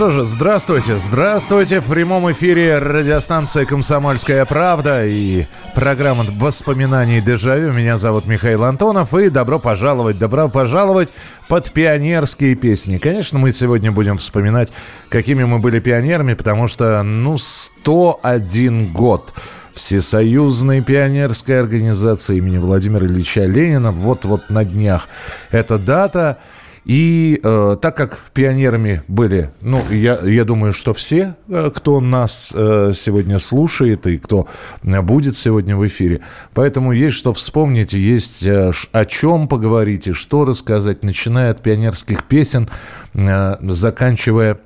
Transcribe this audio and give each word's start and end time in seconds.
что 0.00 0.08
же, 0.08 0.24
здравствуйте, 0.24 0.96
здравствуйте. 0.96 1.80
В 1.82 1.84
прямом 1.84 2.32
эфире 2.32 2.78
радиостанция 2.78 3.66
«Комсомольская 3.66 4.46
правда» 4.46 5.04
и 5.04 5.44
программа 5.74 6.24
воспоминаний 6.24 7.20
«Дежавю». 7.20 7.74
Меня 7.74 7.98
зовут 7.98 8.24
Михаил 8.24 8.64
Антонов 8.64 9.12
и 9.12 9.28
добро 9.28 9.58
пожаловать, 9.58 10.18
добро 10.18 10.48
пожаловать 10.48 11.10
под 11.48 11.70
пионерские 11.72 12.54
песни. 12.54 12.96
Конечно, 12.96 13.38
мы 13.38 13.52
сегодня 13.52 13.92
будем 13.92 14.16
вспоминать, 14.16 14.72
какими 15.10 15.44
мы 15.44 15.58
были 15.58 15.80
пионерами, 15.80 16.32
потому 16.32 16.66
что, 16.66 17.02
ну, 17.02 17.36
101 17.36 18.94
год 18.94 19.34
Всесоюзной 19.74 20.80
пионерской 20.80 21.60
организации 21.60 22.38
имени 22.38 22.56
Владимира 22.56 23.04
Ильича 23.04 23.44
Ленина. 23.44 23.92
Вот-вот 23.92 24.48
на 24.48 24.64
днях 24.64 25.08
эта 25.50 25.78
дата. 25.78 26.38
И 26.84 27.40
э, 27.42 27.76
так 27.80 27.96
как 27.96 28.18
пионерами 28.32 29.02
были, 29.06 29.50
ну, 29.60 29.82
я, 29.90 30.18
я 30.20 30.44
думаю, 30.44 30.72
что 30.72 30.94
все, 30.94 31.36
э, 31.48 31.70
кто 31.74 32.00
нас 32.00 32.52
э, 32.54 32.92
сегодня 32.96 33.38
слушает 33.38 34.06
и 34.06 34.16
кто 34.16 34.48
э, 34.82 35.02
будет 35.02 35.36
сегодня 35.36 35.76
в 35.76 35.86
эфире, 35.86 36.22
поэтому 36.54 36.92
есть 36.92 37.16
что 37.16 37.34
вспомнить, 37.34 37.92
есть 37.92 38.42
э, 38.44 38.72
о 38.92 39.04
чем 39.04 39.46
поговорить 39.46 40.06
и 40.06 40.12
что 40.12 40.46
рассказать, 40.46 41.02
начиная 41.02 41.50
от 41.50 41.62
пионерских 41.62 42.24
песен, 42.24 42.70
э, 43.12 43.56
заканчивая 43.60 44.58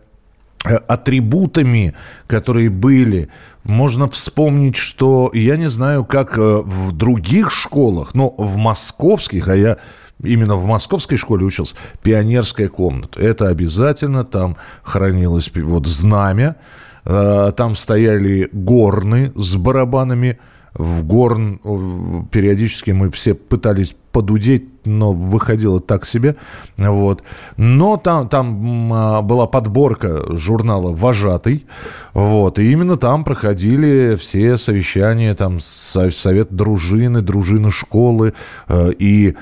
э, 0.64 0.76
атрибутами, 0.76 1.94
которые 2.28 2.70
были. 2.70 3.28
Можно 3.64 4.08
вспомнить, 4.08 4.76
что 4.76 5.30
я 5.34 5.56
не 5.56 5.68
знаю, 5.68 6.04
как 6.04 6.36
в 6.36 6.92
других 6.92 7.50
школах, 7.50 8.14
но 8.14 8.28
в 8.36 8.56
московских, 8.56 9.48
а 9.48 9.56
я 9.56 9.78
именно 10.22 10.56
в 10.56 10.66
московской 10.66 11.18
школе 11.18 11.44
учился, 11.44 11.76
пионерская 12.02 12.68
комната. 12.68 13.20
Это 13.20 13.48
обязательно, 13.48 14.24
там 14.24 14.56
хранилось 14.82 15.50
вот 15.54 15.86
знамя, 15.86 16.56
э, 17.04 17.52
там 17.56 17.76
стояли 17.76 18.48
горны 18.52 19.32
с 19.34 19.56
барабанами, 19.56 20.38
в 20.74 21.04
горн 21.04 21.60
э, 21.64 22.22
периодически 22.30 22.90
мы 22.90 23.10
все 23.10 23.34
пытались 23.34 23.96
подудеть, 24.14 24.62
но 24.86 25.12
выходило 25.12 25.80
так 25.80 26.06
себе. 26.06 26.36
Вот. 26.76 27.22
Но 27.56 27.96
там, 27.96 28.28
там 28.28 28.92
а, 28.92 29.22
была 29.22 29.46
подборка 29.46 30.36
журнала 30.36 30.92
«Вожатый». 30.92 31.66
Вот. 32.12 32.58
И 32.58 32.70
именно 32.70 32.96
там 32.96 33.24
проходили 33.24 34.16
все 34.16 34.56
совещания, 34.56 35.34
там 35.34 35.58
со- 35.61 36.11
совет 36.11 36.55
дружины, 36.55 37.22
дружины 37.22 37.70
школы. 37.70 38.34
э, 38.68 38.92
И 38.98 39.34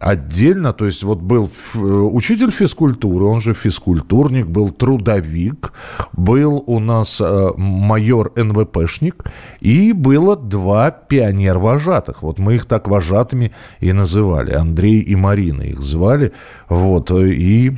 отдельно, 0.00 0.72
то 0.72 0.86
есть 0.86 1.02
вот 1.02 1.20
был 1.20 1.50
э, 1.74 1.78
учитель 1.78 2.50
физкультуры, 2.50 3.24
он 3.24 3.40
же 3.40 3.54
физкультурник, 3.54 4.46
был 4.46 4.70
трудовик, 4.70 5.72
был 6.12 6.62
у 6.66 6.78
нас 6.78 7.20
э, 7.20 7.50
майор 7.56 8.32
НВПшник, 8.36 9.24
и 9.60 9.92
было 9.92 10.36
два 10.36 10.90
пионер-вожатых. 10.90 12.22
Вот 12.22 12.38
мы 12.38 12.54
их 12.54 12.66
так 12.66 12.88
вожатыми 12.88 13.50
и 13.80 13.92
называли. 13.92 14.11
Андрей 14.52 15.00
и 15.00 15.16
Марина 15.16 15.62
их 15.62 15.80
звали. 15.80 16.32
Вот. 16.68 17.10
э, 17.10 17.30
И 17.32 17.72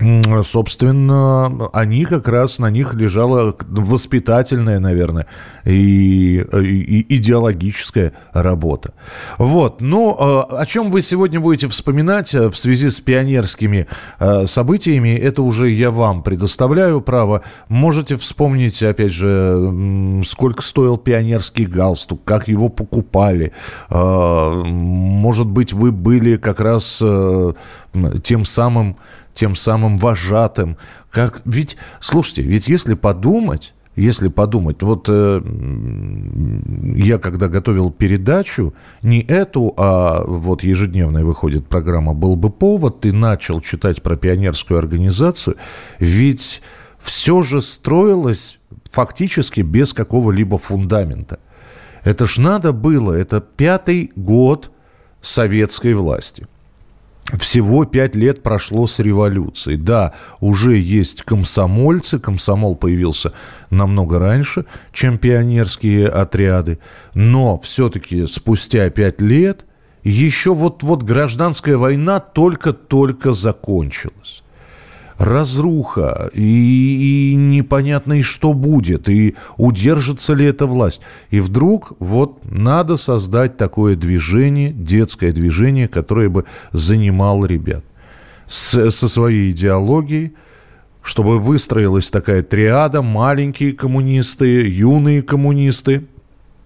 Собственно, 0.00 1.68
они 1.72 2.04
как 2.04 2.26
раз, 2.26 2.58
на 2.58 2.68
них 2.68 2.94
лежала 2.94 3.54
воспитательная, 3.60 4.80
наверное, 4.80 5.26
и, 5.64 6.38
и 6.38 7.16
идеологическая 7.16 8.12
работа. 8.32 8.92
Вот, 9.38 9.80
ну, 9.80 10.14
э, 10.18 10.56
о 10.56 10.66
чем 10.66 10.90
вы 10.90 11.00
сегодня 11.00 11.38
будете 11.38 11.68
вспоминать 11.68 12.34
э, 12.34 12.50
в 12.50 12.56
связи 12.56 12.90
с 12.90 13.00
пионерскими 13.00 13.86
э, 14.18 14.46
событиями, 14.46 15.10
это 15.10 15.42
уже 15.42 15.70
я 15.70 15.92
вам 15.92 16.24
предоставляю 16.24 17.00
право. 17.00 17.42
Можете 17.68 18.16
вспомнить, 18.16 18.82
опять 18.82 19.12
же, 19.12 20.22
сколько 20.26 20.62
стоил 20.62 20.98
пионерский 20.98 21.66
галстук, 21.66 22.24
как 22.24 22.48
его 22.48 22.68
покупали. 22.68 23.52
Э, 23.90 24.62
Может 24.64 25.46
быть, 25.46 25.72
вы 25.72 25.92
были 25.92 26.36
как 26.36 26.58
раз 26.60 26.98
э, 27.00 27.52
тем 28.24 28.44
самым 28.44 28.96
тем 29.34 29.56
самым 29.56 29.98
вожатым. 29.98 30.76
Как, 31.10 31.42
ведь, 31.44 31.76
слушайте, 32.00 32.42
ведь 32.42 32.68
если 32.68 32.94
подумать, 32.94 33.74
если 33.96 34.26
подумать, 34.26 34.82
вот 34.82 35.06
э, 35.08 35.40
я 36.96 37.18
когда 37.18 37.48
готовил 37.48 37.92
передачу, 37.92 38.74
не 39.02 39.20
эту, 39.20 39.72
а 39.76 40.24
вот 40.26 40.64
ежедневная 40.64 41.24
выходит 41.24 41.66
программа 41.68 42.12
«Был 42.12 42.34
бы 42.34 42.50
повод», 42.50 43.06
и 43.06 43.12
начал 43.12 43.60
читать 43.60 44.02
про 44.02 44.16
пионерскую 44.16 44.78
организацию, 44.78 45.56
ведь 46.00 46.60
все 46.98 47.42
же 47.42 47.62
строилось 47.62 48.58
фактически 48.90 49.60
без 49.60 49.92
какого-либо 49.92 50.58
фундамента. 50.58 51.38
Это 52.02 52.26
ж 52.26 52.38
надо 52.38 52.72
было, 52.72 53.12
это 53.12 53.40
пятый 53.40 54.10
год 54.16 54.72
советской 55.22 55.94
власти. 55.94 56.46
Всего 57.32 57.86
пять 57.86 58.14
лет 58.14 58.42
прошло 58.42 58.86
с 58.86 58.98
революцией. 58.98 59.78
Да, 59.78 60.12
уже 60.40 60.76
есть 60.76 61.22
комсомольцы, 61.22 62.18
комсомол 62.18 62.76
появился 62.76 63.32
намного 63.70 64.18
раньше, 64.18 64.66
чем 64.92 65.16
пионерские 65.16 66.08
отряды, 66.08 66.78
но 67.14 67.58
все-таки 67.58 68.26
спустя 68.26 68.90
пять 68.90 69.22
лет 69.22 69.64
еще 70.02 70.52
вот-вот 70.52 71.02
гражданская 71.02 71.78
война 71.78 72.20
только-только 72.20 73.32
закончилась 73.32 74.43
разруха, 75.18 76.30
и, 76.34 77.32
и 77.32 77.34
непонятно, 77.34 78.14
и 78.14 78.22
что 78.22 78.52
будет, 78.52 79.08
и 79.08 79.36
удержится 79.56 80.34
ли 80.34 80.44
эта 80.46 80.66
власть. 80.66 81.00
И 81.30 81.40
вдруг 81.40 81.92
вот 81.98 82.38
надо 82.50 82.96
создать 82.96 83.56
такое 83.56 83.96
движение, 83.96 84.72
детское 84.72 85.32
движение, 85.32 85.88
которое 85.88 86.28
бы 86.28 86.44
занимало 86.72 87.46
ребят 87.46 87.84
с- 88.48 88.90
со 88.90 89.08
своей 89.08 89.52
идеологией, 89.52 90.32
чтобы 91.02 91.38
выстроилась 91.38 92.10
такая 92.10 92.42
триада, 92.42 93.02
маленькие 93.02 93.72
коммунисты, 93.72 94.66
юные 94.66 95.22
коммунисты, 95.22 96.04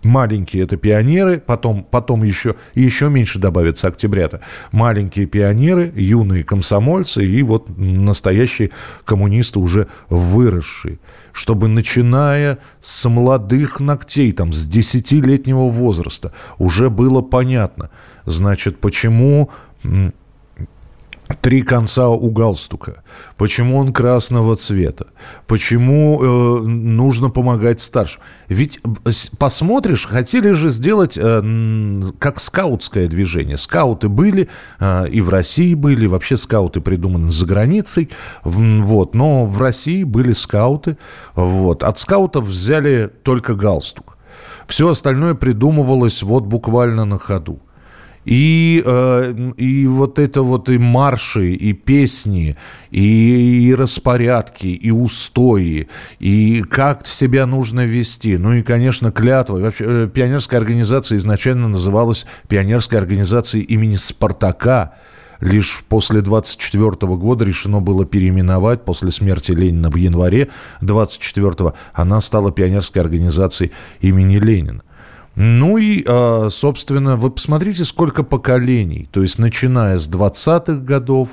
Маленькие 0.04 0.62
это 0.62 0.76
пионеры, 0.76 1.40
потом, 1.44 1.84
потом 1.84 2.22
еще, 2.22 2.54
еще 2.74 3.08
меньше 3.08 3.40
добавится 3.40 3.88
октябрята. 3.88 4.40
Маленькие 4.70 5.26
пионеры, 5.26 5.92
юные 5.96 6.44
комсомольцы 6.44 7.26
и 7.26 7.42
вот 7.42 7.68
настоящие 7.76 8.70
коммунисты 9.04 9.58
уже 9.58 9.88
выросшие. 10.08 11.00
Чтобы 11.32 11.66
начиная 11.66 12.58
с 12.80 13.08
молодых 13.08 13.80
ногтей, 13.80 14.32
там, 14.32 14.52
с 14.52 14.68
10-летнего 14.68 15.68
возраста, 15.68 16.32
уже 16.58 16.90
было 16.90 17.20
понятно, 17.20 17.90
значит, 18.24 18.78
почему 18.78 19.50
три 21.36 21.62
конца 21.62 22.08
у 22.08 22.30
галстука, 22.30 23.02
почему 23.36 23.76
он 23.78 23.92
красного 23.92 24.56
цвета, 24.56 25.08
почему 25.46 26.22
э, 26.22 26.62
нужно 26.62 27.30
помогать 27.30 27.80
старшим. 27.80 28.22
Ведь 28.48 28.80
э, 29.04 29.10
посмотришь, 29.38 30.06
хотели 30.06 30.52
же 30.52 30.70
сделать 30.70 31.18
э, 31.20 32.02
как 32.18 32.40
скаутское 32.40 33.08
движение. 33.08 33.56
Скауты 33.56 34.08
были 34.08 34.48
э, 34.80 35.08
и 35.08 35.20
в 35.20 35.28
России 35.28 35.74
были, 35.74 36.06
вообще 36.06 36.36
скауты 36.36 36.80
придуманы 36.80 37.30
за 37.30 37.46
границей, 37.46 38.10
вот, 38.44 39.14
но 39.14 39.46
в 39.46 39.60
России 39.60 40.04
были 40.04 40.32
скауты, 40.32 40.96
вот. 41.34 41.82
От 41.82 41.98
скаутов 41.98 42.46
взяли 42.46 43.10
только 43.22 43.54
галстук. 43.54 44.16
Все 44.66 44.88
остальное 44.88 45.34
придумывалось 45.34 46.22
вот 46.22 46.44
буквально 46.44 47.04
на 47.04 47.18
ходу. 47.18 47.60
И, 48.28 48.82
э, 48.84 49.52
и 49.56 49.86
вот 49.86 50.18
это 50.18 50.42
вот 50.42 50.68
и 50.68 50.76
марши, 50.76 51.54
и 51.54 51.72
песни, 51.72 52.58
и, 52.90 53.68
и 53.70 53.74
распорядки, 53.74 54.66
и 54.66 54.90
устои, 54.90 55.88
и 56.18 56.62
как 56.68 57.06
себя 57.06 57.46
нужно 57.46 57.86
вести. 57.86 58.36
Ну 58.36 58.52
и, 58.52 58.62
конечно, 58.62 59.12
клятва. 59.12 59.60
Вообще, 59.60 59.84
э, 59.88 60.08
пионерская 60.12 60.60
организация 60.60 61.16
изначально 61.16 61.68
называлась 61.68 62.26
Пионерской 62.48 62.98
организацией 62.98 63.64
имени 63.64 63.96
Спартака. 63.96 64.92
Лишь 65.40 65.82
после 65.88 66.20
24 66.20 66.90
года 67.16 67.46
решено 67.46 67.80
было 67.80 68.04
переименовать, 68.04 68.84
после 68.84 69.10
смерти 69.10 69.52
Ленина 69.52 69.88
в 69.88 69.96
январе 69.96 70.48
24 70.82 71.72
она 71.94 72.20
стала 72.20 72.52
пионерской 72.52 73.00
организацией 73.00 73.70
имени 74.02 74.36
Ленина. 74.36 74.82
Ну 75.40 75.78
и, 75.78 76.02
а, 76.04 76.48
собственно, 76.50 77.14
вы 77.14 77.30
посмотрите, 77.30 77.84
сколько 77.84 78.24
поколений. 78.24 79.08
То 79.12 79.22
есть, 79.22 79.38
начиная 79.38 79.96
с 79.96 80.10
20-х 80.10 80.82
годов 80.82 81.28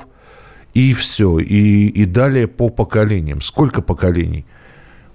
и 0.75 0.93
все. 0.93 1.39
И, 1.39 1.87
и 1.87 2.05
далее 2.05 2.47
по 2.47 2.69
поколениям. 2.69 3.41
Сколько 3.41 3.81
поколений? 3.81 4.45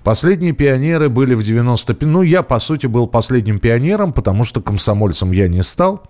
Последние 0.02 0.54
пионеры 0.54 1.08
были 1.08 1.34
в 1.34 1.44
95... 1.44 2.02
Ну, 2.10 2.22
я, 2.22 2.42
по 2.42 2.58
сути, 2.58 2.88
был 2.88 3.06
последним 3.06 3.60
пионером, 3.60 4.12
потому 4.12 4.42
что 4.42 4.60
комсомольцем 4.60 5.30
я 5.30 5.46
не 5.46 5.62
стал. 5.62 6.02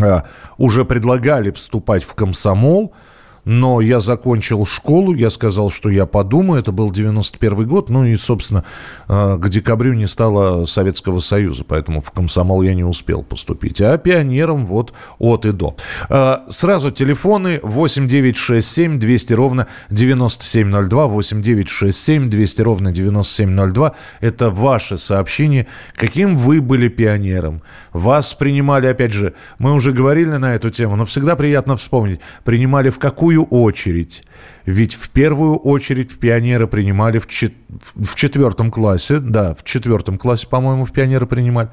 А, 0.00 0.26
уже 0.56 0.84
предлагали 0.84 1.50
вступать 1.50 2.04
в 2.04 2.14
комсомол– 2.14 2.94
но 3.48 3.80
я 3.80 3.98
закончил 3.98 4.66
школу, 4.66 5.14
я 5.14 5.30
сказал, 5.30 5.70
что 5.70 5.88
я 5.88 6.04
подумаю, 6.04 6.60
это 6.60 6.70
был 6.70 6.92
91 6.92 7.66
год, 7.66 7.88
ну 7.88 8.04
и, 8.04 8.14
собственно, 8.16 8.62
э, 9.08 9.38
к 9.40 9.48
декабрю 9.48 9.94
не 9.94 10.06
стало 10.06 10.66
Советского 10.66 11.20
Союза, 11.20 11.64
поэтому 11.66 12.02
в 12.02 12.10
комсомол 12.10 12.60
я 12.60 12.74
не 12.74 12.84
успел 12.84 13.22
поступить, 13.22 13.80
а 13.80 13.96
пионером 13.96 14.66
вот 14.66 14.92
от 15.18 15.46
и 15.46 15.52
до. 15.52 15.76
Э, 16.10 16.40
сразу 16.50 16.90
телефоны 16.90 17.58
8967 17.62 18.98
200 18.98 19.32
ровно 19.32 19.66
9702, 19.88 21.06
8967 21.06 22.28
200 22.28 22.60
ровно 22.60 22.92
9702, 22.92 23.94
это 24.20 24.50
ваши 24.50 24.98
сообщения, 24.98 25.66
каким 25.94 26.36
вы 26.36 26.60
были 26.60 26.88
пионером, 26.88 27.62
вас 27.94 28.34
принимали, 28.34 28.88
опять 28.88 29.12
же, 29.12 29.32
мы 29.58 29.72
уже 29.72 29.92
говорили 29.92 30.36
на 30.36 30.54
эту 30.54 30.68
тему, 30.68 30.96
но 30.96 31.06
всегда 31.06 31.34
приятно 31.34 31.78
вспомнить, 31.78 32.20
принимали 32.44 32.90
в 32.90 32.98
какую 32.98 33.37
первую 33.38 33.46
очередь. 33.46 34.22
Ведь 34.66 34.94
в 34.94 35.10
первую 35.10 35.56
очередь 35.56 36.12
в 36.12 36.18
пионеры 36.18 36.66
принимали 36.66 37.18
в, 37.18 37.26
чет... 37.26 37.52
в 37.94 38.14
четвертом 38.14 38.70
классе, 38.70 39.18
да, 39.18 39.54
в 39.54 39.64
четвертом 39.64 40.18
классе, 40.18 40.46
по-моему, 40.48 40.84
в 40.84 40.92
пионеры 40.92 41.26
принимали, 41.26 41.70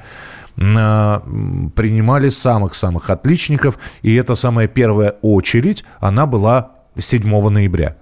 а, 0.58 1.22
принимали 1.76 2.30
самых-самых 2.30 3.10
отличников, 3.10 3.78
и 4.02 4.14
эта 4.16 4.36
самая 4.36 4.68
первая 4.68 5.16
очередь, 5.22 5.84
она 6.00 6.26
была 6.26 6.72
7 6.98 7.50
ноября. 7.50 7.98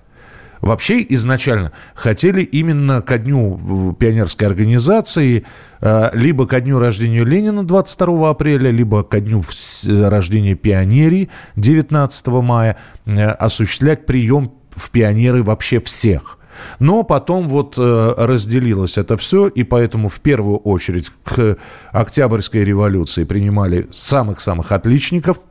Вообще 0.63 1.05
изначально 1.09 1.73
хотели 1.93 2.41
именно 2.41 3.01
ко 3.01 3.17
дню 3.17 3.93
пионерской 3.99 4.47
организации, 4.47 5.43
э, 5.81 6.09
либо 6.13 6.47
ко 6.47 6.61
дню 6.61 6.79
рождения 6.79 7.25
Ленина 7.25 7.67
22 7.67 8.29
апреля, 8.29 8.71
либо 8.71 9.03
ко 9.03 9.19
дню 9.19 9.43
рождения 9.83 10.55
пионерии 10.55 11.29
19 11.57 12.27
мая 12.27 12.77
э, 13.05 13.25
осуществлять 13.31 14.05
прием 14.05 14.53
в 14.71 14.89
пионеры 14.89 15.43
вообще 15.43 15.81
всех. 15.81 16.39
Но 16.79 17.03
потом 17.03 17.49
вот 17.49 17.75
э, 17.77 18.13
разделилось 18.17 18.97
это 18.97 19.17
все, 19.17 19.47
и 19.49 19.63
поэтому 19.63 20.07
в 20.07 20.21
первую 20.21 20.59
очередь 20.59 21.11
к 21.25 21.57
Октябрьской 21.91 22.63
революции 22.63 23.25
принимали 23.25 23.89
самых-самых 23.91 24.71
отличников. 24.71 25.41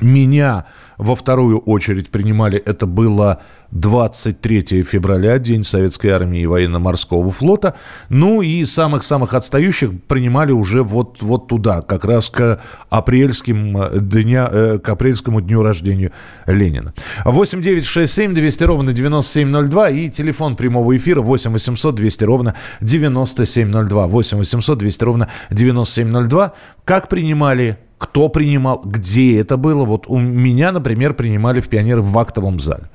Меня 0.00 0.66
во 0.98 1.14
вторую 1.14 1.58
очередь 1.58 2.10
принимали, 2.10 2.58
это 2.58 2.86
было 2.86 3.40
23 3.70 4.82
февраля, 4.82 5.38
День 5.38 5.64
Советской 5.64 6.08
Армии 6.08 6.40
и 6.40 6.46
Военно-Морского 6.46 7.30
флота. 7.32 7.74
Ну 8.08 8.42
и 8.42 8.64
самых-самых 8.64 9.34
отстающих 9.34 9.90
принимали 10.06 10.52
уже 10.52 10.82
вот, 10.82 11.22
вот 11.22 11.48
туда, 11.48 11.82
как 11.82 12.04
раз 12.04 12.30
к, 12.30 12.60
апрельским 12.88 13.76
э, 13.76 13.98
дня, 14.00 14.48
э, 14.50 14.78
к 14.78 14.88
апрельскому 14.88 15.40
дню 15.40 15.62
рождения 15.62 16.12
Ленина. 16.46 16.94
8 17.24 17.62
9 17.62 17.84
6 17.84 18.12
7 18.12 18.34
200 18.34 18.64
ровно 18.64 18.92
9702 18.92 19.90
и 19.90 20.10
телефон 20.10 20.54
прямого 20.54 20.96
эфира 20.96 21.20
8 21.20 21.52
800 21.52 21.94
200 21.94 22.24
ровно 22.24 22.54
9702. 22.80 24.06
8 24.06 24.38
800 24.38 24.78
200 24.78 25.04
ровно 25.04 25.28
9702. 25.50 26.52
Как 26.84 27.08
принимали 27.08 27.78
кто 27.98 28.28
принимал, 28.28 28.82
где 28.84 29.40
это 29.40 29.56
было. 29.56 29.84
Вот 29.84 30.06
у 30.08 30.18
меня, 30.18 30.72
например, 30.72 31.14
принимали 31.14 31.60
в 31.60 31.68
пионеры 31.68 32.02
в 32.02 32.18
актовом 32.18 32.60
зале. 32.60 32.90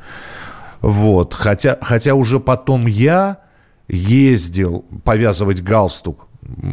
Вот. 0.81 1.33
Хотя, 1.33 1.77
хотя 1.81 2.15
уже 2.15 2.39
потом 2.39 2.87
я 2.87 3.39
ездил 3.87 4.85
повязывать 5.03 5.61
галстук 5.61 6.27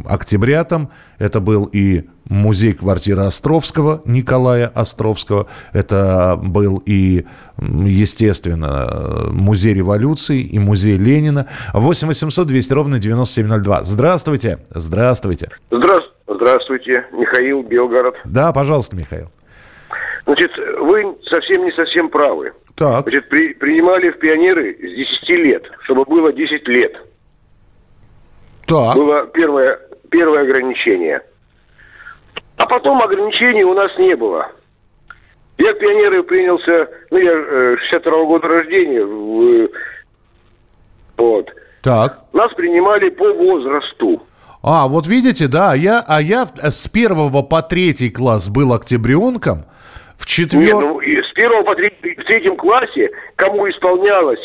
октябрятам. 0.07 0.91
Это 1.19 1.41
был 1.41 1.65
и 1.65 2.05
музей 2.29 2.73
квартиры 2.73 3.23
Островского, 3.23 4.03
Николая 4.05 4.69
Островского. 4.69 5.47
Это 5.73 6.39
был 6.41 6.83
и, 6.85 7.25
естественно, 7.59 9.29
музей 9.31 9.75
революции 9.75 10.43
и 10.43 10.59
музей 10.59 10.97
Ленина. 10.97 11.47
8 11.73 12.09
800 12.09 12.47
200 12.47 12.73
ровно 12.73 12.99
9702. 12.99 13.85
Здравствуйте. 13.85 14.59
Здравствуйте. 14.71 15.51
Здравствуйте. 15.71 16.16
Здравствуйте, 16.27 17.07
Михаил, 17.13 17.63
Белгород. 17.63 18.17
Да, 18.25 18.53
пожалуйста, 18.53 18.97
Михаил. 18.97 19.29
Значит, 20.25 20.51
вы 20.81 21.17
совсем 21.31 21.65
не 21.65 21.73
совсем 21.73 22.09
правы. 22.09 22.53
Так. 22.75 23.03
Значит, 23.03 23.29
при, 23.29 23.55
принимали 23.55 24.11
в 24.11 24.19
пионеры 24.19 24.75
с 24.75 25.29
10 25.29 25.37
лет, 25.39 25.65
чтобы 25.85 26.05
было 26.05 26.33
10 26.33 26.67
лет. 26.69 26.97
Так. 28.67 28.97
Было 28.97 29.27
первое, 29.29 29.79
первое 30.11 30.43
ограничение. 30.43 31.23
А 32.57 32.67
потом 32.67 33.01
ограничений 33.03 33.65
у 33.65 33.75
нас 33.75 33.97
не 33.99 34.17
было. 34.17 34.51
Я 35.59 35.73
в 35.73 35.79
пионеры 35.79 36.23
принялся, 36.25 36.89
ну, 37.11 37.19
я 37.19 37.33
э, 37.33 37.77
62 37.89 38.13
-го 38.13 38.27
года 38.27 38.49
рождения. 38.49 39.05
В, 39.05 39.69
вот. 41.17 41.51
Так. 41.83 42.25
Нас 42.33 42.53
принимали 42.55 43.11
по 43.11 43.33
возрасту. 43.33 44.23
А, 44.69 44.89
вот 44.89 45.07
видите, 45.07 45.47
да, 45.47 45.75
я, 45.75 46.03
а 46.05 46.21
я 46.21 46.49
с 46.61 46.89
первого 46.89 47.43
по 47.43 47.63
третий 47.63 48.11
класс 48.11 48.49
был 48.49 48.73
октябренком, 48.73 49.65
в 50.19 50.27
четвертом... 50.27 50.81
Ну, 50.81 51.01
с 51.01 51.33
первого 51.35 51.63
по 51.63 51.77
третий, 51.77 52.21
в 52.21 52.25
третьем 52.25 52.57
классе, 52.57 53.11
кому 53.37 53.71
исполнялось 53.71 54.41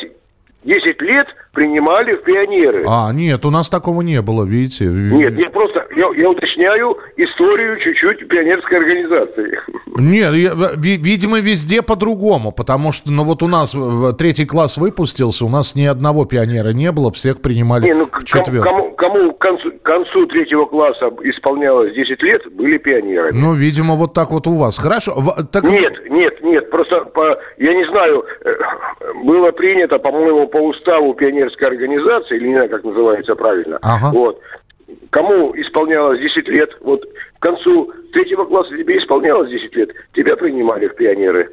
10 0.63 1.01
лет 1.01 1.25
принимали 1.53 2.15
в 2.15 2.23
пионеры. 2.23 2.85
А, 2.87 3.11
нет, 3.11 3.45
у 3.45 3.49
нас 3.49 3.69
такого 3.69 4.01
не 4.01 4.21
было, 4.21 4.45
видите. 4.45 4.85
Нет, 4.85 5.37
я 5.37 5.49
просто, 5.49 5.87
я, 5.95 6.07
я 6.15 6.29
уточняю 6.29 6.97
историю 7.17 7.77
чуть-чуть 7.79 8.27
пионерской 8.27 8.77
организации. 8.77 9.59
Нет, 9.97 10.33
я, 10.35 10.53
видимо, 10.75 11.39
везде 11.39 11.81
по-другому, 11.81 12.51
потому 12.51 12.91
что, 12.91 13.11
ну 13.11 13.23
вот 13.23 13.41
у 13.43 13.47
нас 13.47 13.75
третий 14.17 14.45
класс 14.45 14.77
выпустился, 14.77 15.45
у 15.45 15.49
нас 15.49 15.75
ни 15.75 15.85
одного 15.85 16.25
пионера 16.25 16.69
не 16.69 16.91
было, 16.91 17.11
всех 17.11 17.41
принимали 17.41 17.87
не, 17.87 17.93
ну, 17.93 18.07
в 18.11 18.23
четвертом. 18.23 18.63
Кому, 18.63 18.91
кому 18.91 19.33
к 19.33 19.39
концу, 19.39 19.70
концу 19.91 20.25
третьего 20.27 20.65
класса 20.65 21.11
исполнялось 21.23 21.93
10 21.93 22.23
лет, 22.23 22.53
были 22.53 22.77
пионеры. 22.77 23.31
Ну, 23.33 23.53
видимо, 23.53 23.95
вот 23.95 24.13
так 24.13 24.31
вот 24.31 24.47
у 24.47 24.55
вас. 24.55 24.77
Хорошо. 24.77 25.21
Так... 25.51 25.63
Нет, 25.63 25.93
нет, 26.09 26.41
нет, 26.41 26.69
просто, 26.69 27.01
по, 27.05 27.37
я 27.57 27.73
не 27.73 27.85
знаю, 27.91 28.23
э, 28.45 28.51
было 29.23 29.51
принято, 29.51 29.99
по-моему, 29.99 30.47
по 30.47 30.59
уставу 30.59 31.13
пионерской 31.13 31.67
организации, 31.67 32.37
или 32.37 32.47
не 32.47 32.55
знаю, 32.55 32.69
как 32.69 32.83
называется 32.83 33.35
правильно, 33.35 33.79
ага. 33.81 34.11
вот, 34.15 34.39
кому 35.09 35.51
исполнялось 35.55 36.19
10 36.19 36.47
лет, 36.47 36.69
вот 36.81 37.03
к 37.39 37.43
концу 37.43 37.91
третьего 38.13 38.45
класса 38.45 38.69
тебе 38.77 38.97
исполнялось 38.97 39.49
10 39.49 39.75
лет, 39.75 39.89
тебя 40.13 40.37
принимали 40.37 40.87
в 40.87 40.95
пионеры. 40.95 41.49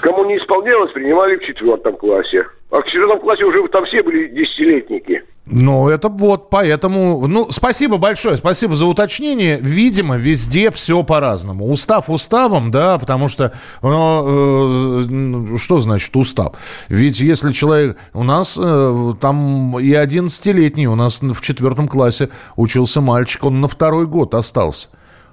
Кому 0.00 0.24
не 0.24 0.38
исполнялось, 0.38 0.92
принимали 0.92 1.36
в 1.36 1.42
четвертом 1.42 1.96
классе. 1.96 2.46
А 2.70 2.80
в 2.80 2.86
четвертом 2.86 3.18
классе 3.18 3.44
уже 3.44 3.66
там 3.68 3.84
все 3.84 4.02
были 4.02 4.28
десятилетники. 4.28 5.24
Ну, 5.48 5.88
это 5.88 6.08
вот, 6.08 6.50
поэтому... 6.50 7.28
Ну, 7.28 7.46
спасибо 7.52 7.98
большое, 7.98 8.36
спасибо 8.36 8.74
за 8.74 8.84
уточнение. 8.86 9.58
Видимо, 9.60 10.16
везде 10.16 10.72
все 10.72 11.04
по-разному. 11.04 11.70
Устав 11.70 12.10
уставом, 12.10 12.72
да, 12.72 12.98
потому 12.98 13.28
что... 13.28 13.52
Ну, 13.80 15.54
э, 15.54 15.56
что 15.58 15.78
значит 15.78 16.14
устав? 16.16 16.54
Ведь 16.88 17.20
если 17.20 17.52
человек... 17.52 17.96
У 18.12 18.24
нас 18.24 18.58
э, 18.60 19.12
там 19.20 19.78
и 19.78 19.92
11-летний, 19.92 20.88
у 20.88 20.96
нас 20.96 21.20
в 21.22 21.40
четвертом 21.40 21.86
классе 21.86 22.28
учился 22.56 23.00
мальчик, 23.00 23.44
он 23.44 23.60
на 23.60 23.68
второй 23.68 24.08
год 24.08 24.34
остался. 24.34 24.88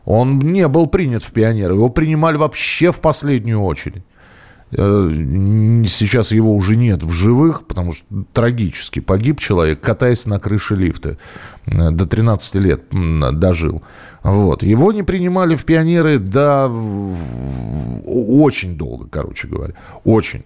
Он 0.05 0.37
не 0.37 0.67
был 0.67 0.85
принят 0.85 1.23
в 1.23 1.31
пионеры, 1.31 1.73
его 1.73 1.89
принимали 1.89 2.37
вообще 2.37 2.91
в 2.91 2.99
последнюю 2.99 3.63
очередь. 3.63 4.03
Э, 4.75 5.09
сейчас 5.87 6.31
его 6.31 6.55
уже 6.55 6.75
нет 6.75 7.03
в 7.03 7.11
живых, 7.11 7.65
потому 7.67 7.93
что 7.93 8.05
трагически 8.33 8.99
погиб 8.99 9.39
человек, 9.39 9.81
катаясь 9.81 10.25
на 10.25 10.39
крыше 10.39 10.75
лифта. 10.75 11.17
Э, 11.65 11.91
до 11.91 12.05
13 12.05 12.55
лет 12.55 12.83
дожил. 12.91 13.83
Вот. 14.23 14.63
Его 14.63 14.91
не 14.91 15.03
принимали 15.03 15.55
в 15.55 15.65
пионеры 15.65 16.17
до 16.17 16.67
очень 18.05 18.77
долго, 18.77 19.07
короче 19.09 19.47
говоря. 19.47 19.73
Очень. 20.03 20.43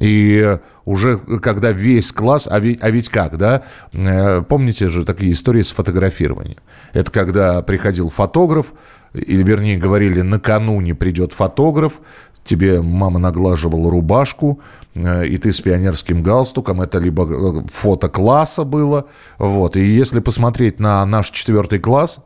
И 0.00 0.58
уже 0.84 1.18
когда 1.18 1.70
весь 1.72 2.12
класс, 2.12 2.48
а 2.50 2.58
ведь, 2.58 2.78
а 2.82 2.90
ведь 2.90 3.10
как, 3.10 3.36
да? 3.36 3.64
Э, 3.92 4.42
помните 4.42 4.88
же 4.88 5.04
такие 5.04 5.32
истории 5.32 5.62
с 5.62 5.70
фотографированием? 5.70 6.58
Это 6.94 7.10
когда 7.10 7.60
приходил 7.62 8.08
фотограф, 8.08 8.72
или 9.12 9.42
вернее 9.42 9.78
говорили, 9.78 10.22
накануне 10.22 10.94
придет 10.94 11.32
фотограф, 11.32 12.00
тебе 12.44 12.80
мама 12.80 13.18
наглаживала 13.18 13.90
рубашку, 13.90 14.60
э, 14.94 15.26
и 15.26 15.38
ты 15.38 15.52
с 15.52 15.60
пионерским 15.60 16.22
галстуком, 16.22 16.80
это 16.80 16.98
либо 16.98 17.24
э, 17.24 17.62
фото 17.72 18.08
класса 18.08 18.64
было, 18.64 19.06
вот, 19.38 19.76
и 19.76 19.84
если 19.84 20.20
посмотреть 20.20 20.80
на 20.80 21.04
наш 21.06 21.30
четвертый 21.30 21.78
класс, 21.78 22.18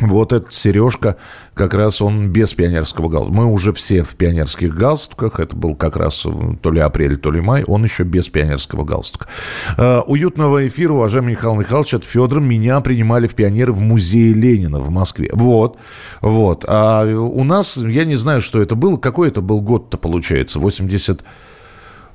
вот 0.00 0.32
этот 0.32 0.52
Сережка, 0.52 1.16
как 1.54 1.74
раз 1.74 2.00
он 2.00 2.30
без 2.30 2.54
пионерского 2.54 3.08
галстука. 3.08 3.36
Мы 3.36 3.46
уже 3.46 3.72
все 3.72 4.02
в 4.02 4.14
пионерских 4.16 4.74
галстуках. 4.74 5.38
Это 5.38 5.54
был 5.54 5.74
как 5.74 5.96
раз 5.96 6.26
то 6.62 6.70
ли 6.70 6.80
апрель, 6.80 7.16
то 7.16 7.30
ли 7.30 7.40
май. 7.40 7.62
Он 7.64 7.84
еще 7.84 8.02
без 8.04 8.28
пионерского 8.28 8.84
галстука. 8.84 9.28
Э, 9.76 10.00
уютного 10.00 10.66
эфира, 10.66 10.94
уважаемый 10.94 11.32
Михаил 11.32 11.56
Михайлович, 11.56 11.94
от 11.94 12.04
Федора. 12.04 12.40
Меня 12.40 12.80
принимали 12.80 13.26
в 13.26 13.34
пионеры 13.34 13.72
в 13.72 13.80
музее 13.80 14.32
Ленина 14.32 14.80
в 14.80 14.90
Москве. 14.90 15.30
Вот, 15.32 15.76
вот. 16.20 16.64
А 16.66 17.04
у 17.04 17.44
нас, 17.44 17.76
я 17.76 18.04
не 18.04 18.16
знаю, 18.16 18.40
что 18.40 18.62
это 18.62 18.74
было. 18.74 18.96
Какой 18.96 19.28
это 19.28 19.40
был 19.40 19.60
год-то, 19.60 19.98
получается? 19.98 20.58
80... 20.58 21.22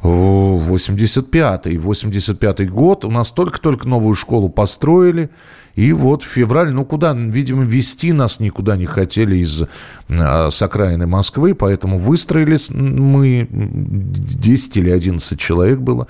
85-й, 0.04 1.78
85-й 1.78 2.66
год. 2.66 3.04
У 3.04 3.10
нас 3.10 3.32
только-только 3.32 3.88
новую 3.88 4.14
школу 4.14 4.48
построили. 4.48 5.32
И 5.78 5.94
вот 5.94 6.24
февраль, 6.24 6.72
ну 6.74 6.84
куда, 6.86 7.14
видимо, 7.14 7.64
вести 7.64 8.12
нас 8.12 8.40
никуда 8.40 8.76
не 8.76 8.88
хотели 8.88 9.38
из 9.38 9.62
а, 10.10 10.50
с 10.50 10.60
окраины 10.64 11.06
Москвы, 11.06 11.54
поэтому 11.54 12.00
выстроились 12.00 12.72
мы, 12.72 13.48
10 13.52 14.78
или 14.78 14.90
11 14.90 15.40
человек 15.40 15.78
было, 15.78 16.08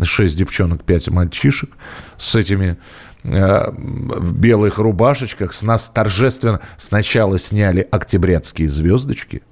6 0.00 0.38
девчонок, 0.38 0.84
5 0.84 1.08
мальчишек 1.08 1.70
с 2.16 2.36
этими 2.36 2.76
а, 3.24 3.74
в 3.74 4.38
белых 4.38 4.78
рубашечках. 4.78 5.52
С 5.52 5.62
нас 5.62 5.90
торжественно 5.90 6.60
сначала 6.76 7.40
сняли 7.40 7.88
октябрятские 7.90 8.68
звездочки, 8.68 9.42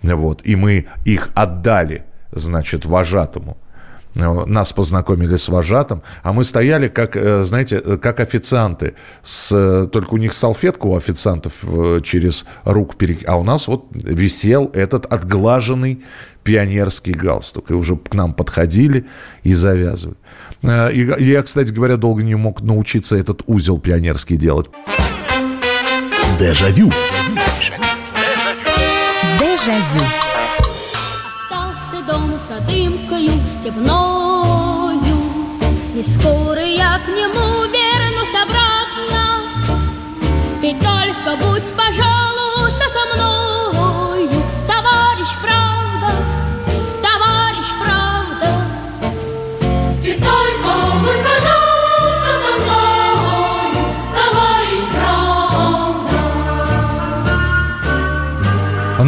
вот, 0.00 0.40
и 0.44 0.56
мы 0.56 0.86
их 1.04 1.28
отдали, 1.34 2.06
значит, 2.32 2.86
вожатому– 2.86 3.58
нас 4.14 4.72
познакомили 4.72 5.36
с 5.36 5.48
вожатым, 5.48 6.02
а 6.22 6.32
мы 6.32 6.44
стояли, 6.44 6.88
как, 6.88 7.16
э, 7.16 7.44
знаете, 7.44 7.80
э, 7.84 7.96
как 7.96 8.20
официанты. 8.20 8.94
С, 9.22 9.50
э, 9.52 9.86
только 9.90 10.14
у 10.14 10.16
них 10.16 10.34
салфетку 10.34 10.90
у 10.90 10.96
официантов 10.96 11.64
через 12.02 12.44
рук, 12.64 12.96
перек... 12.96 13.28
а 13.28 13.36
у 13.36 13.44
нас 13.44 13.68
вот 13.68 13.86
висел 13.92 14.70
этот 14.74 15.06
отглаженный 15.06 16.02
пионерский 16.42 17.12
галстук. 17.12 17.70
И 17.70 17.74
уже 17.74 17.96
к 17.96 18.14
нам 18.14 18.34
подходили 18.34 19.06
и 19.44 19.54
завязывали. 19.54 20.16
И 20.62 21.14
я, 21.18 21.42
кстати 21.42 21.70
говоря, 21.70 21.96
долго 21.96 22.22
не 22.22 22.34
мог 22.34 22.62
научиться 22.62 23.16
этот 23.16 23.42
узел 23.46 23.78
пионерский 23.78 24.36
делать. 24.36 24.66
Дежавю. 26.38 26.90
Дежавю 29.38 30.00
дом 30.00 30.29
с 32.70 32.72
дымкою 32.72 33.32
степною. 33.48 35.18
И 35.96 36.02
скоро 36.02 36.62
я 36.62 36.98
к 37.04 37.08
нему 37.08 37.64
вернусь 37.64 38.34
обратно. 38.34 39.22
Ты 40.60 40.74
только 40.74 41.36
будь, 41.44 41.72
пожалуйста, 41.74 42.09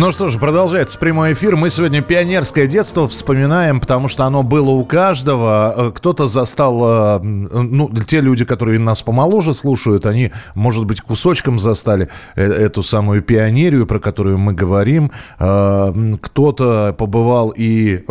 Ну 0.03 0.11
что 0.11 0.31
ж, 0.31 0.37
продолжается 0.37 0.99
прямой 0.99 1.33
эфир. 1.33 1.55
Мы 1.55 1.71
сегодня 1.71 2.03
пионерское 2.03 2.67
детство 2.67 3.07
вспоминаем, 3.07 3.79
потому 3.79 4.09
что 4.09 4.25
оно 4.25 4.43
было 4.43 4.71
у 4.71 4.85
каждого. 4.85 5.75
Э, 5.77 5.91
кто-то 5.95 6.27
застал, 6.27 7.21
э, 7.21 7.23
ну, 7.23 7.89
те 8.09 8.21
люди, 8.21 8.45
которые 8.45 8.81
нас 8.81 9.01
помоложе 9.01 9.55
слушают, 9.55 10.05
они, 10.05 10.33
может 10.57 10.87
быть, 10.87 11.03
кусочком 11.03 11.61
застали 11.61 12.09
э, 12.35 12.43
эту 12.43 12.83
самую 12.83 13.23
пионерию, 13.23 13.87
про 13.87 14.01
которую 14.01 14.39
мы 14.39 14.55
говорим. 14.55 15.13
Кто-то 15.39 16.97
побывал 16.99 17.51
и, 17.51 18.05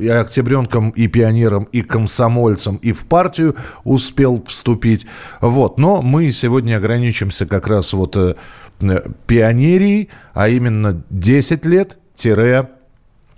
и 0.00 0.08
октябренком, 0.08 0.90
и 0.90 1.08
пионером, 1.08 1.64
и 1.72 1.82
комсомольцем, 1.82 2.76
и 2.76 2.92
в 2.92 3.04
партию 3.06 3.56
успел 3.82 4.44
вступить. 4.46 5.06
Вот. 5.40 5.76
Но 5.76 6.02
мы 6.02 6.30
сегодня 6.30 6.76
ограничимся 6.76 7.46
как 7.46 7.66
раз 7.66 7.94
вот 7.94 8.16
пионерии, 9.26 10.08
а 10.34 10.48
именно 10.48 11.02
10 11.10 11.64
лет 11.66 11.98
тире 12.14 12.70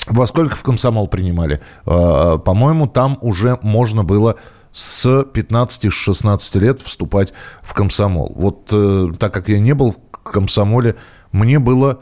во 0.07 0.27
сколько 0.27 0.57
в 0.57 0.63
комсомол 0.63 1.09
принимали? 1.09 1.61
Э, 1.87 2.39
по-моему, 2.39 2.87
там 2.87 3.19
уже 3.21 3.59
можно 3.63 4.05
было 4.05 4.37
с 4.73 5.07
15-16 5.07 6.59
лет 6.59 6.81
вступать 6.81 7.33
в 7.63 7.75
комсомол. 7.75 8.33
Вот 8.35 8.69
э, 8.73 9.13
так 9.19 9.33
как 9.33 9.49
я 9.49 9.61
не 9.61 9.75
был 9.75 9.93
в 9.93 10.19
комсомоле, 10.23 10.97
мне 11.33 11.59
было 11.59 12.01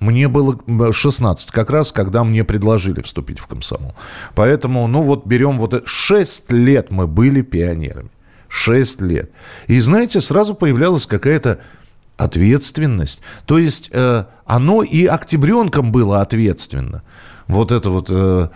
мне 0.00 0.28
было 0.28 0.58
16, 0.92 1.50
как 1.50 1.70
раз, 1.70 1.90
когда 1.92 2.24
мне 2.24 2.44
предложили 2.44 3.00
вступить 3.00 3.38
в 3.38 3.46
комсомол. 3.46 3.94
Поэтому, 4.34 4.86
ну 4.86 5.02
вот 5.02 5.24
берем 5.24 5.58
вот 5.58 5.82
6 5.86 6.52
лет 6.52 6.90
мы 6.90 7.06
были 7.06 7.40
пионерами. 7.40 8.10
6 8.48 9.00
лет. 9.00 9.30
И 9.66 9.80
знаете, 9.80 10.20
сразу 10.20 10.54
появлялась 10.54 11.06
какая-то 11.06 11.60
ответственность. 12.16 13.22
То 13.46 13.58
есть 13.58 13.90
э, 13.92 14.24
оно 14.44 14.82
и 14.82 15.06
октябренком 15.06 15.92
было 15.92 16.20
ответственно. 16.20 17.02
Вот 17.46 17.72
это 17.72 17.90
вот, 17.90 18.06
э, 18.10 18.48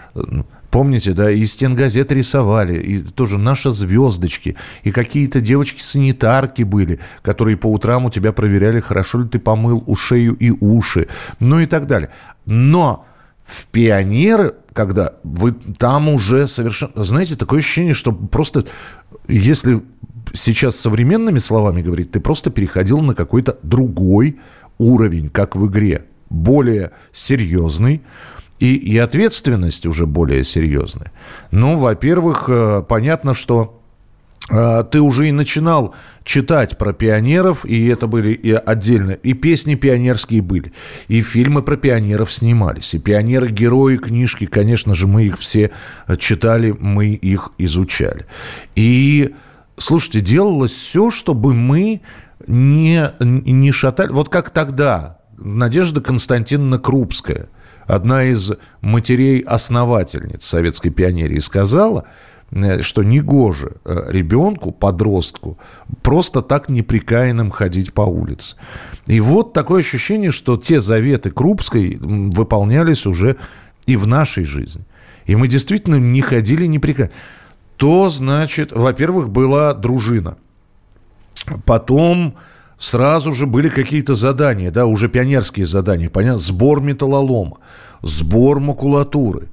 помните, 0.70 1.12
да, 1.12 1.30
и 1.30 1.44
стенгазет 1.44 2.12
рисовали, 2.12 2.80
и 2.80 2.98
тоже 3.00 3.38
наши 3.38 3.70
звездочки, 3.70 4.56
и 4.82 4.90
какие-то 4.90 5.40
девочки-санитарки 5.40 6.62
были, 6.62 7.00
которые 7.22 7.56
по 7.56 7.66
утрам 7.66 8.06
у 8.06 8.10
тебя 8.10 8.32
проверяли, 8.32 8.80
хорошо 8.80 9.22
ли 9.22 9.28
ты 9.28 9.38
помыл 9.38 9.82
ушею 9.86 10.34
и 10.34 10.50
уши, 10.50 11.08
ну 11.40 11.60
и 11.60 11.66
так 11.66 11.86
далее. 11.86 12.10
Но 12.46 13.04
в 13.44 13.66
пионеры, 13.66 14.54
когда 14.72 15.14
вы 15.24 15.52
там 15.52 16.08
уже 16.08 16.46
совершенно... 16.46 17.04
Знаете, 17.04 17.34
такое 17.34 17.60
ощущение, 17.60 17.94
что 17.94 18.12
просто 18.12 18.66
если 19.26 19.82
сейчас 20.34 20.76
современными 20.76 21.38
словами 21.38 21.82
говорить, 21.82 22.10
ты 22.10 22.20
просто 22.20 22.50
переходил 22.50 23.00
на 23.00 23.14
какой-то 23.14 23.58
другой 23.62 24.38
уровень, 24.78 25.30
как 25.30 25.56
в 25.56 25.66
игре. 25.66 26.04
Более 26.30 26.92
серьезный, 27.12 28.02
и, 28.58 28.74
и 28.74 28.98
ответственность 28.98 29.86
уже 29.86 30.06
более 30.06 30.44
серьезная. 30.44 31.12
Ну, 31.50 31.78
во-первых, 31.78 32.44
э, 32.48 32.82
понятно, 32.88 33.34
что 33.34 33.80
э, 34.50 34.84
ты 34.90 35.00
уже 35.00 35.28
и 35.28 35.32
начинал 35.32 35.94
читать 36.24 36.76
про 36.76 36.92
пионеров, 36.92 37.64
и 37.64 37.86
это 37.86 38.06
были 38.06 38.32
и 38.34 38.52
отдельно, 38.52 39.12
и 39.12 39.32
песни 39.32 39.76
пионерские 39.76 40.42
были, 40.42 40.72
и 41.06 41.22
фильмы 41.22 41.62
про 41.62 41.76
пионеров 41.76 42.32
снимались, 42.32 42.94
и 42.94 42.98
пионеры-герои, 42.98 43.96
книжки, 43.96 44.46
конечно 44.46 44.94
же, 44.94 45.06
мы 45.06 45.24
их 45.24 45.38
все 45.38 45.70
читали, 46.18 46.76
мы 46.78 47.14
их 47.14 47.52
изучали. 47.58 48.26
И 48.74 49.34
Слушайте, 49.78 50.20
делалось 50.20 50.72
все, 50.72 51.10
чтобы 51.10 51.54
мы 51.54 52.00
не, 52.46 53.12
не 53.20 53.72
шатали. 53.72 54.10
Вот 54.10 54.28
как 54.28 54.50
тогда 54.50 55.18
Надежда 55.36 56.00
Константиновна 56.00 56.78
Крупская, 56.78 57.48
одна 57.86 58.24
из 58.24 58.52
матерей-основательниц 58.80 60.44
советской 60.44 60.90
пионерии, 60.90 61.38
сказала, 61.38 62.04
э, 62.50 62.82
что 62.82 63.04
негоже 63.04 63.76
э, 63.84 64.06
ребенку, 64.08 64.72
подростку, 64.72 65.58
просто 66.02 66.42
так 66.42 66.68
неприкаянным 66.68 67.50
ходить 67.50 67.92
по 67.92 68.02
улице. 68.02 68.56
И 69.06 69.20
вот 69.20 69.52
такое 69.52 69.80
ощущение, 69.80 70.32
что 70.32 70.56
те 70.56 70.80
заветы 70.80 71.30
Крупской 71.30 71.96
выполнялись 72.00 73.06
уже 73.06 73.36
и 73.86 73.96
в 73.96 74.06
нашей 74.06 74.44
жизни. 74.44 74.84
И 75.26 75.36
мы 75.36 75.46
действительно 75.46 75.96
не 75.96 76.20
ходили 76.20 76.66
неприкаянно 76.66 77.12
то, 77.78 78.10
значит, 78.10 78.72
во-первых, 78.72 79.30
была 79.30 79.72
дружина. 79.72 80.36
Потом 81.64 82.34
сразу 82.76 83.32
же 83.32 83.46
были 83.46 83.68
какие-то 83.68 84.16
задания, 84.16 84.70
да, 84.70 84.84
уже 84.84 85.08
пионерские 85.08 85.64
задания, 85.64 86.10
понятно, 86.10 86.40
сбор 86.40 86.80
металлолома, 86.80 87.58
сбор 88.02 88.58
макулатуры, 88.58 89.48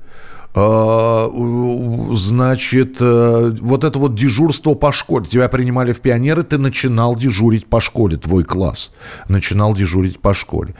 значит, 2.15 2.97
э, 3.01 3.55
вот 3.59 3.83
это 3.83 3.99
вот 3.99 4.15
дежурство 4.15 4.73
по 4.73 4.93
школе. 4.93 5.25
Тебя 5.25 5.49
принимали 5.49 5.91
в 5.91 5.99
пионеры, 5.99 6.43
ты 6.43 6.57
начинал 6.57 7.15
дежурить 7.17 7.67
по 7.67 7.81
школе, 7.81 8.15
твой 8.15 8.45
класс. 8.45 8.91
Начинал 9.27 9.73
дежурить 9.73 10.21
по 10.21 10.33
школе. 10.33 10.75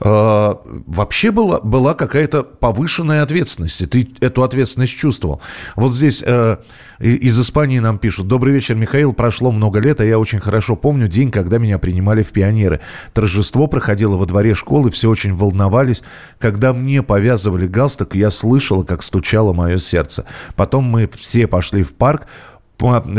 А, 0.00 0.60
вообще 0.86 1.32
была, 1.32 1.60
была 1.60 1.94
какая-то 1.94 2.44
повышенная 2.44 3.22
ответственность. 3.22 3.80
И 3.82 3.86
ты 3.86 4.08
эту 4.20 4.44
ответственность 4.44 4.96
чувствовал. 4.96 5.40
Вот 5.74 5.94
здесь 5.94 6.22
э, 6.24 6.58
из 7.00 7.38
Испании 7.40 7.78
нам 7.78 7.98
пишут. 7.98 8.26
Добрый 8.26 8.52
вечер, 8.52 8.74
Михаил. 8.74 9.12
Прошло 9.12 9.52
много 9.52 9.78
лет, 9.78 10.00
а 10.00 10.04
я 10.04 10.18
очень 10.18 10.40
хорошо 10.40 10.74
помню 10.76 11.08
день, 11.08 11.30
когда 11.30 11.58
меня 11.58 11.78
принимали 11.78 12.22
в 12.22 12.28
пионеры. 12.28 12.80
Торжество 13.14 13.66
проходило 13.68 14.16
во 14.16 14.26
дворе 14.26 14.54
школы, 14.54 14.90
все 14.90 15.08
очень 15.08 15.34
волновались. 15.34 16.02
Когда 16.38 16.72
мне 16.72 17.02
повязывали 17.02 17.66
галстук, 17.66 18.14
я 18.14 18.30
слышала, 18.30 18.82
как 18.82 19.02
стучало 19.08 19.52
мое 19.52 19.78
сердце. 19.78 20.24
Потом 20.54 20.84
мы 20.84 21.08
все 21.08 21.46
пошли 21.46 21.82
в 21.82 21.94
парк, 21.94 22.26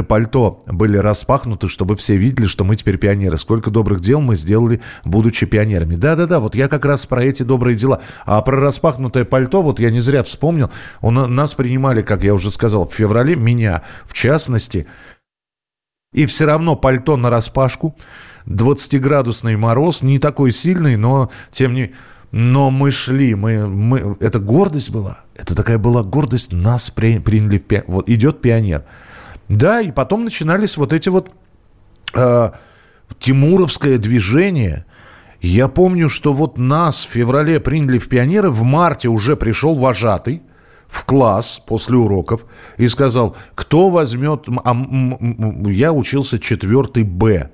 пальто 0.07 0.63
были 0.67 0.97
распахнуты, 0.97 1.67
чтобы 1.67 1.97
все 1.97 2.15
видели, 2.15 2.45
что 2.47 2.63
мы 2.63 2.75
теперь 2.75 2.97
пионеры. 2.97 3.37
Сколько 3.37 3.71
добрых 3.71 3.99
дел 3.99 4.21
мы 4.21 4.35
сделали, 4.35 4.81
будучи 5.03 5.45
пионерами. 5.45 5.95
Да-да-да, 5.95 6.39
вот 6.39 6.55
я 6.55 6.67
как 6.69 6.85
раз 6.85 7.05
про 7.05 7.23
эти 7.23 7.43
добрые 7.43 7.75
дела. 7.75 8.01
А 8.25 8.41
про 8.41 8.57
распахнутое 8.57 9.25
пальто, 9.25 9.61
вот 9.61 9.79
я 9.79 9.91
не 9.91 9.99
зря 9.99 10.23
вспомнил, 10.23 10.71
у 11.01 11.11
нас 11.11 11.55
принимали, 11.55 12.01
как 12.01 12.23
я 12.23 12.33
уже 12.33 12.51
сказал, 12.51 12.87
в 12.87 12.93
феврале, 12.93 13.35
меня 13.35 13.81
в 14.05 14.13
частности, 14.13 14.87
и 16.13 16.25
все 16.25 16.45
равно 16.45 16.75
пальто 16.75 17.17
на 17.17 17.29
распашку, 17.29 17.95
20-градусный 18.45 19.57
мороз, 19.57 20.01
не 20.01 20.19
такой 20.19 20.51
сильный, 20.51 20.95
но 20.95 21.29
тем 21.51 21.73
не 21.73 21.93
но 22.31 22.69
мы 22.69 22.91
шли, 22.91 23.33
мы, 23.35 23.67
мы, 23.67 24.17
это 24.19 24.39
гордость 24.39 24.91
была. 24.91 25.19
Это 25.35 25.55
такая 25.55 25.77
была 25.77 26.03
гордость, 26.03 26.51
нас 26.51 26.89
при, 26.91 27.19
приняли 27.19 27.57
в 27.57 27.63
пи... 27.63 27.83
Вот 27.87 28.09
идет 28.09 28.41
пионер. 28.41 28.83
Да, 29.47 29.81
и 29.81 29.91
потом 29.91 30.25
начинались 30.25 30.77
вот 30.77 30.93
эти 30.93 31.09
вот 31.09 31.31
э, 32.13 32.51
тимуровское 33.19 33.97
движение. 33.97 34.85
Я 35.41 35.67
помню, 35.67 36.09
что 36.09 36.33
вот 36.33 36.57
нас 36.57 37.03
в 37.03 37.09
феврале 37.09 37.59
приняли 37.59 37.97
в 37.97 38.09
пионеры, 38.09 38.51
в 38.51 38.61
марте 38.63 39.07
уже 39.07 39.35
пришел 39.35 39.73
вожатый 39.73 40.43
в 40.87 41.05
класс 41.05 41.61
после 41.65 41.97
уроков 41.97 42.45
и 42.77 42.87
сказал, 42.87 43.35
кто 43.55 43.89
возьмет, 43.89 44.45
а, 44.63 44.75
я 45.67 45.93
учился 45.93 46.39
четвертый 46.39 47.03
Б, 47.03 47.49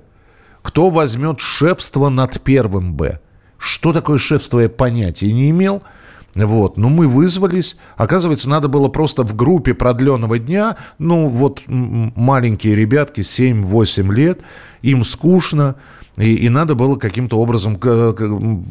кто 0.62 0.90
возьмет 0.90 1.40
шепство 1.40 2.08
над 2.08 2.40
первым 2.42 2.94
Б. 2.94 3.20
Что 3.66 3.92
такое 3.92 4.16
шефство, 4.18 4.60
я 4.60 4.68
понятия 4.68 5.32
не 5.32 5.50
имел. 5.50 5.82
Вот, 6.36 6.76
ну 6.76 6.88
мы 6.88 7.08
вызвались. 7.08 7.76
Оказывается, 7.96 8.48
надо 8.48 8.68
было 8.68 8.86
просто 8.86 9.24
в 9.24 9.34
группе 9.34 9.74
продленного 9.74 10.38
дня, 10.38 10.76
ну 10.98 11.28
вот 11.28 11.62
маленькие 11.66 12.76
ребятки, 12.76 13.22
7-8 13.22 14.14
лет, 14.14 14.40
им 14.82 15.02
скучно, 15.02 15.74
и, 16.16 16.34
и 16.34 16.48
надо 16.48 16.76
было 16.76 16.94
каким-то 16.94 17.40
образом 17.40 17.76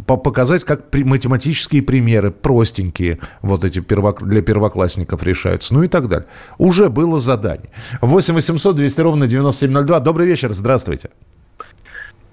показать, 0.06 0.64
как 0.64 0.90
при, 0.92 1.04
математические 1.04 1.82
примеры, 1.82 2.32
простенькие, 2.32 3.20
вот 3.42 3.66
эти 3.66 3.80
первок, 3.80 4.26
для 4.26 4.42
первоклассников 4.42 5.24
решаются, 5.24 5.74
ну 5.74 5.84
и 5.84 5.90
так 5.90 6.08
далее. 6.08 6.28
Уже 6.58 6.90
было 6.90 7.20
задание. 7.20 7.70
8 8.00 8.34
800 8.34 8.76
200 8.78 9.02
ровно 9.02 9.28
9702. 9.28 10.00
Добрый 10.00 10.28
вечер, 10.28 10.54
здравствуйте. 10.54 11.10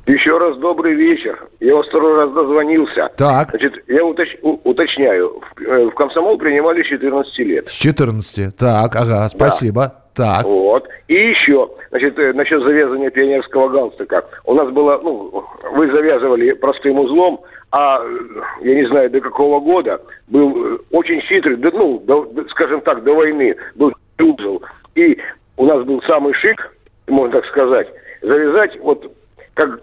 Еще 0.06 0.36
раз 0.36 0.56
добрый 0.58 0.94
вечер. 0.94 1.48
Я 1.60 1.76
вас 1.76 1.86
второй 1.86 2.16
раз 2.16 2.32
дозвонился. 2.32 3.08
Так. 3.16 3.50
Значит, 3.50 3.74
я 3.86 4.04
уточ... 4.04 4.28
уточняю. 4.42 5.40
В, 5.40 5.62
э, 5.62 5.86
в 5.86 5.94
комсомол 5.94 6.38
принимали 6.38 6.82
с 6.82 6.86
14 6.86 7.38
лет. 7.38 7.68
С 7.68 7.72
14. 7.72 8.56
Так, 8.56 8.96
ага, 8.96 9.28
спасибо. 9.28 9.80
Да. 9.80 10.02
Так. 10.14 10.44
Вот. 10.44 10.88
И 11.06 11.14
еще, 11.14 11.70
значит, 11.90 12.18
э, 12.18 12.32
насчет 12.32 12.62
завязывания 12.62 13.10
пионерского 13.10 13.68
галстука. 13.68 14.24
У 14.44 14.54
нас 14.54 14.70
было, 14.70 15.00
ну, 15.02 15.44
вы 15.72 15.90
завязывали 15.90 16.52
простым 16.52 16.98
узлом, 16.98 17.40
а 17.70 18.00
э, 18.02 18.18
я 18.62 18.74
не 18.74 18.86
знаю, 18.88 19.08
до 19.08 19.20
какого 19.20 19.60
года 19.60 20.00
был 20.26 20.80
очень 20.90 21.20
хитрый, 21.22 21.56
ну, 21.56 22.02
до, 22.04 22.28
скажем 22.50 22.80
так, 22.80 23.04
до 23.04 23.14
войны 23.14 23.54
был 23.76 23.94
узел. 24.18 24.62
И 24.96 25.16
у 25.56 25.64
нас 25.64 25.84
был 25.84 26.02
самый 26.08 26.34
шик, 26.34 26.74
можно 27.06 27.40
так 27.40 27.46
сказать, 27.46 27.88
завязать 28.20 28.78
вот 28.80 29.10
как 29.54 29.80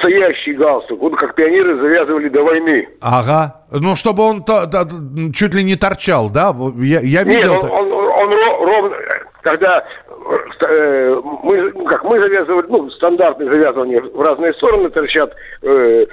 стоящий 0.00 0.54
галстук, 0.54 1.00
вот 1.00 1.16
как 1.16 1.34
пионеры 1.34 1.76
завязывали 1.76 2.28
до 2.28 2.42
войны. 2.42 2.88
Ага. 3.00 3.62
Ну, 3.70 3.96
чтобы 3.96 4.22
он 4.22 4.42
то, 4.44 4.66
то, 4.66 4.86
чуть 5.34 5.54
ли 5.54 5.62
не 5.62 5.76
торчал, 5.76 6.30
да? 6.30 6.54
Я, 6.76 7.00
я 7.00 7.22
видел. 7.24 7.54
Нет, 7.54 7.64
он, 7.64 7.70
он, 7.70 7.92
он, 7.92 8.32
он 8.32 8.32
ровно, 8.64 8.96
когда 9.42 9.84
э, 10.32 11.20
мы, 11.42 11.72
ну, 11.72 11.84
как 11.84 12.04
мы 12.04 12.20
завязывали, 12.22 12.66
ну, 12.68 12.90
стандартное 12.90 13.48
завязывание 13.48 14.00
в 14.00 14.20
разные 14.20 14.52
стороны 14.54 14.90
торчат 14.90 15.32
э, 15.62 16.06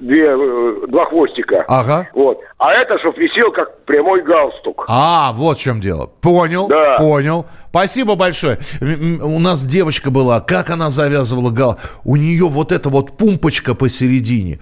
две, 0.00 0.26
э, 0.26 0.86
два 0.88 1.06
хвостика. 1.06 1.64
Ага. 1.68 2.08
Вот. 2.14 2.40
А 2.58 2.72
это, 2.74 2.98
чтобы 2.98 3.18
висел 3.18 3.52
как 3.52 3.84
прямой 3.84 4.22
галстук. 4.22 4.84
А, 4.88 5.32
вот 5.34 5.58
в 5.58 5.60
чем 5.60 5.80
дело. 5.80 6.10
Понял, 6.20 6.68
да. 6.68 6.96
понял. 6.98 7.46
Спасибо 7.70 8.16
большое. 8.16 8.58
У 8.80 9.38
нас 9.38 9.64
девочка 9.64 10.10
была, 10.10 10.40
как 10.40 10.70
она 10.70 10.90
завязывала 10.90 11.50
гал. 11.50 11.78
У 12.04 12.16
нее 12.16 12.46
вот 12.46 12.70
эта 12.72 12.90
вот 12.90 13.16
пумпочка 13.16 13.74
посередине. 13.74 14.58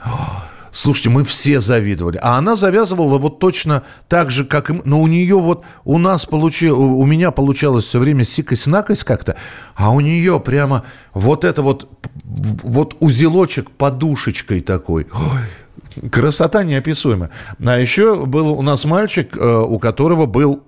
Слушайте, 0.72 1.10
мы 1.10 1.24
все 1.24 1.60
завидовали. 1.60 2.18
А 2.22 2.38
она 2.38 2.56
завязывала 2.56 3.18
вот 3.18 3.38
точно 3.38 3.82
так 4.08 4.30
же, 4.30 4.44
как 4.44 4.70
и. 4.70 4.80
Но 4.84 5.00
у 5.00 5.06
нее 5.06 5.38
вот, 5.38 5.64
у 5.84 5.98
нас 5.98 6.26
получилось, 6.26 6.78
у 6.78 7.04
меня 7.06 7.30
получалось 7.30 7.84
все 7.84 7.98
время 7.98 8.24
сикость-накость 8.24 9.04
как-то, 9.04 9.36
а 9.74 9.90
у 9.90 10.00
нее 10.00 10.40
прямо 10.40 10.84
вот 11.12 11.44
это 11.44 11.62
вот, 11.62 11.88
вот 12.24 12.96
узелочек 13.00 13.70
подушечкой 13.70 14.60
такой. 14.60 15.08
Ой, 15.12 16.10
красота 16.10 16.62
неописуемая. 16.62 17.30
А 17.64 17.78
еще 17.78 18.24
был 18.26 18.50
у 18.52 18.62
нас 18.62 18.84
мальчик, 18.84 19.36
э, 19.36 19.64
у 19.66 19.78
которого 19.78 20.26
был 20.26 20.62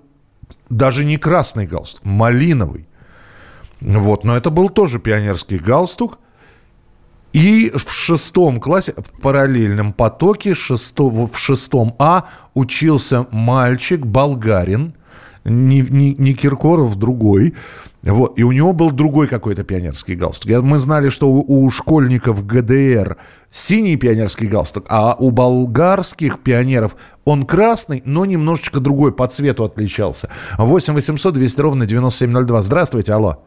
даже 0.69 1.05
не 1.05 1.17
красный 1.17 1.67
галстук, 1.67 2.03
малиновый. 2.03 2.87
Вот, 3.79 4.23
но 4.23 4.35
это 4.37 4.49
был 4.49 4.69
тоже 4.69 4.99
пионерский 4.99 5.57
галстук. 5.57 6.19
И 7.33 7.71
в 7.75 7.91
шестом 7.91 8.59
классе, 8.59 8.93
в 8.95 9.21
параллельном 9.21 9.91
потоке, 9.91 10.53
шестого, 10.53 11.27
в 11.27 11.37
шестом 11.37 11.95
А 11.97 12.29
учился 12.53 13.25
мальчик, 13.31 14.05
болгарин, 14.05 14.93
не, 15.43 15.81
не, 15.81 16.13
не 16.13 16.33
Киркоров, 16.35 16.95
другой. 16.95 17.55
Вот, 18.03 18.37
и 18.37 18.43
у 18.43 18.51
него 18.51 18.73
был 18.73 18.91
другой 18.91 19.27
какой-то 19.27 19.63
пионерский 19.63 20.15
галстук. 20.15 20.51
Мы 20.61 20.77
знали, 20.77 21.09
что 21.09 21.29
у, 21.29 21.65
у 21.65 21.69
школьников 21.71 22.45
ГДР 22.45 23.17
синий 23.49 23.95
пионерский 23.95 24.45
галстук, 24.45 24.85
а 24.89 25.15
у 25.17 25.31
болгарских 25.31 26.39
пионеров 26.39 26.95
он 27.25 27.45
красный, 27.45 28.03
но 28.05 28.25
немножечко 28.25 28.79
другой 28.79 29.11
по 29.13 29.25
цвету 29.27 29.63
отличался. 29.63 30.29
8 30.57 30.93
800 30.93 31.33
200 31.33 31.61
ровно 31.61 31.85
9702. 31.85 32.61
Здравствуйте, 32.61 33.13
алло. 33.13 33.43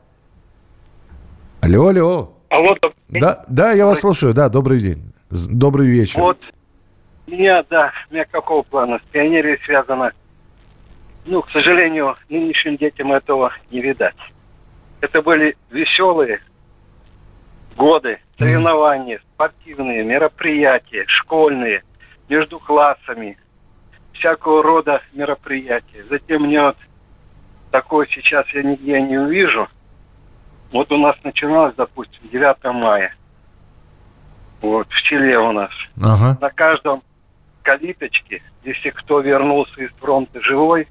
Алло, 1.60 1.88
алло. 1.88 2.32
Алло, 2.48 2.68
да, 3.08 3.44
да, 3.48 3.72
я 3.72 3.86
вас 3.86 4.00
слушаю, 4.00 4.32
да, 4.32 4.48
добрый 4.48 4.80
день. 4.80 5.12
Добрый 5.30 5.88
вечер. 5.88 6.20
Вот, 6.20 6.38
меня, 7.26 7.64
да, 7.68 7.92
у 8.10 8.14
меня 8.14 8.24
какого 8.24 8.62
плана? 8.62 8.98
С 8.98 9.10
пионерией 9.10 9.58
связано. 9.64 10.12
Ну, 11.24 11.42
к 11.42 11.50
сожалению, 11.50 12.14
нынешним 12.28 12.76
детям 12.76 13.12
этого 13.12 13.52
не 13.70 13.80
видать. 13.80 14.14
Это 15.00 15.22
были 15.22 15.56
веселые 15.70 16.40
годы, 17.76 18.18
соревнования, 18.38 19.20
спортивные 19.34 20.04
мероприятия, 20.04 21.04
школьные, 21.08 21.82
между 22.28 22.60
классами, 22.60 23.36
всякого 24.12 24.62
рода 24.62 25.02
мероприятия. 25.12 26.04
Затем 26.08 26.42
мне 26.42 26.62
вот 26.62 26.76
такое 27.72 28.06
сейчас 28.06 28.46
я 28.54 28.62
нигде 28.62 29.00
не 29.02 29.18
увижу– 29.18 29.68
вот 30.72 30.90
у 30.92 30.98
нас 30.98 31.16
начиналось, 31.24 31.74
допустим, 31.76 32.28
9 32.30 32.64
мая. 32.74 33.14
Вот, 34.60 34.88
в 34.88 35.02
Чиле 35.02 35.38
у 35.38 35.52
нас. 35.52 35.70
Ага. 36.00 36.38
На 36.40 36.50
каждом 36.50 37.02
калиточке, 37.62 38.42
если 38.64 38.90
кто 38.90 39.20
вернулся 39.20 39.82
из 39.82 39.90
фронта 40.00 40.40
живой, 40.40 40.88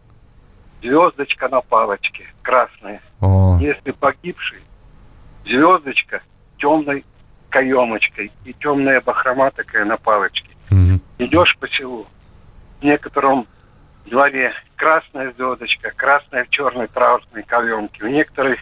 звездочка 0.82 1.50
на 1.50 1.62
палочке, 1.62 2.26
красная. 2.42 3.02
О. 3.22 3.58
Если 3.60 3.92
погибший, 3.92 4.62
звездочка 5.46 6.22
темной 6.58 7.04
каемочкой 7.50 8.32
и 8.44 8.54
темная 8.54 9.02
бахрома 9.02 9.52
такая 9.52 9.86
на 9.86 9.98
палочке. 9.98 10.50
Угу. 10.72 11.00
Идешь 11.20 11.56
по 11.60 11.68
селу, 11.70 12.06
в 12.82 12.84
некотором 12.84 13.48
дворе 14.06 14.54
красная 14.76 15.32
звездочка, 15.34 15.92
красная 15.96 16.46
в 16.46 16.50
черной 16.50 16.88
траурной 16.88 17.44
каемке. 17.44 18.04
В 18.04 18.10
некоторых 18.10 18.60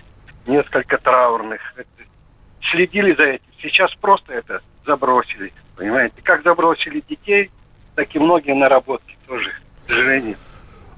несколько 0.48 0.98
траурных. 0.98 1.62
Следили 2.72 3.14
за 3.16 3.24
этим. 3.24 3.46
Сейчас 3.62 3.94
просто 3.96 4.34
это 4.34 4.62
забросили. 4.86 5.54
Понимаете? 5.76 6.16
Как 6.24 6.44
забросили 6.44 7.04
детей, 7.08 7.52
так 7.96 8.14
и 8.16 8.20
многие 8.20 8.54
наработки 8.54 9.18
тоже, 9.28 9.52
к 9.86 9.90
сожалению. 9.90 10.38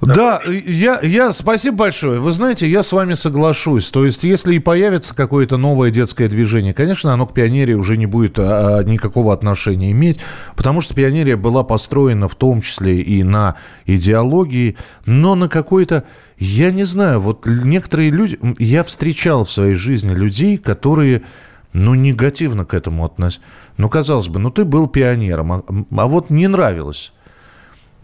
Да, 0.01 0.41
я, 0.45 0.99
я, 1.01 1.31
спасибо 1.31 1.77
большое. 1.77 2.19
Вы 2.19 2.31
знаете, 2.31 2.67
я 2.67 2.83
с 2.83 2.91
вами 2.91 3.13
соглашусь. 3.13 3.89
То 3.89 4.05
есть, 4.05 4.23
если 4.23 4.55
и 4.55 4.59
появится 4.59 5.15
какое-то 5.15 5.57
новое 5.57 5.89
детское 5.89 6.27
движение, 6.27 6.73
конечно, 6.73 7.13
оно 7.13 7.25
к 7.25 7.33
пионерии 7.33 7.73
уже 7.73 7.97
не 7.97 8.05
будет 8.05 8.37
а, 8.37 8.79
а, 8.79 8.83
никакого 8.83 9.33
отношения 9.33 9.91
иметь, 9.91 10.19
потому 10.55 10.81
что 10.81 10.93
пионерия 10.93 11.37
была 11.37 11.63
построена 11.63 12.27
в 12.27 12.35
том 12.35 12.61
числе 12.61 13.01
и 13.01 13.23
на 13.23 13.55
идеологии, 13.85 14.77
но 15.05 15.35
на 15.35 15.49
какой-то, 15.49 16.03
я 16.37 16.71
не 16.71 16.83
знаю, 16.83 17.19
вот 17.19 17.45
некоторые 17.45 18.11
люди, 18.11 18.39
я 18.59 18.83
встречал 18.83 19.45
в 19.45 19.51
своей 19.51 19.75
жизни 19.75 20.13
людей, 20.13 20.57
которые, 20.57 21.23
ну, 21.73 21.95
негативно 21.95 22.65
к 22.65 22.73
этому 22.73 23.05
относятся. 23.05 23.45
Ну, 23.77 23.89
казалось 23.89 24.27
бы, 24.27 24.39
ну, 24.39 24.49
ты 24.49 24.65
был 24.65 24.87
пионером, 24.87 25.51
а, 25.53 25.63
а 25.97 26.05
вот 26.07 26.29
не 26.29 26.47
нравилось 26.47 27.13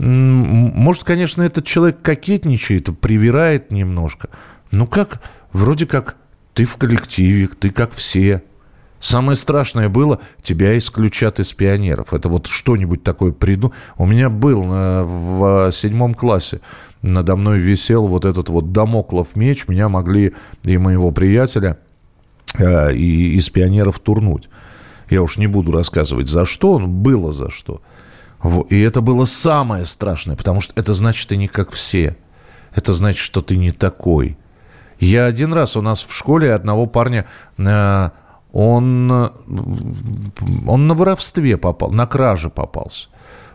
может, 0.02 1.04
конечно, 1.04 1.44
этот 1.44 1.66
человек 1.66 2.02
кокетничает, 2.02 2.98
привирает 3.00 3.72
немножко. 3.72 4.30
Ну 4.72 4.88
как, 4.88 5.22
вроде 5.54 5.86
как 5.86 6.16
ты 6.54 6.66
в 6.66 6.76
коллективе, 6.78 7.48
ты 7.48 7.70
как 7.70 7.94
все. 7.94 8.44
Самое 9.00 9.36
страшное 9.36 9.90
было, 9.90 10.20
тебя 10.44 10.78
исключат 10.78 11.40
из 11.40 11.54
пионеров. 11.54 12.14
Это 12.14 12.30
вот 12.30 12.48
что-нибудь 12.48 13.04
такое 13.04 13.32
приду. 13.32 13.74
У 13.98 14.06
меня 14.06 14.30
был 14.30 14.62
в 14.64 15.72
седьмом 15.72 16.14
классе, 16.14 16.62
надо 17.02 17.36
мной 17.36 17.60
висел 17.60 18.08
вот 18.08 18.26
этот 18.26 18.50
вот 18.50 18.72
домоклов 18.72 19.36
меч. 19.36 19.68
Меня 19.68 19.90
могли 19.90 20.34
и 20.64 20.78
моего 20.78 21.12
приятеля 21.12 21.78
э, 22.58 22.94
и 22.94 23.36
из 23.36 23.50
пионеров 23.50 24.00
турнуть. 24.00 24.50
Я 25.10 25.22
уж 25.22 25.38
не 25.38 25.48
буду 25.48 25.72
рассказывать, 25.72 26.30
за 26.30 26.46
что, 26.46 26.80
было 26.80 27.34
за 27.34 27.50
что. 27.50 27.82
И 28.70 28.80
это 28.80 29.02
было 29.02 29.26
самое 29.26 29.86
страшное, 29.86 30.36
потому 30.36 30.62
что 30.62 30.74
это 30.76 30.94
значит, 30.94 31.28
ты 31.28 31.38
не 31.38 31.48
как 31.48 31.72
все. 31.72 32.16
Это 32.74 32.94
значит, 32.94 33.20
что 33.20 33.42
ты 33.42 33.58
не 33.58 33.72
такой. 33.72 34.38
Я 35.00 35.26
один 35.26 35.54
раз 35.54 35.76
у 35.76 35.82
нас 35.82 36.04
в 36.04 36.14
школе 36.14 36.54
одного 36.54 36.86
парня, 36.86 37.26
э, 37.58 38.10
он, 38.54 39.12
он 39.12 40.88
на 40.88 40.94
воровстве 40.94 41.58
попал, 41.58 41.92
на 41.92 42.06
краже 42.06 42.50
попался. 42.50 43.08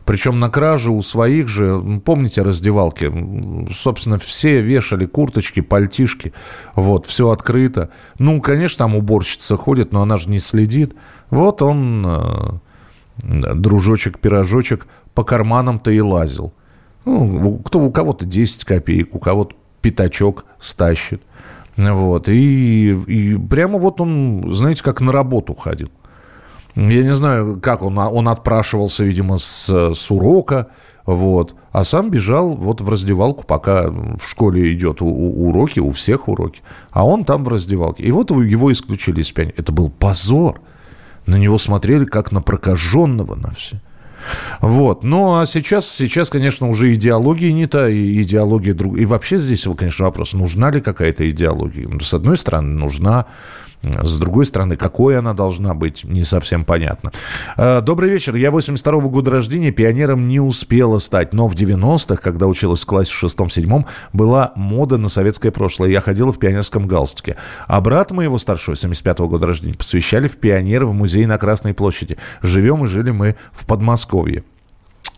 Причем 0.06 0.38
на 0.38 0.48
краже 0.48 0.92
у 0.92 1.02
своих 1.02 1.48
же, 1.48 2.00
помните 2.04 2.42
раздевалки, 2.42 3.12
собственно, 3.74 4.18
все 4.18 4.62
вешали 4.62 5.04
курточки, 5.04 5.60
пальтишки, 5.60 6.32
вот, 6.76 7.06
все 7.06 7.28
открыто. 7.30 7.90
Ну, 8.20 8.40
конечно, 8.40 8.78
там 8.78 8.94
уборщица 8.94 9.56
ходит, 9.56 9.92
но 9.92 10.02
она 10.02 10.16
же 10.16 10.30
не 10.30 10.38
следит. 10.38 10.94
Вот 11.30 11.60
он 11.60 12.06
э, 12.06 13.54
дружочек-пирожочек 13.54 14.86
по 15.12 15.24
карманам-то 15.24 15.90
и 15.90 15.98
лазил. 15.98 16.54
Ну, 17.04 17.58
кто, 17.64 17.80
у 17.80 17.90
кого-то 17.90 18.24
10 18.24 18.64
копеек, 18.64 19.12
у 19.12 19.18
кого-то 19.18 19.56
пятачок 19.82 20.44
стащит. 20.60 21.20
Вот. 21.76 22.28
И, 22.28 22.92
и 22.92 23.36
прямо 23.36 23.78
вот 23.80 24.00
он, 24.00 24.54
знаете, 24.54 24.84
как 24.84 25.00
на 25.00 25.10
работу 25.10 25.54
ходил. 25.54 25.90
Я 26.76 27.02
не 27.02 27.14
знаю, 27.14 27.58
как 27.60 27.82
он, 27.82 27.98
он 27.98 28.28
отпрашивался, 28.28 29.02
видимо, 29.02 29.38
с, 29.38 29.68
с 29.68 30.10
урока, 30.10 30.68
вот, 31.06 31.54
а 31.72 31.84
сам 31.84 32.10
бежал 32.10 32.54
вот 32.54 32.80
в 32.80 32.88
раздевалку, 32.88 33.44
пока 33.44 33.88
в 33.88 34.20
школе 34.26 34.72
идет 34.74 35.00
у, 35.00 35.06
у, 35.06 35.48
уроки, 35.48 35.80
у 35.80 35.90
всех 35.92 36.28
уроки, 36.28 36.60
а 36.90 37.06
он 37.06 37.24
там 37.24 37.44
в 37.44 37.48
раздевалке. 37.48 38.02
И 38.02 38.10
вот 38.10 38.30
его 38.30 38.72
исключили 38.72 39.22
из 39.22 39.30
пиани. 39.30 39.54
Это 39.56 39.72
был 39.72 39.88
позор. 39.88 40.60
На 41.26 41.36
него 41.36 41.58
смотрели 41.58 42.04
как 42.04 42.30
на 42.30 42.42
прокаженного 42.42 43.34
на 43.34 43.52
все. 43.52 43.80
Вот. 44.60 45.04
Ну, 45.04 45.38
а 45.38 45.46
сейчас, 45.46 45.88
сейчас, 45.88 46.30
конечно, 46.30 46.68
уже 46.68 46.92
идеология 46.94 47.52
не 47.52 47.66
та, 47.66 47.88
и 47.88 48.22
идеология 48.22 48.74
друг... 48.74 48.98
И 48.98 49.06
вообще 49.06 49.38
здесь, 49.38 49.66
конечно, 49.76 50.06
вопрос, 50.06 50.32
нужна 50.32 50.70
ли 50.70 50.80
какая-то 50.80 51.28
идеология? 51.30 51.88
С 52.00 52.14
одной 52.14 52.36
стороны, 52.36 52.78
нужна. 52.78 53.26
С 54.02 54.18
другой 54.18 54.46
стороны, 54.46 54.76
какой 54.76 55.18
она 55.18 55.34
должна 55.34 55.74
быть, 55.74 56.04
не 56.04 56.24
совсем 56.24 56.64
понятно. 56.64 57.12
Э, 57.56 57.80
добрый 57.80 58.10
вечер. 58.10 58.34
Я 58.34 58.50
82 58.50 58.92
-го 59.00 59.08
года 59.08 59.30
рождения, 59.30 59.70
пионером 59.70 60.28
не 60.28 60.40
успела 60.40 60.98
стать, 60.98 61.32
но 61.32 61.48
в 61.48 61.54
90-х, 61.54 62.20
когда 62.22 62.46
училась 62.46 62.82
в 62.82 62.86
классе 62.86 63.12
шестом-седьмом, 63.12 63.86
была 64.12 64.52
мода 64.56 64.96
на 64.96 65.08
советское 65.08 65.50
прошлое. 65.50 65.90
Я 65.90 66.00
ходила 66.00 66.32
в 66.32 66.38
пионерском 66.38 66.86
галстуке. 66.86 67.36
А 67.66 67.80
брат 67.80 68.10
моего 68.10 68.38
старшего, 68.38 68.76
75 68.76 69.20
-го 69.20 69.28
года 69.28 69.46
рождения, 69.46 69.74
посвящали 69.74 70.28
в 70.28 70.36
пионеры 70.36 70.86
в 70.86 70.92
музей 70.92 71.26
на 71.26 71.38
Красной 71.38 71.74
площади. 71.74 72.16
Живем 72.42 72.84
и 72.84 72.88
жили 72.88 73.10
мы 73.10 73.36
в 73.52 73.66
Подмосковье. 73.66 74.44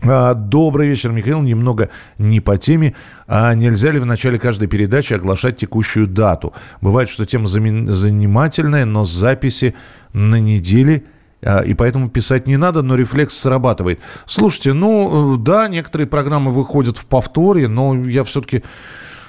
А, 0.02 0.34
добрый 0.34 0.88
вечер, 0.88 1.10
Михаил. 1.10 1.42
Немного 1.42 1.90
не 2.18 2.40
по 2.40 2.56
теме. 2.56 2.94
А 3.26 3.54
нельзя 3.54 3.90
ли 3.90 3.98
в 3.98 4.06
начале 4.06 4.38
каждой 4.38 4.68
передачи 4.68 5.12
оглашать 5.12 5.56
текущую 5.56 6.06
дату? 6.06 6.52
Бывает, 6.80 7.08
что 7.08 7.26
тема 7.26 7.48
занимательная, 7.48 8.84
но 8.84 9.04
записи 9.04 9.74
на 10.12 10.38
неделе 10.40 11.04
а, 11.44 11.60
и 11.60 11.74
поэтому 11.74 12.08
писать 12.08 12.46
не 12.46 12.56
надо, 12.56 12.82
но 12.82 12.96
рефлекс 12.96 13.36
срабатывает. 13.36 14.00
Слушайте, 14.26 14.72
ну 14.72 15.34
э, 15.34 15.38
да, 15.38 15.68
некоторые 15.68 16.08
программы 16.08 16.50
выходят 16.50 16.98
в 16.98 17.06
повторе, 17.06 17.68
но 17.68 17.94
я 17.94 18.24
все-таки 18.24 18.64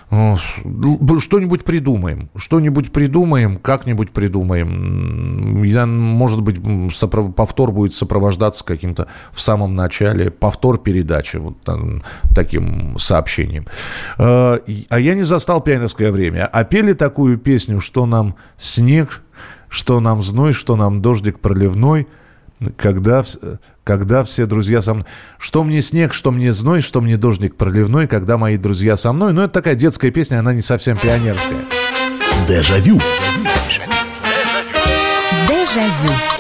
что-нибудь 0.10 1.64
придумаем. 1.64 2.30
Что-нибудь 2.36 2.92
придумаем, 2.92 3.58
как-нибудь 3.58 4.12
придумаем. 4.12 5.64
Я, 5.64 5.86
может 5.86 6.42
быть, 6.42 6.60
сопров... 6.96 7.34
повтор 7.36 7.72
будет 7.72 7.94
сопровождаться 7.94 8.64
каким-то 8.66 9.08
в 9.32 9.40
самом 9.40 9.76
начале, 9.76 10.32
повтор 10.32 10.80
передачи, 10.80 11.38
вот 11.38 11.62
там, 11.62 12.04
таким 12.34 12.98
сообщением. 12.98 13.68
А, 14.18 14.60
а 14.90 15.00
я 15.00 15.14
не 15.14 15.24
застал 15.24 15.62
пионерское 15.62 16.12
время. 16.12 16.48
А 16.48 16.64
пели 16.64 16.94
такую 16.94 17.38
песню, 17.38 17.80
что 17.80 18.06
нам 18.06 18.36
снег, 18.58 19.22
что 19.68 20.00
нам 20.00 20.24
зной, 20.24 20.54
что 20.54 20.76
нам 20.76 21.02
дождик 21.02 21.40
проливной, 21.40 22.08
когда 22.78 23.24
когда 23.90 24.24
все 24.24 24.46
друзья 24.46 24.84
со 24.84 24.94
мной. 24.94 25.08
Что 25.40 25.64
мне 25.64 25.82
снег, 25.82 26.14
что 26.14 26.30
мне 26.30 26.54
зной, 26.54 26.82
что 26.82 27.02
мне 27.02 27.18
дождик 27.18 27.56
проливной, 27.56 28.08
когда 28.08 28.38
мои 28.38 28.56
друзья 28.56 28.96
со 28.98 29.12
мной. 29.12 29.34
Ну, 29.34 29.42
это 29.42 29.52
такая 29.52 29.74
детская 29.74 30.12
песня, 30.12 30.38
она 30.38 30.54
не 30.54 30.62
совсем 30.62 30.96
пионерская. 30.96 31.58
Дежавю. 32.48 33.00
Дежавю. 35.48 36.39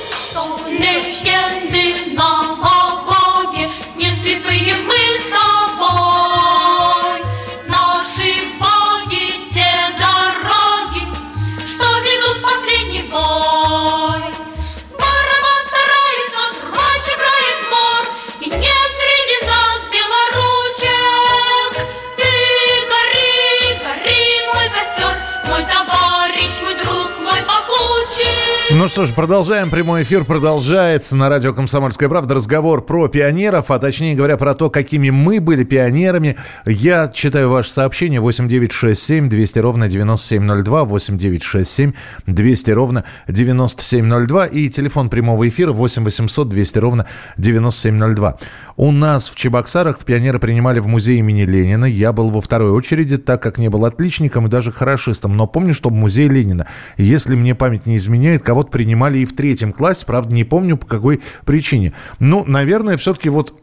Ну 28.80 28.88
что 28.88 29.06
ж, 29.06 29.14
продолжаем. 29.14 29.70
Прямой 29.70 30.04
эфир 30.04 30.24
продолжается 30.24 31.18
на 31.18 31.28
радио 31.28 31.54
«Комсомольская 31.54 32.08
правда». 32.08 32.36
Разговор 32.36 32.82
про 32.82 33.10
пионеров, 33.10 33.72
а 33.72 33.78
точнее 33.78 34.16
говоря, 34.16 34.38
про 34.38 34.56
то, 34.56 34.70
какими 34.70 35.10
мы 35.10 35.42
были 35.42 35.66
пионерами. 35.66 36.38
Я 36.66 37.10
читаю 37.10 37.50
ваше 37.50 37.72
сообщение 37.72 38.22
8967 38.22 39.28
200 39.28 39.60
ровно 39.60 39.90
9702, 39.90 40.86
8967 40.86 41.92
200 42.26 42.72
ровно 42.72 43.04
9702 43.28 44.46
и 44.46 44.70
телефон 44.70 45.10
прямого 45.10 45.46
эфира 45.50 45.74
8 45.74 46.06
800 46.06 46.48
200 46.48 46.78
ровно 46.78 47.06
9702. 47.36 48.38
У 48.78 48.94
нас 48.94 49.30
в 49.30 49.36
Чебоксарах 49.36 50.00
в 50.00 50.06
пионеры 50.06 50.40
принимали 50.40 50.80
в 50.80 50.88
музее 50.88 51.20
имени 51.20 51.42
Ленина. 51.42 51.84
Я 51.84 52.14
был 52.14 52.30
во 52.30 52.40
второй 52.40 52.72
очереди, 52.72 53.18
так 53.18 53.44
как 53.44 53.58
не 53.58 53.68
был 53.68 53.84
отличником 53.84 54.48
и 54.48 54.50
даже 54.50 54.72
хорошистом. 54.72 55.36
Но 55.36 55.48
помню, 55.48 55.74
что 55.74 55.90
в 55.90 55.92
музее 55.92 56.30
Ленина, 56.30 56.66
если 56.96 57.36
мне 57.36 57.56
память 57.56 57.86
не 57.86 57.98
изменяет, 57.98 58.42
принимали 58.72 59.20
и 59.20 59.26
в 59.26 59.36
третьем 59.36 59.74
классе. 59.74 60.06
Правда, 60.06 60.34
не 60.34 60.44
помню 60.44 60.78
по 60.78 60.86
какой 60.86 61.22
причине. 61.46 61.94
Ну, 62.20 62.44
наверное, 62.46 62.98
все-таки 62.98 63.30
вот 63.30 63.54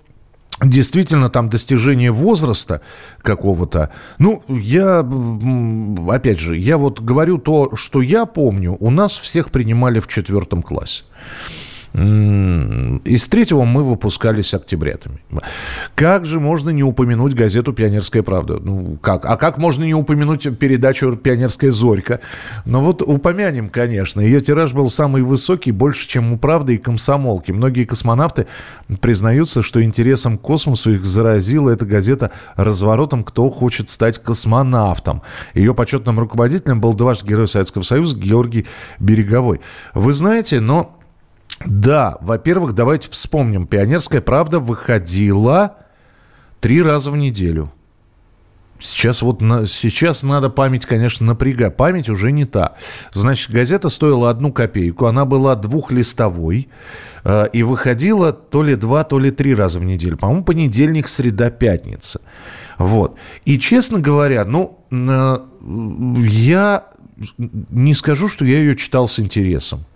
действительно 0.62 1.29
там 1.29 1.51
достижение 1.51 2.11
возраста 2.11 2.81
какого-то. 3.23 3.90
Ну, 4.19 4.42
я, 4.49 5.07
опять 6.09 6.38
же, 6.38 6.57
я 6.57 6.79
вот 6.79 7.01
говорю 7.01 7.38
то, 7.38 7.77
что 7.77 8.01
я 8.01 8.27
помню, 8.27 8.77
у 8.81 8.90
нас 8.90 9.12
всех 9.12 9.51
принимали 9.51 10.01
в 10.01 10.09
четвертом 10.09 10.62
классе. 10.62 11.05
Из 11.96 13.26
третьего 13.28 13.64
мы 13.64 13.82
выпускались 13.82 14.52
октябрятами. 14.52 15.18
Как 15.94 16.26
же 16.26 16.40
можно 16.40 16.68
не 16.68 16.82
упомянуть 16.82 17.32
газету 17.32 17.72
«Пионерская 17.72 18.22
правда»? 18.22 18.59
Ну, 18.61 18.98
как? 19.00 19.24
А 19.24 19.37
как 19.37 19.56
можно 19.56 19.82
не 19.82 19.94
упомянуть 19.94 20.59
передачу 20.59 21.16
«Пионерская 21.16 21.70
зорька»? 21.70 22.20
Ну, 22.66 22.80
вот 22.80 23.00
упомянем, 23.00 23.70
конечно. 23.70 24.20
Ее 24.20 24.42
тираж 24.42 24.74
был 24.74 24.90
самый 24.90 25.22
высокий, 25.22 25.72
больше, 25.72 26.06
чем 26.06 26.35
у 26.35 26.37
«Правды» 26.37 26.74
и 26.74 26.78
«Комсомолки». 26.78 27.50
Многие 27.50 27.85
космонавты 27.85 28.46
признаются, 29.00 29.62
что 29.62 29.82
интересом 29.82 30.37
к 30.37 30.42
космосу 30.42 30.92
их 30.92 31.06
заразила 31.06 31.70
эта 31.70 31.87
газета 31.87 32.30
разворотом 32.56 33.24
«Кто 33.24 33.48
хочет 33.48 33.88
стать 33.88 34.22
космонавтом». 34.22 35.22
Ее 35.54 35.72
почетным 35.72 36.20
руководителем 36.20 36.78
был 36.78 36.92
дважды 36.92 37.26
Герой 37.26 37.48
Советского 37.48 37.85
Союза 37.85 38.18
Георгий 38.18 38.66
Береговой. 38.98 39.62
Вы 39.94 40.12
знаете, 40.12 40.61
но 40.61 40.92
да, 41.64 42.19
во-первых, 42.21 42.75
давайте 42.75 43.11
вспомним. 43.11 43.66
«Пионерская 43.66 44.21
правда» 44.21 44.61
выходила 44.61 45.77
три 46.61 46.83
раза 46.83 47.11
в 47.11 47.16
неделю. 47.16 47.73
Сейчас 48.79 49.23
вот 49.23 49.40
на, 49.40 49.66
сейчас 49.66 50.23
надо 50.23 50.51
память, 50.51 50.85
конечно, 50.85 51.25
напрягать. 51.25 51.77
Память 51.77 52.11
уже 52.11 52.31
не 52.31 52.45
та. 52.45 52.75
Значит, 53.14 53.51
газета 53.51 53.88
стоила 53.88 54.29
одну 54.29 54.53
копейку. 54.53 55.07
Она 55.07 55.25
была 55.25 55.55
двухлистовой. 55.55 56.69
Э, 57.25 57.49
и 57.53 57.62
выходила 57.62 58.33
то 58.33 58.62
ли 58.62 58.75
два, 58.77 59.05
то 59.05 59.19
ли 59.19 59.31
три 59.31 59.55
раза 59.55 59.79
в 59.79 59.85
неделю. 59.85 60.19
По-моему, 60.19 60.45
понедельник, 60.45 61.09
среда, 61.09 61.51
пятница. 61.51 62.21
Вот. 62.77 63.16
И, 63.47 63.59
честно 63.59 63.99
говоря, 63.99 64.45
ну, 64.45 64.79
э, 64.90 65.38
я 66.29 66.85
не 67.38 67.95
скажу, 67.95 68.29
что 68.29 68.45
я 68.45 68.59
ее 68.59 68.77
читал 68.77 69.09
с 69.09 69.19
интересом. 69.19 69.87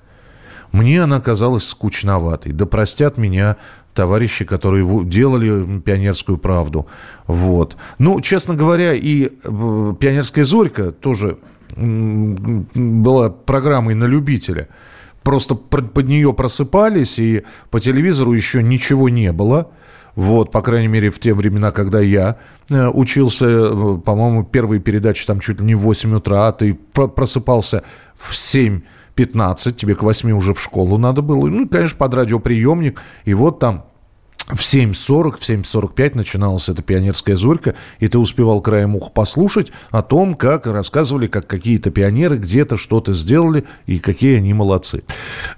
Мне 0.73 1.03
она 1.03 1.21
казалась 1.21 1.67
скучноватой. 1.67 2.53
Да 2.53 2.67
простят 2.67 3.17
меня 3.17 3.57
товарищи, 3.95 4.45
которые 4.45 5.05
делали 5.05 5.81
пионерскую 5.81 6.39
правду. 6.39 6.87
Вот. 7.27 7.77
Ну, 7.99 8.21
честно 8.21 8.55
говоря, 8.55 8.95
и 8.95 9.27
э, 9.27 9.95
пионерская 9.99 10.45
зорька 10.45 10.93
тоже 10.93 11.39
была 11.77 13.31
программой 13.31 13.95
на 13.95 14.05
любителя. 14.05 14.69
Просто 15.23 15.55
под 15.55 16.09
нее 16.09 16.33
просыпались, 16.33 17.19
и 17.19 17.45
по 17.71 17.79
телевизору 17.79 18.33
еще 18.33 18.63
ничего 18.63 19.09
не 19.09 19.33
было. 19.33 19.71
Вот, 20.15 20.51
по 20.51 20.61
крайней 20.61 20.89
мере, 20.89 21.11
в 21.11 21.19
те 21.21 21.35
времена, 21.35 21.71
когда 21.71 22.01
я 22.01 22.37
э, 22.69 22.89
учился, 22.89 23.47
э, 23.47 23.99
по-моему, 24.05 24.45
первые 24.45 24.81
передачи 24.81 25.25
там 25.27 25.41
чуть 25.41 25.61
ли 25.61 25.67
не 25.67 25.75
в 25.75 25.81
8 25.81 26.15
утра, 26.17 26.49
а 26.49 26.53
ты 26.53 26.75
просыпался 26.75 27.85
в 28.17 28.35
7 28.35 28.81
15, 29.21 29.77
тебе 29.77 29.95
к 29.95 30.03
8 30.03 30.31
уже 30.31 30.55
в 30.55 30.63
школу 30.63 30.97
надо 30.97 31.21
было. 31.21 31.47
Ну, 31.47 31.69
конечно, 31.69 31.99
под 31.99 32.15
радиоприемник. 32.15 33.03
И 33.27 33.35
вот 33.35 33.59
там 33.59 33.85
в 34.49 34.61
7.40, 34.61 35.37
в 35.39 35.43
7.45 35.43 36.13
начиналась 36.15 36.71
эта 36.71 36.81
пионерская 36.81 37.37
зорька, 37.37 37.75
и 37.99 38.09
ты 38.09 38.19
успевал 38.19 38.63
краем 38.63 38.97
уха 38.97 39.11
послушать 39.11 39.73
о 39.91 40.01
том, 40.01 40.35
как 40.35 40.67
рассказывали, 40.67 41.27
как 41.27 41.47
какие-то 41.47 41.91
пионеры 41.91 42.39
где-то 42.39 42.79
что-то 42.79 43.13
сделали, 43.13 43.65
и 43.85 43.99
какие 43.99 44.39
они 44.39 44.55
молодцы. 44.55 45.05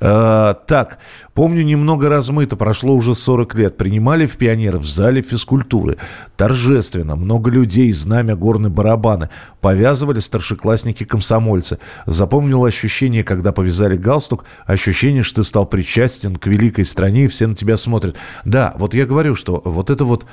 А, 0.01 0.55
так, 0.55 0.98
Помню, 1.35 1.64
немного 1.64 2.11
размыто, 2.11 2.57
прошло 2.57 2.95
уже 2.95 3.14
40 3.14 3.55
лет. 3.55 3.77
Принимали 3.79 4.27
в 4.27 4.37
пионеры 4.37 4.79
в 4.79 4.87
зале 4.87 5.23
физкультуры. 5.23 5.97
Торжественно, 6.37 7.16
много 7.16 7.51
людей, 7.51 7.90
знамя, 7.95 8.37
горны, 8.37 8.68
барабаны. 8.68 9.31
Повязывали 9.62 10.21
старшеклассники-комсомольцы. 10.21 11.79
Запомнил 12.05 12.62
ощущение, 12.64 13.25
когда 13.25 13.53
повязали 13.53 13.97
галстук, 13.97 14.45
ощущение, 14.66 15.23
что 15.23 15.37
ты 15.37 15.45
стал 15.45 15.64
причастен 15.64 16.37
к 16.37 16.47
великой 16.47 16.85
стране, 16.85 17.25
и 17.25 17.29
все 17.29 17.47
на 17.47 17.55
тебя 17.55 17.79
смотрят. 17.79 18.16
Да, 18.45 18.75
вот 18.77 18.92
я 18.92 19.07
говорю, 19.07 19.35
что 19.35 19.62
вот 19.64 19.88
это 19.88 20.05
вот, 20.05 20.27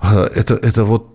э, 0.00 0.30
это, 0.34 0.54
это 0.54 0.84
вот 0.84 1.10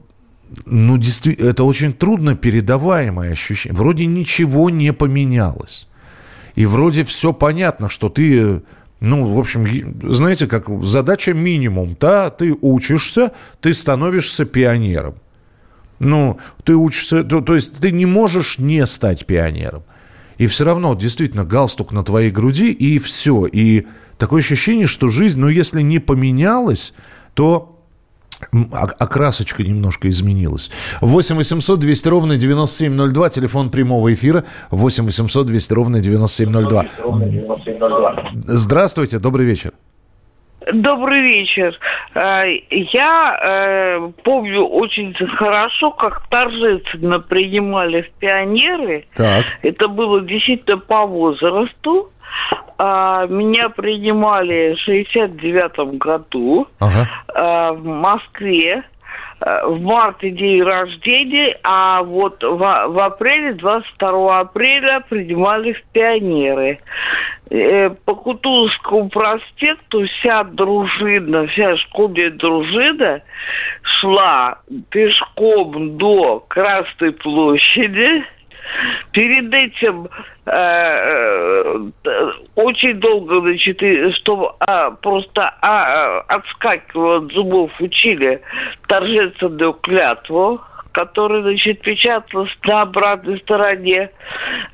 ну, 0.66 0.98
действительно, 0.98 1.50
это 1.50 1.64
очень 1.64 1.94
трудно 1.94 2.36
передаваемое 2.36 3.32
ощущение. 3.32 3.76
Вроде 3.76 4.06
ничего 4.06 4.70
не 4.70 4.94
поменялось. 4.94 5.88
И 6.58 6.66
вроде 6.66 7.04
все 7.04 7.34
понятно, 7.34 7.88
что 7.88 8.10
ты 8.10 8.64
ну, 9.00 9.28
в 9.28 9.40
общем, 9.40 10.02
знаете, 10.12 10.48
как 10.48 10.68
задача 10.84 11.32
минимум, 11.32 11.96
да, 12.00 12.32
ты 12.32 12.58
учишься, 12.60 13.32
ты 13.62 13.76
становишься 13.76 14.44
пионером. 14.44 15.14
Ну, 16.00 16.40
ты 16.64 16.76
учишься, 16.76 17.24
то, 17.24 17.42
то 17.42 17.54
есть 17.54 17.76
ты 17.78 17.92
не 17.92 18.08
можешь 18.08 18.58
не 18.58 18.88
стать 18.88 19.28
пионером. 19.28 19.84
И 20.40 20.48
все 20.48 20.66
равно, 20.66 20.96
действительно, 20.96 21.46
галстук 21.46 21.92
на 21.92 22.04
твоей 22.04 22.32
груди, 22.32 22.72
и 22.72 22.98
все. 22.98 23.46
И 23.46 23.86
такое 24.18 24.42
ощущение, 24.42 24.88
что 24.88 25.10
жизнь, 25.10 25.40
ну, 25.40 25.50
если 25.50 25.84
не 25.84 26.00
поменялась, 26.00 26.96
то 27.36 27.77
окрасочка 28.72 29.64
немножко 29.64 30.10
изменилась. 30.10 30.72
8 31.02 31.36
800 31.36 31.80
200 31.80 32.08
ровно 32.08 32.38
9702, 32.38 33.30
телефон 33.30 33.70
прямого 33.70 34.14
эфира 34.14 34.44
8 34.72 35.06
800 35.06 35.48
200 35.48 35.74
ровно 35.74 36.00
9702. 36.00 36.86
Здравствуйте, 38.46 39.20
добрый 39.20 39.46
вечер. 39.46 39.74
Добрый 40.74 41.22
вечер. 41.22 41.80
А, 42.14 42.44
я 42.70 43.40
э, 43.42 44.12
помню 44.24 44.66
очень 44.66 45.14
хорошо, 45.14 45.92
как 45.92 46.28
торжественно 46.30 47.20
принимали 47.20 48.02
в 48.02 48.12
пионеры. 48.20 49.06
Так. 49.16 49.46
Это 49.62 49.88
было 49.88 50.22
действительно 50.22 50.78
по 50.78 51.06
возрасту. 51.06 52.12
А, 52.78 53.26
меня 53.28 53.70
принимали 53.70 54.76
в 54.76 54.80
69 54.80 55.98
году 55.98 56.68
ага. 56.80 57.10
а, 57.34 57.74
в 57.74 57.84
Москве. 57.84 58.84
А, 59.40 59.68
в 59.68 59.82
марте 59.82 60.32
день 60.32 60.64
рождения, 60.64 61.58
а 61.64 62.02
вот 62.02 62.44
в, 62.44 62.58
в 62.58 63.00
апреле, 63.00 63.54
22 63.54 64.40
апреля 64.40 65.04
принимали 65.08 65.74
в 65.74 65.84
пионеры. 65.92 66.80
Э, 67.50 67.90
по 68.04 68.16
Кутузовскому 68.16 69.10
проспекту 69.10 70.06
вся 70.06 70.44
дружина, 70.44 71.48
вся 71.48 71.78
школьная 71.78 72.32
дружина 72.32 73.22
шла 73.82 74.60
пешком 74.90 75.98
до 75.98 76.44
Красной 76.48 77.14
площади. 77.14 78.26
Перед 79.12 79.54
этим 79.54 80.08
Э, 80.50 81.90
э, 82.06 82.32
очень 82.56 83.02
долго, 83.02 83.42
значит, 83.42 83.82
что 84.16 84.56
а, 84.62 84.92
просто 84.92 85.54
а, 85.62 86.22
отскакивало 86.22 87.18
от 87.18 87.34
зубов 87.34 87.72
учили 87.82 88.42
торжественную 88.88 89.74
клятву, 89.74 90.62
которая, 90.98 91.44
значит, 91.44 91.82
печаталась 91.82 92.50
на 92.66 92.82
обратной 92.82 93.38
стороне 93.42 94.10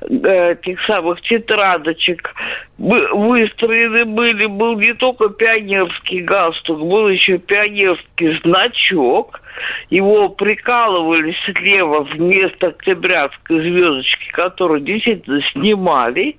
э, 0.00 0.56
тех 0.62 0.82
самых 0.86 1.20
тетрадочек. 1.20 2.34
Выстроены 2.78 4.06
были, 4.06 4.46
был 4.46 4.78
не 4.78 4.94
только 4.94 5.28
пионерский 5.28 6.22
галстук, 6.22 6.80
был 6.80 7.08
еще 7.08 7.36
пионерский 7.36 8.40
значок, 8.42 9.42
его 9.90 10.30
прикалывали 10.30 11.36
слева 11.44 12.04
вместо 12.04 12.68
октябрятской 12.68 13.60
звездочки, 13.60 14.30
которую 14.32 14.80
действительно 14.80 15.42
снимали. 15.52 16.38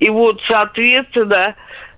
И 0.00 0.10
вот, 0.10 0.40
соответственно, 0.48 1.54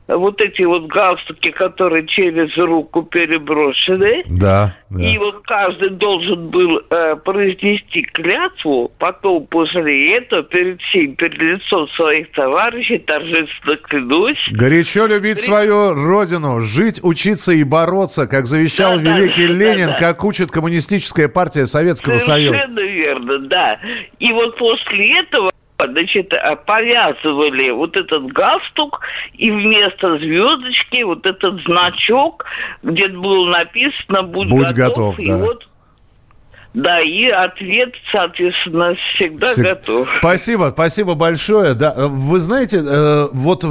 вот 0.08 0.40
эти 0.40 0.62
вот 0.62 0.86
галстуки, 0.86 1.50
которые 1.50 2.06
через 2.06 2.56
руку 2.56 3.02
переброшены. 3.02 4.22
Да. 4.26 4.76
да. 4.88 5.10
И 5.10 5.18
вот 5.18 5.42
каждый 5.44 5.90
должен 5.90 6.48
был 6.48 6.80
э, 6.90 7.16
произнести 7.16 8.02
клятву, 8.02 8.92
потом 8.98 9.46
после 9.46 10.16
этого 10.18 10.42
перед 10.44 10.80
всем, 10.82 11.16
перед 11.16 11.42
лицом 11.42 11.88
своих 11.90 12.30
товарищей 12.32 12.98
торжественно 12.98 13.76
клянусь. 13.76 14.38
Горячо 14.52 15.06
любить 15.06 15.38
При... 15.38 15.44
свою 15.44 15.94
родину, 15.94 16.60
жить, 16.60 17.00
учиться 17.02 17.52
и 17.52 17.64
бороться, 17.64 18.26
как 18.26 18.46
завещал 18.46 18.98
да, 19.00 19.18
великий 19.18 19.48
да, 19.48 19.52
Ленин, 19.52 19.86
да, 19.86 19.92
да. 19.92 19.98
как 19.98 20.24
учит 20.24 20.50
коммунистическая 20.50 21.28
партия 21.28 21.66
Советского 21.66 22.18
Совершенно 22.18 22.36
Союза. 22.36 22.58
Совершенно 22.58 22.80
верно, 22.80 23.38
да. 23.48 23.80
И 24.18 24.32
вот 24.32 24.56
после 24.56 25.20
этого 25.20 25.50
значит, 25.78 26.32
э, 26.32 26.56
повязывали 26.56 27.70
вот 27.70 27.96
этот 27.96 28.26
галстук, 28.32 29.00
и 29.34 29.50
вместо 29.50 30.18
звездочки 30.18 31.02
вот 31.02 31.26
этот 31.26 31.62
значок, 31.64 32.44
где 32.82 33.08
было 33.08 33.50
написано 33.50 34.22
«Будь, 34.22 34.48
Будь 34.48 34.72
готов», 34.72 35.16
готов 35.16 35.18
и 35.18 35.28
да. 35.28 35.36
вот 35.38 35.68
Да, 36.76 37.00
и 37.00 37.28
ответ, 37.28 37.94
соответственно, 38.12 38.94
всегда 39.14 39.48
Всег... 39.52 39.64
готов. 39.64 40.08
Спасибо, 40.18 40.70
спасибо 40.74 41.14
большое. 41.14 41.72
Да, 41.72 41.94
вы 42.06 42.38
знаете, 42.38 42.82
э, 42.86 43.28
вот 43.32 43.64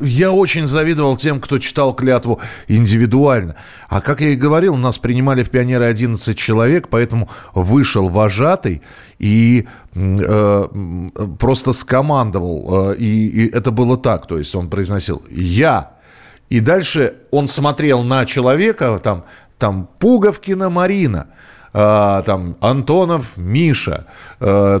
я 0.00 0.32
очень 0.32 0.66
завидовал 0.66 1.16
тем, 1.16 1.40
кто 1.40 1.60
читал 1.60 1.94
клятву 1.94 2.40
индивидуально. 2.66 3.54
А 3.88 4.00
как 4.00 4.20
я 4.20 4.30
и 4.30 4.34
говорил, 4.34 4.74
нас 4.74 4.98
принимали 4.98 5.44
в 5.44 5.50
пионеры 5.50 5.84
11 5.84 6.36
человек, 6.36 6.88
поэтому 6.88 7.28
вышел 7.54 8.08
вожатый 8.08 8.82
и 9.20 9.66
э, 9.66 9.83
просто 9.94 11.72
скомандовал. 11.72 12.92
Э, 12.92 12.96
и, 12.96 13.28
и 13.28 13.56
это 13.56 13.70
было 13.70 13.96
так, 13.96 14.26
то 14.26 14.38
есть 14.38 14.54
он 14.54 14.68
произносил 14.68 15.22
«я». 15.30 15.92
И 16.50 16.60
дальше 16.60 17.14
он 17.30 17.46
смотрел 17.48 18.02
на 18.02 18.26
человека, 18.26 18.98
там, 19.02 19.24
там 19.58 19.88
Пуговкина 19.98 20.70
Марина– 20.70 21.26
э, 21.74 22.22
там 22.24 22.56
Антонов 22.60 23.36
Миша, 23.36 24.06
э, 24.40 24.80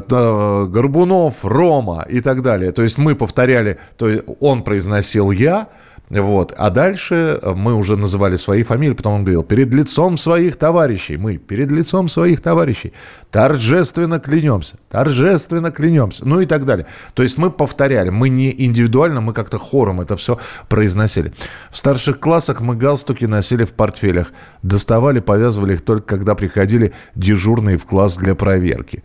Горбунов 0.68 1.34
Рома 1.42 2.06
и 2.08 2.20
так 2.20 2.42
далее. 2.42 2.72
То 2.72 2.82
есть 2.82 2.98
мы 2.98 3.14
повторяли, 3.14 3.78
то 3.98 4.08
есть 4.08 4.24
он 4.40 4.62
произносил 4.62 5.30
я, 5.32 5.68
вот. 6.10 6.52
А 6.56 6.70
дальше 6.70 7.40
мы 7.56 7.74
уже 7.74 7.96
называли 7.96 8.36
свои 8.36 8.62
фамилии, 8.62 8.94
потом 8.94 9.14
он 9.14 9.24
говорил, 9.24 9.42
перед 9.42 9.72
лицом 9.72 10.18
своих 10.18 10.56
товарищей, 10.56 11.16
мы 11.16 11.38
перед 11.38 11.70
лицом 11.70 12.08
своих 12.08 12.42
товарищей 12.42 12.92
торжественно 13.30 14.18
клянемся, 14.18 14.76
торжественно 14.90 15.70
клянемся, 15.70 16.26
ну 16.26 16.40
и 16.40 16.46
так 16.46 16.66
далее. 16.66 16.86
То 17.14 17.22
есть 17.22 17.38
мы 17.38 17.50
повторяли, 17.50 18.10
мы 18.10 18.28
не 18.28 18.54
индивидуально, 18.64 19.22
мы 19.22 19.32
как-то 19.32 19.58
хором 19.58 20.00
это 20.02 20.16
все 20.16 20.38
произносили. 20.68 21.32
В 21.70 21.78
старших 21.78 22.20
классах 22.20 22.60
мы 22.60 22.76
галстуки 22.76 23.24
носили 23.24 23.64
в 23.64 23.72
портфелях, 23.72 24.30
доставали, 24.62 25.20
повязывали 25.20 25.74
их 25.74 25.82
только 25.82 26.16
когда 26.16 26.34
приходили 26.34 26.92
дежурные 27.14 27.78
в 27.78 27.84
класс 27.84 28.16
для 28.16 28.34
проверки. 28.34 29.02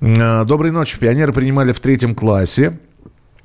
Э, 0.00 0.44
доброй 0.44 0.70
ночи. 0.70 0.98
Пионеры 0.98 1.32
принимали 1.32 1.72
в 1.72 1.80
третьем 1.80 2.14
классе 2.14 2.78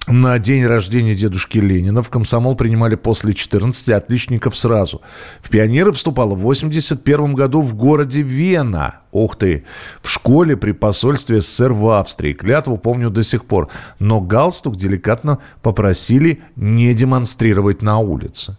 на 0.08 0.40
день 0.40 0.66
рождения 0.66 1.16
дедушки 1.16 1.60
Ленина 1.60 2.02
в 2.02 2.10
комсомол 2.10 2.56
принимали 2.56 2.96
после 2.96 3.34
14 3.34 3.90
отличников 3.90 4.58
сразу. 4.58 5.02
В 5.42 5.50
пионеры 5.50 5.92
вступала 5.92 6.34
в 6.34 6.40
81 6.40 7.36
году 7.36 7.62
в 7.62 7.76
городе 7.76 8.22
Вена. 8.22 9.02
Ух 9.12 9.36
ты! 9.36 9.64
В 10.02 10.10
школе 10.10 10.58
при 10.58 10.72
посольстве 10.72 11.42
СССР 11.42 11.74
в 11.74 11.90
Австрии. 11.90 12.34
Клятву 12.34 12.78
помню 12.78 13.12
до 13.12 13.24
сих 13.24 13.46
пор. 13.46 13.70
Но 14.00 14.22
галстук 14.22 14.76
деликатно 14.76 15.38
попросили 15.62 16.42
не 16.56 16.94
демонстрировать 16.94 17.82
на 17.82 18.00
улице. 18.00 18.58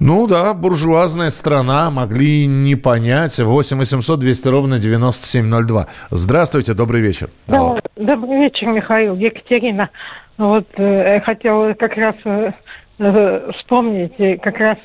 Ну 0.00 0.26
да, 0.26 0.54
буржуазная 0.54 1.30
страна, 1.30 1.90
могли 1.90 2.46
не 2.46 2.74
понять. 2.74 3.38
8 3.38 3.78
800 3.78 4.18
200 4.18 4.48
ровно 4.48 4.78
9702. 4.78 5.86
Здравствуйте, 6.10 6.74
добрый 6.74 7.00
вечер. 7.00 7.30
Да, 7.46 7.80
добрый 7.96 8.40
вечер, 8.40 8.66
Михаил, 8.68 9.14
Екатерина. 9.14 9.90
Вот 10.36 10.66
э, 10.76 11.20
хотела 11.20 11.74
как 11.74 11.96
раз 11.96 12.16
э, 12.24 12.50
э 12.98 13.50
вспомнить, 13.56 14.14
э, 14.18 14.36
как 14.38 14.58
раз 14.58 14.78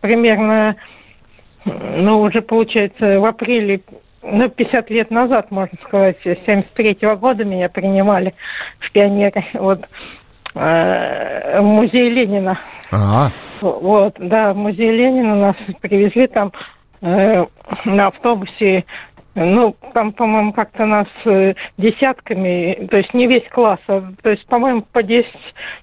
примерно, 0.00 0.74
ну, 1.64 2.22
уже 2.22 2.42
получается, 2.42 3.20
в 3.20 3.24
апреле 3.24 3.82
ну, 4.22 4.48
50 4.48 4.90
лет 4.90 5.10
назад, 5.12 5.52
можно 5.52 5.78
сказать, 5.86 6.16
73 6.24 6.98
-го 7.02 7.16
года 7.16 7.44
меня 7.44 7.68
принимали 7.68 8.34
в 8.80 8.90
пионеры, 8.90 9.44
вот, 9.54 9.80
э, 9.82 9.86
в 10.56 11.60
музей 11.60 12.08
Ленина. 12.10 12.58
Ага. 12.90 13.32
Вот, 13.60 14.14
да, 14.18 14.52
в 14.52 14.56
музей 14.56 14.90
Ленина 14.90 15.34
нас 15.34 15.56
привезли 15.80 16.26
там 16.26 16.52
э, 17.02 17.44
на 17.84 18.06
автобусе. 18.06 18.84
Ну, 19.34 19.76
там, 19.92 20.12
по-моему, 20.12 20.54
как-то 20.54 20.86
нас 20.86 21.08
э, 21.26 21.52
десятками, 21.76 22.86
то 22.90 22.96
есть 22.96 23.12
не 23.12 23.26
весь 23.26 23.46
класс, 23.50 23.80
а, 23.86 24.02
то 24.22 24.30
есть, 24.30 24.46
по-моему, 24.46 24.82
по 24.92 25.02
10 25.02 25.28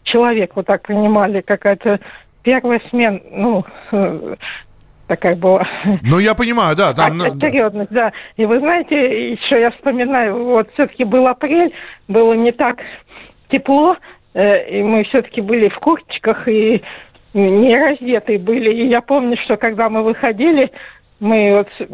человек 0.03 0.53
вот 0.55 0.65
так 0.65 0.81
принимали. 0.81 1.41
Какая-то 1.41 1.99
первая 2.41 2.81
смена, 2.89 3.19
ну, 3.31 3.63
э, 3.91 4.35
такая 5.05 5.35
была. 5.35 5.67
Ну, 6.01 6.17
я 6.17 6.33
понимаю, 6.33 6.75
да. 6.75 6.93
Там... 6.93 7.21
Очередность, 7.21 7.91
да. 7.91 8.11
И 8.37 8.45
вы 8.45 8.59
знаете, 8.59 9.33
еще 9.33 9.59
я 9.59 9.69
вспоминаю, 9.69 10.43
вот 10.45 10.71
все-таки 10.73 11.03
был 11.03 11.27
апрель, 11.27 11.73
было 12.07 12.33
не 12.33 12.51
так 12.51 12.79
тепло, 13.49 13.93
э, 13.93 13.97
и 14.33 14.83
мы 14.83 15.03
все-таки 15.05 15.41
были 15.41 15.69
в 15.69 15.77
курточках, 15.79 16.47
и 16.47 16.81
не 17.33 17.77
раздетые 17.77 18.39
были. 18.39 18.73
И 18.73 18.87
я 18.87 19.01
помню, 19.01 19.37
что 19.43 19.57
когда 19.57 19.89
мы 19.89 20.03
выходили, 20.03 20.71
мы 21.19 21.55
вот, 21.57 21.89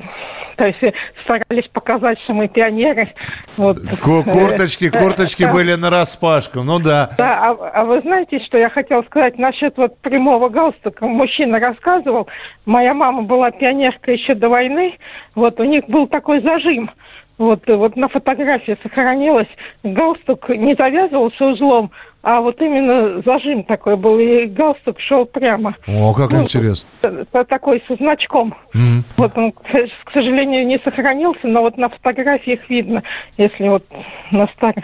то 0.55 0.65
есть 0.65 0.79
старались 1.23 1.67
показать, 1.71 2.19
что 2.21 2.33
мы 2.33 2.47
пионеры. 2.47 3.13
Вот. 3.57 3.77
Курточки, 4.01 4.89
курточки 4.89 5.43
да. 5.43 5.53
были 5.53 5.75
на 5.75 5.89
распашку, 5.89 6.63
ну 6.63 6.79
да. 6.79 7.11
Да, 7.17 7.51
а, 7.51 7.69
а 7.73 7.85
вы 7.85 8.01
знаете, 8.01 8.39
что 8.39 8.57
я 8.57 8.69
хотела 8.69 9.03
сказать 9.03 9.37
насчет 9.37 9.77
вот 9.77 9.97
прямого 9.99 10.49
галстука? 10.49 11.05
Мужчина 11.05 11.59
рассказывал, 11.59 12.27
моя 12.65 12.93
мама 12.93 13.21
была 13.21 13.51
пионерка 13.51 14.11
еще 14.11 14.33
до 14.33 14.49
войны, 14.49 14.97
вот 15.35 15.59
у 15.59 15.63
них 15.63 15.85
был 15.87 16.07
такой 16.07 16.41
зажим. 16.41 16.89
Вот, 17.37 17.65
вот 17.67 17.95
на 17.95 18.09
фотографии 18.09 18.77
сохранилось, 18.83 19.47
галстук 19.83 20.49
не 20.49 20.75
завязывался 20.75 21.45
узлом, 21.45 21.89
а 22.21 22.41
вот 22.41 22.61
именно 22.61 23.21
зажим 23.21 23.63
такой 23.63 23.95
был, 23.95 24.19
и 24.19 24.45
галстук 24.45 24.99
шел 24.99 25.25
прямо. 25.25 25.75
О, 25.87 26.13
как 26.13 26.31
ну, 26.31 26.41
интересно. 26.41 26.89
Такой 27.31 27.81
со 27.87 27.95
значком. 27.95 28.53
Mm-hmm. 28.73 29.03
Вот 29.17 29.37
он, 29.37 29.51
к 29.53 30.11
сожалению, 30.13 30.67
не 30.67 30.79
сохранился, 30.79 31.47
но 31.47 31.61
вот 31.61 31.77
на 31.77 31.89
фотографиях 31.89 32.59
видно, 32.69 33.03
если 33.37 33.69
вот 33.69 33.85
на 34.31 34.47
старых 34.47 34.83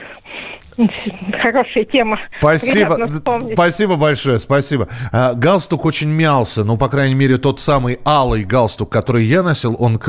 Хорошая 1.41 1.85
тема. 1.85 2.19
Спасибо. 2.39 3.09
Спасибо 3.53 3.95
большое, 3.95 4.39
спасибо. 4.39 4.89
А, 5.13 5.33
галстук 5.33 5.85
очень 5.85 6.09
мялся, 6.09 6.65
ну, 6.65 6.77
по 6.77 6.89
крайней 6.89 7.15
мере, 7.15 7.37
тот 7.37 7.61
самый 7.61 7.99
алый 8.03 8.43
галстук, 8.43 8.89
который 8.89 9.23
я 9.23 9.41
носил, 9.41 9.77
он 9.79 10.01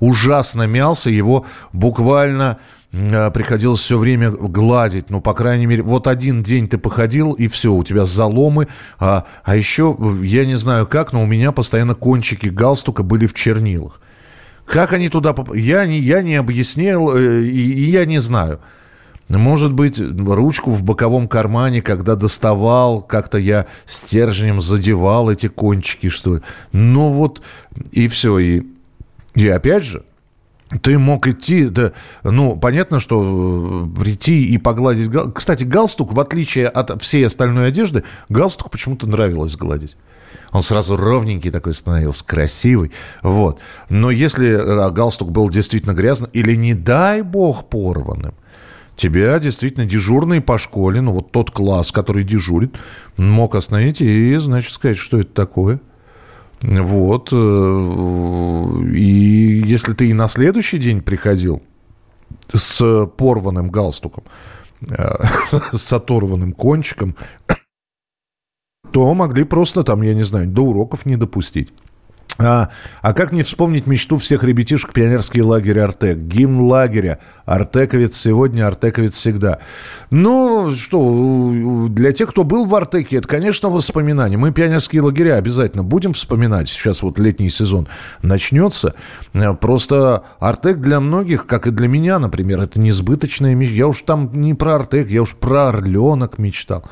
ужасно 0.00 0.66
мялся, 0.66 1.08
его 1.08 1.46
буквально 1.72 2.58
Э, 2.58 2.81
приходилось 2.92 3.80
все 3.80 3.96
время 3.96 4.30
гладить. 4.30 5.08
Ну, 5.08 5.22
по 5.22 5.32
крайней 5.32 5.66
мере, 5.66 5.82
вот 5.82 6.06
один 6.06 6.42
день 6.42 6.68
ты 6.68 6.76
походил, 6.76 7.32
и 7.32 7.48
все, 7.48 7.72
у 7.72 7.82
тебя 7.82 8.04
заломы. 8.04 8.68
А, 8.98 9.26
а 9.44 9.56
еще, 9.56 9.96
я 10.22 10.44
не 10.44 10.56
знаю 10.56 10.86
как, 10.86 11.12
но 11.12 11.22
у 11.22 11.26
меня 11.26 11.52
постоянно 11.52 11.94
кончики 11.94 12.48
галстука 12.48 13.02
были 13.02 13.26
в 13.26 13.32
чернилах. 13.32 14.00
Как 14.66 14.92
они 14.92 15.08
туда 15.08 15.32
попали? 15.32 15.60
Я 15.60 15.86
не, 15.86 15.98
я 15.98 16.22
не 16.22 16.36
объяснил, 16.36 17.16
э, 17.16 17.42
и, 17.42 17.72
и 17.72 17.90
я 17.90 18.04
не 18.04 18.18
знаю. 18.18 18.60
Может 19.28 19.72
быть, 19.72 19.98
ручку 19.98 20.70
в 20.70 20.82
боковом 20.82 21.28
кармане, 21.28 21.80
когда 21.80 22.16
доставал, 22.16 23.00
как-то 23.00 23.38
я 23.38 23.66
стержнем 23.86 24.60
задевал 24.60 25.30
эти 25.30 25.48
кончики, 25.48 26.10
что 26.10 26.36
ли. 26.36 26.42
Ну 26.72 27.10
вот, 27.10 27.40
и 27.92 28.08
все. 28.08 28.38
И, 28.38 28.62
и 29.34 29.48
опять 29.48 29.84
же, 29.84 30.04
ты 30.80 30.98
мог 30.98 31.26
идти, 31.26 31.66
да, 31.66 31.92
ну, 32.22 32.56
понятно, 32.56 33.00
что 33.00 33.88
э, 33.94 34.00
прийти 34.00 34.44
и 34.44 34.58
погладить... 34.58 35.10
Кстати, 35.34 35.64
галстук, 35.64 36.12
в 36.12 36.20
отличие 36.20 36.68
от 36.68 37.02
всей 37.02 37.26
остальной 37.26 37.68
одежды, 37.68 38.04
галстук 38.28 38.70
почему-то 38.70 39.06
нравилось 39.06 39.56
гладить. 39.56 39.96
Он 40.52 40.62
сразу 40.62 40.96
ровненький 40.96 41.50
такой 41.50 41.74
становился, 41.74 42.24
красивый. 42.24 42.92
Вот. 43.22 43.58
Но 43.88 44.10
если 44.10 44.48
э, 44.48 44.90
галстук 44.90 45.30
был 45.30 45.50
действительно 45.50 45.92
грязным 45.92 46.30
или, 46.32 46.54
не 46.54 46.74
дай 46.74 47.22
бог, 47.22 47.68
порванным, 47.68 48.34
тебя 48.96 49.38
действительно 49.38 49.86
дежурный 49.86 50.40
по 50.40 50.58
школе, 50.58 51.00
ну 51.00 51.12
вот 51.12 51.32
тот 51.32 51.50
класс, 51.50 51.92
который 51.92 52.24
дежурит, 52.24 52.76
мог 53.16 53.54
остановить 53.54 54.00
и, 54.00 54.34
значит, 54.36 54.72
сказать, 54.72 54.98
что 54.98 55.20
это 55.20 55.32
такое– 55.32 55.80
вот. 56.62 57.30
Э, 57.32 57.36
и 58.94 59.62
если 59.66 59.92
ты 59.94 60.10
и 60.10 60.12
на 60.12 60.28
следующий 60.28 60.78
день 60.78 61.02
приходил 61.02 61.62
с 62.54 63.06
порванным 63.16 63.70
галстуком, 63.70 64.24
э, 64.88 65.24
с 65.72 65.92
оторванным 65.92 66.52
кончиком, 66.52 67.16
то 68.92 69.12
могли 69.14 69.44
просто 69.44 69.84
там, 69.84 70.02
я 70.02 70.14
не 70.14 70.24
знаю, 70.24 70.46
до 70.46 70.62
уроков 70.62 71.06
не 71.06 71.16
допустить. 71.16 71.72
А, 72.38 72.70
а 73.02 73.12
как 73.12 73.32
не 73.32 73.42
вспомнить 73.42 73.86
мечту 73.86 74.16
всех 74.16 74.42
ребятишек 74.42 74.92
пионерский 74.92 75.42
лагерь 75.42 75.78
«Артек»? 75.80 76.16
Гимн 76.18 76.62
лагеря 76.62 77.18
«Артековец 77.44 78.16
сегодня, 78.16 78.66
Артековец 78.66 79.14
всегда». 79.14 79.58
Ну, 80.10 80.74
что, 80.74 81.86
для 81.90 82.12
тех, 82.12 82.30
кто 82.30 82.44
был 82.44 82.64
в 82.64 82.74
Артеке, 82.74 83.16
это, 83.16 83.28
конечно, 83.28 83.68
воспоминания. 83.68 84.38
Мы 84.38 84.50
пионерские 84.52 85.02
лагеря 85.02 85.36
обязательно 85.36 85.84
будем 85.84 86.14
вспоминать. 86.14 86.68
Сейчас 86.68 87.02
вот 87.02 87.18
летний 87.18 87.50
сезон 87.50 87.86
начнется. 88.22 88.94
Просто 89.60 90.24
Артек 90.38 90.78
для 90.78 91.00
многих, 91.00 91.46
как 91.46 91.66
и 91.66 91.70
для 91.70 91.88
меня, 91.88 92.18
например, 92.18 92.60
это 92.60 92.80
несбыточная 92.80 93.54
мечта. 93.54 93.74
Я 93.74 93.88
уж 93.88 94.02
там 94.02 94.30
не 94.32 94.54
про 94.54 94.76
Артек, 94.76 95.08
я 95.08 95.22
уж 95.22 95.34
про 95.34 95.68
Орленок 95.68 96.38
мечтал. 96.38 96.84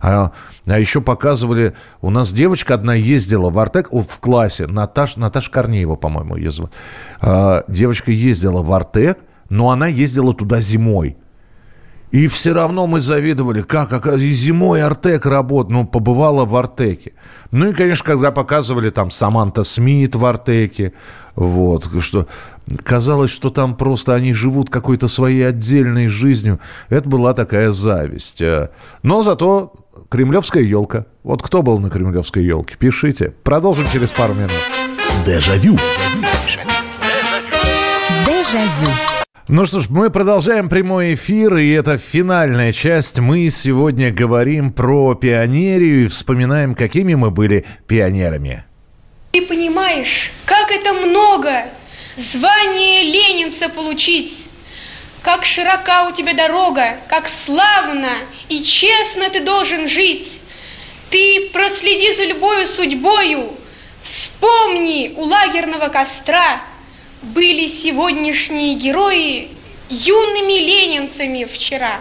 А, 0.00 0.32
а 0.66 0.78
еще 0.78 1.00
показывали, 1.00 1.74
у 2.00 2.10
нас 2.10 2.32
девочка 2.32 2.74
одна 2.74 2.94
ездила 2.94 3.50
в 3.50 3.58
Артек 3.58 3.92
в 3.92 4.18
классе, 4.20 4.66
Наташ, 4.66 5.16
Наташа 5.16 5.50
Корнеева, 5.50 5.96
по-моему, 5.96 6.50
зовут. 6.50 6.72
А, 7.20 7.64
девочка 7.68 8.10
ездила 8.10 8.62
в 8.62 8.72
Артек, 8.72 9.18
но 9.48 9.70
она 9.70 9.86
ездила 9.86 10.34
туда 10.34 10.60
зимой. 10.60 11.16
И 12.10 12.26
все 12.26 12.54
равно 12.54 12.86
мы 12.86 13.02
завидовали, 13.02 13.60
как, 13.60 13.90
как 13.90 14.06
и 14.06 14.32
зимой 14.32 14.82
Артек 14.82 15.26
работает, 15.26 15.70
ну, 15.70 15.86
побывала 15.86 16.46
в 16.46 16.56
Артеке. 16.56 17.12
Ну 17.50 17.68
и, 17.68 17.72
конечно, 17.74 18.04
когда 18.04 18.30
показывали 18.30 18.88
там 18.88 19.10
Саманта 19.10 19.62
Смит 19.62 20.14
в 20.14 20.24
Артеке, 20.24 20.94
вот, 21.34 21.90
что 22.00 22.26
казалось, 22.82 23.30
что 23.30 23.50
там 23.50 23.76
просто 23.76 24.14
они 24.14 24.32
живут 24.32 24.70
какой-то 24.70 25.06
своей 25.06 25.46
отдельной 25.46 26.08
жизнью. 26.08 26.60
Это 26.88 27.06
была 27.06 27.34
такая 27.34 27.72
зависть. 27.72 28.40
Э, 28.40 28.70
но 29.02 29.22
зато 29.22 29.74
Кремлевская 30.08 30.62
елка. 30.62 31.06
Вот 31.22 31.42
кто 31.42 31.62
был 31.62 31.78
на 31.78 31.90
Кремлевской 31.90 32.44
елке? 32.44 32.76
Пишите. 32.78 33.34
Продолжим 33.42 33.86
через 33.92 34.10
пару 34.10 34.34
минут. 34.34 34.52
Дежавю. 35.24 35.76
Дежавю. 38.26 38.92
Ну 39.48 39.64
что 39.64 39.80
ж, 39.80 39.88
мы 39.88 40.10
продолжаем 40.10 40.68
прямой 40.68 41.14
эфир, 41.14 41.56
и 41.56 41.70
это 41.70 41.96
финальная 41.96 42.72
часть. 42.72 43.18
Мы 43.18 43.48
сегодня 43.48 44.12
говорим 44.12 44.72
про 44.72 45.14
пионерию 45.14 46.04
и 46.04 46.08
вспоминаем, 46.08 46.74
какими 46.74 47.14
мы 47.14 47.30
были 47.30 47.64
пионерами. 47.86 48.64
Ты 49.32 49.46
понимаешь, 49.46 50.32
как 50.44 50.70
это 50.70 50.92
много 50.92 51.64
звание 52.18 53.02
ленинца 53.04 53.70
получить, 53.70 54.50
как 55.28 55.44
широка 55.44 56.08
у 56.08 56.12
тебя 56.12 56.32
дорога, 56.32 56.96
как 57.06 57.28
славно 57.28 58.08
и 58.48 58.62
честно 58.62 59.28
ты 59.28 59.40
должен 59.40 59.86
жить. 59.86 60.40
Ты 61.10 61.50
проследи 61.52 62.14
за 62.14 62.24
любою 62.24 62.66
судьбою, 62.66 63.52
вспомни 64.00 65.12
у 65.16 65.24
лагерного 65.24 65.88
костра– 65.88 66.62
были 67.22 67.68
сегодняшние 67.68 68.74
герои 68.74 69.50
юными 69.90 70.52
ленинцами 70.52 71.44
вчера. 71.44 72.00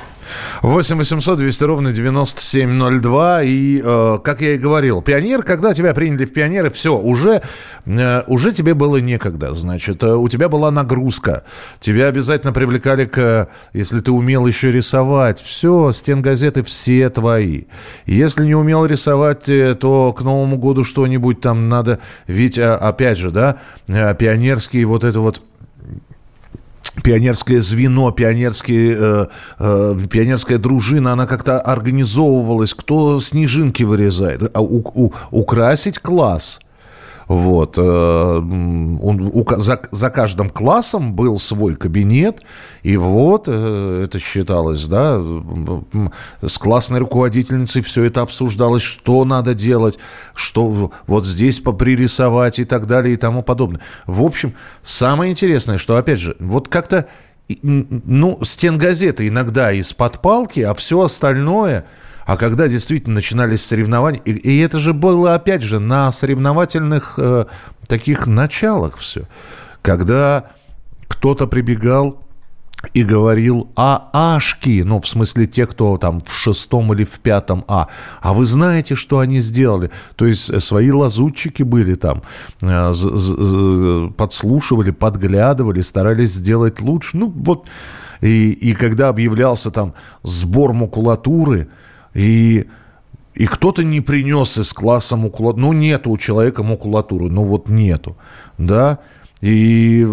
8 0.62 0.98
800 0.98 1.38
200 1.38 1.64
ровно 1.64 1.94
9702. 1.94 3.44
И, 3.44 3.82
э, 3.84 4.20
как 4.24 4.42
я 4.42 4.56
и 4.56 4.58
говорил, 4.58 5.02
пионер, 5.02 5.44
когда 5.44 5.74
тебя 5.74 5.94
приняли 5.94 6.26
в 6.26 6.34
пионеры, 6.34 6.70
все, 6.70 6.98
уже, 6.98 7.42
э, 7.86 8.24
уже 8.28 8.52
тебе 8.52 8.74
было 8.74 8.98
некогда. 8.98 9.54
Значит, 9.54 10.04
э, 10.04 10.16
у 10.16 10.28
тебя 10.30 10.50
была 10.50 10.72
нагрузка. 10.72 11.44
Тебя 11.80 12.08
обязательно 12.08 12.54
привлекали 12.54 13.06
к, 13.06 13.50
если 13.74 14.00
ты 14.00 14.12
умел 14.12 14.46
еще 14.48 14.72
рисовать, 14.72 15.42
все, 15.42 15.92
стен 15.92 16.22
газеты 16.22 16.64
все 16.64 17.10
твои. 17.10 17.64
Если 18.06 18.46
не 18.46 18.56
умел 18.56 18.86
рисовать, 18.86 19.50
э, 19.50 19.76
то 19.76 20.14
к 20.14 20.22
Новому 20.22 20.58
году 20.58 20.84
что-нибудь 20.84 21.42
там 21.42 21.70
надо, 21.70 22.00
ведь, 22.28 22.58
а, 22.58 22.76
опять 22.76 23.18
же, 23.18 23.32
да, 23.32 23.58
э, 23.88 24.16
пионерский 24.16 24.84
вот 24.86 25.04
это 25.04 25.20
вот 25.20 25.42
пионерское 27.08 27.62
звено, 27.62 28.12
пионерские, 28.12 28.98
э, 29.00 29.28
э, 29.60 29.98
пионерская 30.12 30.58
дружина, 30.58 31.14
она 31.14 31.26
как-то 31.26 31.62
организовывалась, 31.62 32.74
кто 32.74 33.22
снежинки 33.22 33.84
вырезает, 33.84 34.52
а 34.54 34.62
у, 34.62 34.82
у, 34.94 35.14
украсить 35.32 36.00
класс– 36.00 36.60
вот. 37.28 37.78
Э, 37.78 37.82
он, 37.82 39.32
у, 39.34 39.46
за, 39.58 39.82
за 39.92 40.10
каждым 40.10 40.50
классом 40.50 41.14
был 41.14 41.40
свой 41.40 41.76
кабинет, 41.76 42.42
и 42.84 42.96
вот 42.96 43.46
э, 43.48 44.04
это 44.06 44.20
считалось, 44.20 44.86
да, 44.86 45.22
с 46.42 46.58
классной 46.58 47.00
руководительницей 47.00 47.82
все 47.82 48.06
это 48.06 48.22
обсуждалось, 48.22 48.84
что 48.84 49.26
надо 49.26 49.54
делать, 49.54 49.98
что 50.34 50.92
вот 51.06 51.26
здесь 51.26 51.60
попририсовать 51.60 52.60
и 52.60 52.66
так 52.66 52.88
далее 52.88 53.14
и 53.14 53.18
тому 53.18 53.44
подобное. 53.44 53.82
В 54.06 54.24
общем, 54.24 54.54
самое 54.82 55.32
интересное, 55.32 55.78
что, 55.78 55.98
опять 55.98 56.20
же, 56.20 56.38
вот 56.40 56.70
как-то, 56.70 57.08
ну, 57.62 58.40
стен 58.44 58.78
газеты 58.78 59.28
иногда 59.28 59.74
из-под 59.74 60.22
палки, 60.22 60.62
а 60.62 60.74
все 60.74 61.02
остальное– 61.02 61.86
а 62.28 62.36
когда 62.36 62.68
действительно 62.68 63.16
начинались 63.16 63.66
соревнования, 63.66 64.20
и, 64.26 64.32
и 64.34 64.60
это 64.60 64.80
же 64.80 64.94
было, 64.94 65.34
опять 65.34 65.64
же, 65.64 65.80
на 65.80 66.12
соревновательных 66.12 67.14
э, 67.18 67.46
таких 67.88 68.28
началах 68.28 68.98
все, 68.98 69.24
когда 69.82 70.52
кто-то 71.08 71.48
прибегал 71.48 72.22
и 72.94 73.06
говорил 73.06 73.70
а 73.78 74.10
ашки, 74.12 74.84
ну, 74.86 75.00
в 75.00 75.08
смысле 75.08 75.48
те, 75.48 75.66
кто 75.66 75.98
там 75.98 76.20
в 76.20 76.30
шестом 76.34 76.92
или 76.92 77.06
в 77.06 77.18
пятом 77.22 77.64
А. 77.70 77.88
А 78.22 78.34
вы 78.34 78.46
знаете, 78.46 78.96
что 78.96 79.20
они 79.20 79.40
сделали? 79.40 79.90
То 80.18 80.26
есть 80.26 80.50
э, 80.50 80.60
свои 80.60 80.92
лазутчики 80.92 81.64
были 81.64 81.96
там, 81.96 82.24
э, 82.62 84.10
подслушивали, 84.18 84.92
подглядывали, 84.92 85.80
старались 85.80 86.34
сделать 86.34 86.82
лучше. 86.82 87.16
Ну, 87.16 87.30
вот, 87.34 87.68
и, 88.20 88.52
и 88.52 88.74
когда 88.74 89.08
объявлялся 89.08 89.72
там 89.72 89.94
сбор 90.24 90.74
макулатуры, 90.74 91.70
и, 92.18 92.66
и 93.36 93.46
кто-то 93.46 93.84
не 93.84 94.02
принес 94.02 94.58
из 94.58 94.74
класса 94.74 95.16
макулатуру. 95.16 95.68
Ну, 95.68 95.74
нету 95.74 96.10
у 96.10 96.18
человека 96.18 96.64
макулатуры. 96.64 97.30
Ну, 97.30 97.44
вот 97.44 97.70
нету. 97.70 98.18
Да? 98.58 99.00
И, 99.40 100.08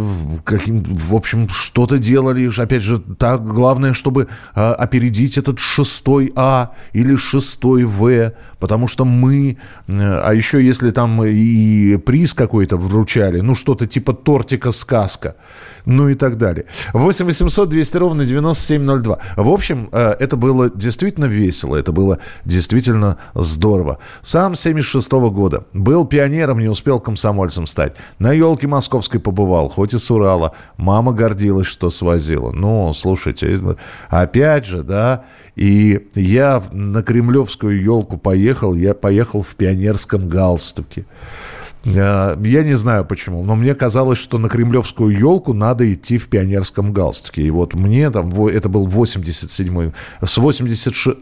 каким, 0.45 0.83
в 0.83 1.15
общем, 1.15 1.49
что-то 1.49 1.99
делали, 1.99 2.51
опять 2.61 2.83
же, 2.83 2.99
так, 2.99 3.43
главное, 3.43 3.95
чтобы 3.95 4.29
а, 4.55 4.75
опередить 4.75 5.39
этот 5.39 5.59
шестой 5.59 6.31
А 6.37 6.73
или 6.93 7.17
шестой 7.17 7.85
В, 7.85 8.35
потому 8.59 8.87
что 8.87 9.07
мы, 9.07 9.57
а 9.89 10.31
еще 10.35 10.63
если 10.63 10.91
там 10.91 11.25
и 11.25 11.97
приз 11.97 12.35
какой-то 12.35 12.77
вручали, 12.77 13.41
ну, 13.41 13.55
что-то 13.55 13.87
типа 13.87 14.13
тортика 14.13 14.73
сказка, 14.73 15.37
ну 15.85 16.09
и 16.09 16.15
так 16.15 16.39
далее. 16.39 16.67
8 16.93 17.27
800 17.27 17.69
200 17.69 17.97
ровно 17.97 18.25
9702. 18.25 19.19
В 19.37 19.49
общем, 19.49 19.89
э, 19.93 20.15
это 20.19 20.37
было 20.37 20.71
действительно 20.71 21.27
весело, 21.27 21.77
это 21.77 21.93
было 21.93 22.19
действительно 22.45 23.19
здорово. 23.35 23.99
Сам 24.23 24.55
76 24.55 25.13
-го 25.13 25.31
года 25.31 25.65
был 25.73 26.07
пионером, 26.07 26.59
не 26.61 26.69
успел 26.69 27.01
комсомольцем 27.01 27.67
стать. 27.67 27.95
На 28.19 28.33
елке 28.33 28.67
московской 28.67 29.21
побывал, 29.21 29.69
хоть 29.69 29.95
и 29.95 29.99
с 29.99 30.11
Урала. 30.11 30.53
Мама 30.77 31.13
гордилась, 31.13 31.67
что 31.67 31.91
свозила. 31.91 32.51
Ну, 32.53 32.93
слушайте, 32.95 33.61
опять 34.09 34.67
же, 34.67 34.83
да, 34.83 35.25
и 35.57 36.09
я 36.15 36.63
на 36.73 37.03
Кремлевскую 37.03 37.81
елку 37.81 38.17
поехал, 38.17 38.75
я 38.75 38.95
поехал 38.95 39.43
в 39.43 39.55
пионерском 39.55 40.29
галстуке. 40.29 41.05
Э, 41.85 42.37
я 42.43 42.65
не 42.65 42.77
знаю 42.77 43.05
почему, 43.05 43.45
но 43.45 43.55
мне 43.55 43.75
казалось, 43.75 44.19
что 44.19 44.39
на 44.39 44.49
кремлевскую 44.49 45.17
елку 45.17 45.53
надо 45.53 45.93
идти 45.93 46.19
в 46.19 46.29
пионерском 46.29 46.93
галстуке. 46.93 47.43
И 47.43 47.51
вот 47.51 47.75
мне 47.75 48.11
там, 48.11 48.47
это 48.47 48.69
был 48.69 48.87
87-й, 48.87 49.93
с 50.27 50.39
86 50.39 51.19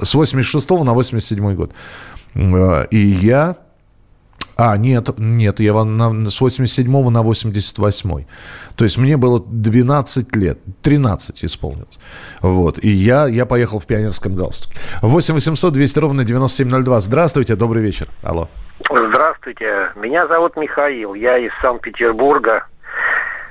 с 0.00 0.14
86 0.14 0.70
на 0.70 0.94
87 0.94 1.54
год. 1.54 1.72
Э, 2.34 2.86
и 2.90 2.98
я... 2.98 3.56
А, 4.54 4.76
нет, 4.76 5.18
нет, 5.18 5.60
я 5.60 5.84
на, 5.84 6.30
с 6.30 6.40
87 6.40 7.10
на 7.10 7.22
88. 7.22 8.24
То 8.76 8.84
есть 8.84 8.98
мне 8.98 9.16
было 9.16 9.40
12 9.40 10.36
лет, 10.36 10.58
13 10.82 11.44
исполнилось. 11.44 11.98
Вот, 12.42 12.78
и 12.82 12.90
я, 12.90 13.26
я 13.26 13.46
поехал 13.46 13.78
в 13.78 13.86
пионерском 13.86 14.36
галстуке. 14.36 14.76
8 15.00 15.34
800 15.34 15.72
200 15.72 15.98
ровно 15.98 16.24
9702. 16.24 17.00
Здравствуйте, 17.00 17.56
добрый 17.56 17.82
вечер. 17.82 18.08
Алло. 18.22 18.48
Здравствуйте, 18.90 19.90
меня 19.94 20.26
зовут 20.26 20.56
Михаил, 20.56 21.14
я 21.14 21.38
из 21.38 21.52
Санкт-Петербурга. 21.60 22.66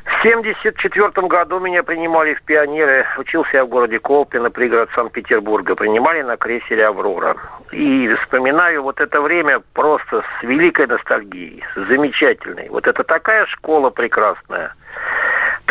В 0.04 0.26
1974 0.26 1.28
году 1.28 1.60
меня 1.60 1.84
принимали 1.84 2.34
в 2.34 2.44
пионеры, 2.44 3.06
учился 3.18 3.58
я 3.58 3.66
в 3.66 3.70
городе 3.70 4.00
Колпино, 4.00 4.52
пригород 4.52 4.90
Санкт-Петербурга, 4.94 5.76
принимали 5.76 6.22
на 6.22 6.38
крейсере 6.38 6.86
«Аврора». 6.86 7.36
И 7.72 8.14
вспоминаю 8.22 8.84
вот 8.84 9.00
это 9.00 9.22
время 9.22 9.62
просто 9.74 10.22
с 10.22 10.44
великой 10.44 10.88
ностальгией, 10.88 11.64
с 11.76 11.88
замечательной. 11.88 12.70
Вот 12.70 12.88
это 12.88 13.04
такая 13.04 13.46
школа 13.46 13.90
прекрасная 13.90 14.74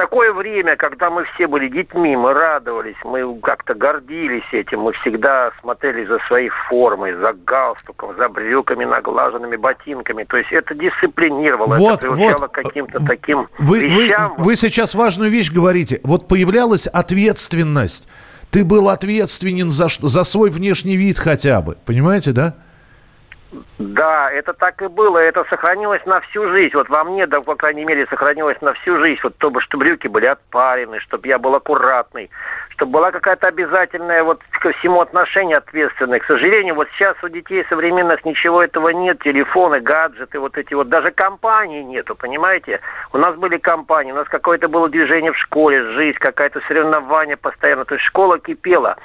такое 0.01 0.32
время, 0.32 0.76
когда 0.76 1.11
мы 1.11 1.24
все 1.34 1.46
были 1.46 1.68
детьми, 1.68 2.16
мы 2.16 2.32
радовались, 2.32 2.96
мы 3.05 3.38
как-то 3.40 3.74
гордились 3.74 4.44
этим, 4.53 4.80
мы 4.80 4.92
всегда 4.92 5.51
смотрели 5.61 6.07
за 6.07 6.18
своей 6.26 6.48
формой, 6.68 7.12
за 7.14 7.34
галстуком, 7.34 8.16
за 8.16 8.28
брюками, 8.28 8.86
наглаженными 8.86 9.57
ботинками. 9.57 10.24
То 10.24 10.38
есть 10.38 10.51
это 10.53 10.74
дисциплинировало, 10.74 11.76
вот, 11.76 11.98
это 12.03 12.12
приучало 12.12 12.40
вот. 12.40 12.53
к 12.53 12.55
каким-то 12.55 13.05
таким 13.05 13.48
вы, 13.59 13.80
вещам. 13.80 14.34
Вы, 14.38 14.44
вы 14.44 14.57
сейчас 14.57 14.94
важную 14.94 15.30
вещь 15.30 15.53
говорите. 15.53 16.01
Вот 16.03 16.28
появлялась 16.28 16.86
ответственность. 16.86 18.09
Ты 18.51 18.64
был 18.64 18.88
ответственен 18.88 19.70
за, 19.70 19.88
за 19.88 20.24
свой 20.24 20.51
внешний 20.51 20.96
вид 20.96 21.18
хотя 21.18 21.61
бы. 21.61 21.76
Понимаете, 21.84 22.32
да? 22.32 22.55
Да, 23.78 24.30
это 24.30 24.53
так 24.53 24.80
и 24.82 24.86
было. 24.86 25.18
Это 25.18 25.44
сохранилось 25.44 26.05
на 26.07 26.20
всю 26.20 26.48
жизнь. 26.51 26.74
Вот 26.74 26.88
во 26.88 27.03
мне, 27.05 27.26
да, 27.26 27.40
по 27.40 27.57
крайней 27.57 27.84
мере, 27.84 28.07
сохранилось 28.07 28.61
на 28.61 28.72
всю 28.74 28.98
жизнь. 28.98 29.20
Вот 29.22 29.34
чтобы, 29.38 29.61
чтобы 29.61 29.84
брюки 29.84 30.07
были 30.07 30.26
отпарены, 30.26 31.01
чтобы 31.01 31.26
я 31.26 31.38
был 31.38 31.55
аккуратный, 31.55 32.30
чтобы 32.70 32.92
была 32.92 33.11
какая-то 33.11 33.48
обязательная 33.48 34.22
вот 34.22 34.40
ко 34.61 34.72
всему 34.72 35.01
отношение 35.01 35.57
ответственное. 35.57 36.20
К 36.20 36.26
сожалению, 36.26 36.76
вот 36.76 36.88
сейчас 36.92 37.16
у 37.22 37.28
детей 37.28 37.64
современных 37.68 38.24
ничего 38.24 38.62
этого 38.62 38.90
нет. 38.90 39.20
Телефоны, 39.22 39.80
гаджеты, 39.80 40.38
вот 40.38 40.57
эти 40.57 40.74
вот. 40.74 40.88
Даже 40.88 41.11
компании 41.11 41.82
нету, 41.82 42.14
понимаете? 42.14 42.80
У 43.12 43.18
нас 43.18 43.34
были 43.36 43.57
компании, 43.57 44.12
у 44.12 44.16
нас 44.16 44.28
какое-то 44.28 44.68
было 44.68 44.88
движение 44.88 45.32
в 45.32 45.38
школе, 45.38 45.82
жизнь, 45.94 46.18
какая-то 46.18 46.61
соревнование 46.68 47.36
постоянно. 47.36 47.84
То 47.84 47.94
есть 47.94 48.07
школа 48.07 48.38
кипела. 48.38 48.96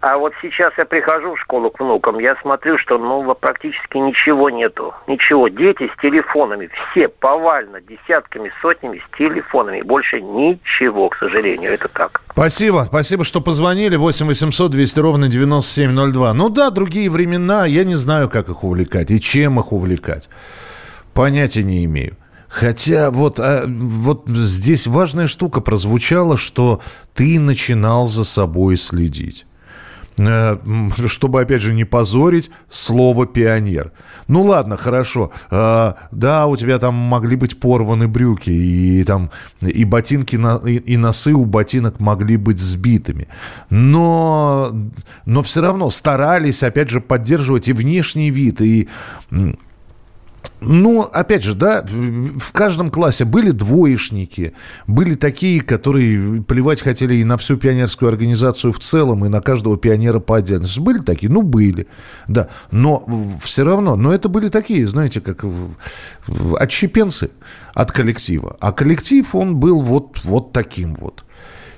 А 0.00 0.16
вот 0.16 0.32
сейчас 0.40 0.72
я 0.78 0.84
прихожу 0.84 1.34
в 1.34 1.40
школу 1.40 1.70
к 1.70 1.80
внукам, 1.80 2.18
я 2.20 2.36
смотрю, 2.36 2.78
что 2.78 2.98
ну 2.98 3.34
практически 3.34 3.96
ничего 3.96 4.48
нету. 4.48 4.94
Ничего. 5.08 5.48
Дети 5.48 5.90
с 5.92 6.00
телефонами, 6.00 6.70
все 6.90 7.08
повально, 7.08 7.80
десятками, 7.80 8.52
сотнями 8.62 8.98
с 8.98 9.16
телефонами. 9.18 9.82
Больше 9.82 10.20
ничего, 10.20 11.08
к 11.08 11.16
сожалению, 11.16 11.72
это 11.72 11.88
так. 11.88 12.20
Спасибо, 12.30 12.84
спасибо, 12.86 13.24
что 13.24 13.40
позвонили. 13.40 13.96
8 13.96 14.26
800 14.26 14.70
200 14.70 15.00
ровно 15.00 15.28
9702. 15.28 16.32
Ну 16.34 16.48
да, 16.48 16.70
другие 16.70 17.10
времена, 17.10 17.66
я 17.66 17.84
не 17.84 17.96
знаю, 17.96 18.28
как 18.28 18.48
их 18.48 18.62
увлекать 18.62 19.10
и 19.10 19.20
чем 19.20 19.58
их 19.58 19.72
увлекать. 19.72 20.28
Понятия 21.12 21.64
не 21.64 21.84
имею. 21.84 22.16
Хотя 22.48 23.10
вот, 23.10 23.40
а, 23.40 23.64
вот 23.66 24.28
здесь 24.28 24.86
важная 24.86 25.26
штука 25.26 25.60
прозвучала, 25.60 26.36
что 26.36 26.80
ты 27.14 27.38
начинал 27.40 28.06
за 28.06 28.24
собой 28.24 28.76
следить. 28.76 29.44
Э, 30.18 30.58
чтобы, 31.06 31.40
опять 31.40 31.62
же, 31.62 31.74
не 31.74 31.84
позорить 31.84 32.50
слово 32.68 33.26
«пионер». 33.26 33.92
Ну 34.26 34.42
ладно, 34.42 34.76
хорошо. 34.76 35.30
Э, 35.50 35.94
да, 36.10 36.46
у 36.46 36.56
тебя 36.56 36.78
там 36.78 36.94
могли 36.94 37.36
быть 37.36 37.60
порваны 37.60 38.08
брюки, 38.08 38.50
и 38.50 39.04
там 39.04 39.30
и 39.60 39.84
ботинки, 39.84 40.36
и 40.36 40.96
носы 40.96 41.32
у 41.32 41.44
ботинок 41.44 42.00
могли 42.00 42.36
быть 42.36 42.58
сбитыми. 42.58 43.28
Но, 43.70 44.72
но 45.24 45.42
все 45.42 45.60
равно 45.60 45.90
старались, 45.90 46.62
опять 46.62 46.90
же, 46.90 47.00
поддерживать 47.00 47.68
и 47.68 47.72
внешний 47.72 48.30
вид, 48.30 48.60
и 48.60 48.88
ну, 50.60 51.02
опять 51.02 51.44
же, 51.44 51.54
да, 51.54 51.84
в 51.86 52.52
каждом 52.52 52.90
классе 52.90 53.24
были 53.24 53.52
двоечники, 53.52 54.54
были 54.86 55.14
такие, 55.14 55.60
которые 55.60 56.42
плевать 56.42 56.80
хотели 56.80 57.14
и 57.14 57.24
на 57.24 57.36
всю 57.38 57.56
пионерскую 57.56 58.08
организацию 58.08 58.72
в 58.72 58.80
целом, 58.80 59.24
и 59.24 59.28
на 59.28 59.40
каждого 59.40 59.78
пионера 59.78 60.18
по 60.18 60.36
отдельности. 60.36 60.80
Были 60.80 60.98
такие? 60.98 61.30
Ну, 61.30 61.42
были, 61.42 61.86
да. 62.26 62.48
Но 62.72 63.38
все 63.42 63.64
равно, 63.64 63.94
но 63.96 64.12
это 64.12 64.28
были 64.28 64.48
такие, 64.48 64.86
знаете, 64.86 65.20
как 65.20 65.44
отщепенцы 66.58 67.30
от 67.74 67.92
коллектива. 67.92 68.56
А 68.60 68.72
коллектив, 68.72 69.32
он 69.34 69.56
был 69.56 69.80
вот, 69.80 70.20
вот 70.24 70.52
таким 70.52 70.96
вот. 70.96 71.24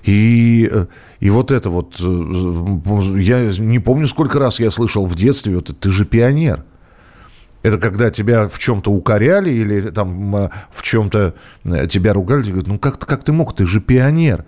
И, 0.03 0.71
и 1.21 1.31
вот 1.31 1.51
это 1.51 1.69
вот, 1.69 1.97
э, 2.01 3.21
я 3.21 3.53
не 3.59 3.79
помню, 3.79 4.07
сколько 4.07 4.39
раз 4.39 4.59
я 4.59 4.71
слышал 4.71 5.05
в 5.05 5.15
детстве, 5.15 5.57
вот, 5.57 5.79
ты 5.79 5.91
же 5.91 6.07
пионер. 6.07 6.65
Это 7.63 7.79
когда 7.79 8.11
тебя 8.11 8.49
в 8.49 8.59
чем-то 8.59 8.91
укоряли 8.91 9.51
или 9.51 9.81
там 9.91 10.51
в 10.71 10.83
чем-то 10.83 11.35
э, 11.65 11.87
тебя 11.87 12.15
ругали, 12.15 12.49
говорят, 12.49 12.67
ну 12.67 12.79
как, 12.79 12.99
как 12.99 13.23
ты 13.23 13.33
мог, 13.33 13.55
ты 13.55 13.67
же 13.67 13.81
пионер. 13.81 14.45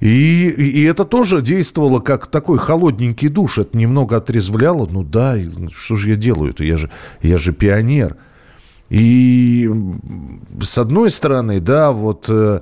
И, 0.00 0.48
и 0.48 0.82
это 0.84 1.04
тоже 1.04 1.40
действовало 1.40 2.00
как 2.00 2.26
такой 2.26 2.58
холодненький 2.58 3.28
душ. 3.28 3.58
Это 3.58 3.76
немного 3.76 4.16
отрезвляло. 4.16 4.86
Ну 4.86 5.02
да, 5.02 5.36
что 5.72 5.96
же 5.96 6.10
я 6.10 6.16
делаю-то? 6.16 6.64
Я 6.64 6.76
же, 6.76 6.90
я 7.22 7.38
же 7.38 7.52
пионер. 7.52 8.16
И 8.90 9.70
с 10.60 10.76
одной 10.76 11.10
стороны, 11.10 11.60
да, 11.60 11.92
вот 11.92 12.26
э, 12.28 12.60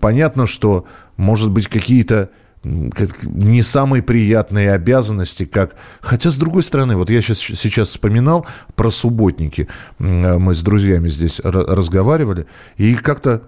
понятно, 0.00 0.46
что, 0.46 0.86
может 1.16 1.50
быть, 1.50 1.66
какие-то 1.66 2.30
не 2.64 3.62
самые 3.62 4.02
приятные 4.02 4.72
обязанности, 4.72 5.44
как... 5.44 5.76
Хотя, 6.00 6.30
с 6.30 6.36
другой 6.36 6.62
стороны, 6.62 6.96
вот 6.96 7.10
я 7.10 7.22
сейчас, 7.22 7.38
сейчас 7.38 7.88
вспоминал 7.88 8.46
про 8.74 8.90
субботники. 8.90 9.68
Мы 9.98 10.54
с 10.54 10.62
друзьями 10.62 11.08
здесь 11.08 11.40
разговаривали, 11.42 12.46
и 12.76 12.94
как-то 12.94 13.42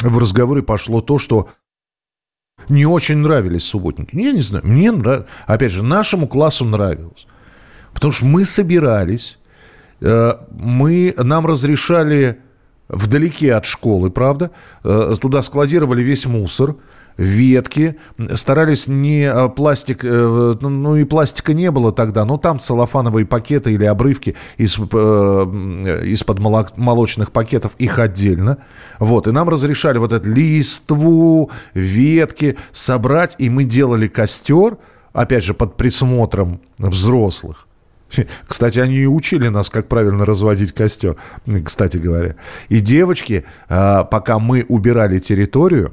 в 0.00 0.18
разговоре 0.18 0.62
пошло 0.62 1.00
то, 1.00 1.18
что 1.18 1.50
не 2.68 2.86
очень 2.86 3.18
нравились 3.18 3.64
субботники. 3.64 4.16
Я 4.16 4.32
не 4.32 4.42
знаю, 4.42 4.66
мне 4.66 4.90
нравилось. 4.90 5.28
Опять 5.46 5.72
же, 5.72 5.82
нашему 5.82 6.26
классу 6.26 6.64
нравилось. 6.64 7.26
Потому 7.92 8.12
что 8.12 8.26
мы 8.26 8.44
собирались, 8.44 9.38
э, 10.00 10.34
мы, 10.50 11.14
нам 11.16 11.46
разрешали 11.46 12.40
вдалеке 12.88 13.54
от 13.54 13.64
школы, 13.64 14.10
правда, 14.10 14.50
э, 14.84 15.14
туда 15.20 15.42
складировали 15.42 16.02
весь 16.02 16.26
мусор, 16.26 16.76
ветки, 17.16 17.96
старались 18.34 18.86
не 18.86 19.22
э, 19.22 19.48
пластик, 19.48 20.04
э, 20.04 20.56
ну, 20.60 20.68
ну 20.68 20.96
и 20.96 21.04
пластика 21.04 21.54
не 21.54 21.70
было 21.70 21.92
тогда, 21.92 22.24
но 22.24 22.36
там 22.36 22.60
целлофановые 22.60 23.26
пакеты 23.26 23.72
или 23.72 23.84
обрывки 23.84 24.36
из, 24.56 24.78
э, 24.78 24.82
из-под 26.04 26.38
молочных 26.38 27.32
пакетов, 27.32 27.72
их 27.78 27.98
отдельно. 27.98 28.58
Вот, 28.98 29.26
и 29.28 29.32
нам 29.32 29.48
разрешали 29.48 29.98
вот 29.98 30.12
эту 30.12 30.30
листву, 30.30 31.50
ветки 31.74 32.56
собрать, 32.72 33.34
и 33.38 33.48
мы 33.48 33.64
делали 33.64 34.08
костер, 34.08 34.76
опять 35.12 35.44
же, 35.44 35.54
под 35.54 35.76
присмотром 35.76 36.60
взрослых. 36.78 37.66
Кстати, 38.46 38.78
они 38.78 38.96
и 38.96 39.06
учили 39.06 39.48
нас, 39.48 39.70
как 39.70 39.88
правильно 39.88 40.26
разводить 40.26 40.72
костер, 40.72 41.16
кстати 41.64 41.96
говоря. 41.96 42.36
И 42.68 42.80
девочки, 42.80 43.44
пока 43.68 44.38
мы 44.38 44.64
убирали 44.68 45.18
территорию, 45.18 45.92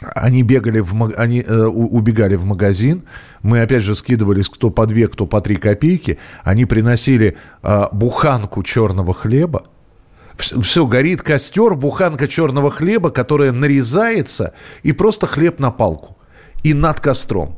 они 0.00 0.42
бегали 0.42 0.80
в, 0.80 1.14
они 1.16 1.40
э, 1.40 1.64
убегали 1.64 2.36
в 2.36 2.44
магазин. 2.44 3.04
Мы 3.42 3.62
опять 3.62 3.82
же 3.82 3.94
скидывались 3.94 4.48
кто 4.48 4.70
по 4.70 4.86
две, 4.86 5.08
кто 5.08 5.26
по 5.26 5.40
три 5.40 5.56
копейки. 5.56 6.18
Они 6.44 6.66
приносили 6.66 7.36
э, 7.62 7.86
буханку 7.92 8.62
черного 8.62 9.14
хлеба. 9.14 9.64
Все, 10.36 10.86
горит 10.86 11.22
костер, 11.22 11.74
буханка 11.74 12.28
черного 12.28 12.70
хлеба, 12.70 13.08
которая 13.08 13.52
нарезается 13.52 14.52
и 14.82 14.92
просто 14.92 15.26
хлеб 15.26 15.60
на 15.60 15.70
палку 15.70 16.18
и 16.62 16.74
над 16.74 17.00
костром. 17.00 17.56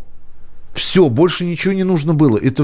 Все, 0.75 1.09
больше 1.09 1.45
ничего 1.45 1.75
не 1.75 1.83
нужно 1.83 2.15
было. 2.15 2.39
Это 2.39 2.63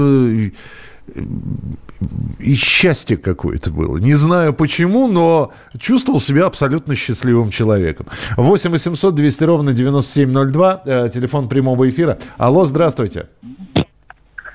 и 2.39 2.55
счастье 2.55 3.17
какое-то 3.17 3.71
было. 3.71 3.97
Не 3.97 4.13
знаю 4.13 4.53
почему, 4.53 5.07
но 5.07 5.53
чувствовал 5.79 6.19
себя 6.19 6.45
абсолютно 6.45 6.95
счастливым 6.95 7.49
человеком. 7.49 8.07
8 8.37 8.71
800 8.71 9.15
200 9.15 9.43
ровно 9.43 9.73
9702, 9.73 10.81
э, 10.85 11.09
телефон 11.13 11.47
прямого 11.47 11.87
эфира. 11.87 12.17
Алло, 12.37 12.65
здравствуйте. 12.65 13.27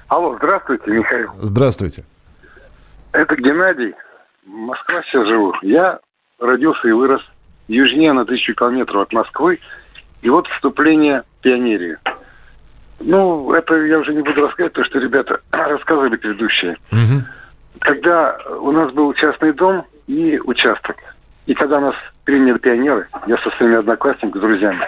Алло, 0.08 0.36
здравствуйте, 0.36 0.90
Михаил. 0.90 1.30
Здравствуйте. 1.40 2.04
Это 3.12 3.36
Геннадий. 3.36 3.94
Москва 4.44 5.02
сейчас 5.02 5.26
живу. 5.26 5.54
Я 5.62 6.00
родился 6.38 6.88
и 6.88 6.92
вырос 6.92 7.22
южнее 7.68 8.12
на 8.12 8.24
тысячу 8.24 8.54
километров 8.54 9.02
от 9.02 9.12
Москвы. 9.12 9.60
И 10.22 10.28
вот 10.28 10.46
вступление 10.48 11.22
в 11.22 11.42
пионерию. 11.42 11.98
Ну, 13.00 13.52
это 13.52 13.74
я 13.74 13.98
уже 13.98 14.12
не 14.14 14.22
буду 14.22 14.42
рассказывать, 14.42 14.74
то, 14.74 14.84
что 14.84 14.98
ребята 14.98 15.40
рассказывали 15.52 16.16
предыдущие. 16.16 16.76
Угу. 16.92 17.22
Когда 17.80 18.38
у 18.60 18.70
нас 18.72 18.92
был 18.92 19.12
частный 19.14 19.52
дом 19.52 19.84
и 20.06 20.38
участок, 20.44 20.96
и 21.46 21.54
когда 21.54 21.80
нас 21.80 21.94
приняли 22.24 22.58
пионеры, 22.58 23.08
я 23.26 23.38
со 23.38 23.50
своими 23.56 23.76
одноклассниками, 23.76 24.40
друзьями, 24.40 24.86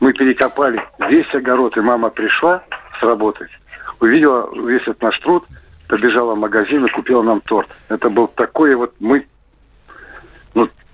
мы 0.00 0.12
перекопали 0.12 0.82
весь 1.08 1.32
огород, 1.32 1.76
и 1.76 1.80
мама 1.80 2.10
пришла 2.10 2.62
с 2.98 3.02
работы, 3.02 3.46
увидела 4.00 4.50
весь 4.66 4.82
этот 4.82 5.00
наш 5.00 5.18
труд, 5.20 5.44
побежала 5.86 6.34
в 6.34 6.38
магазин 6.38 6.84
и 6.84 6.90
купила 6.90 7.22
нам 7.22 7.40
торт. 7.42 7.68
Это 7.88 8.10
был 8.10 8.26
такой 8.26 8.74
вот 8.74 8.92
мы 8.98 9.24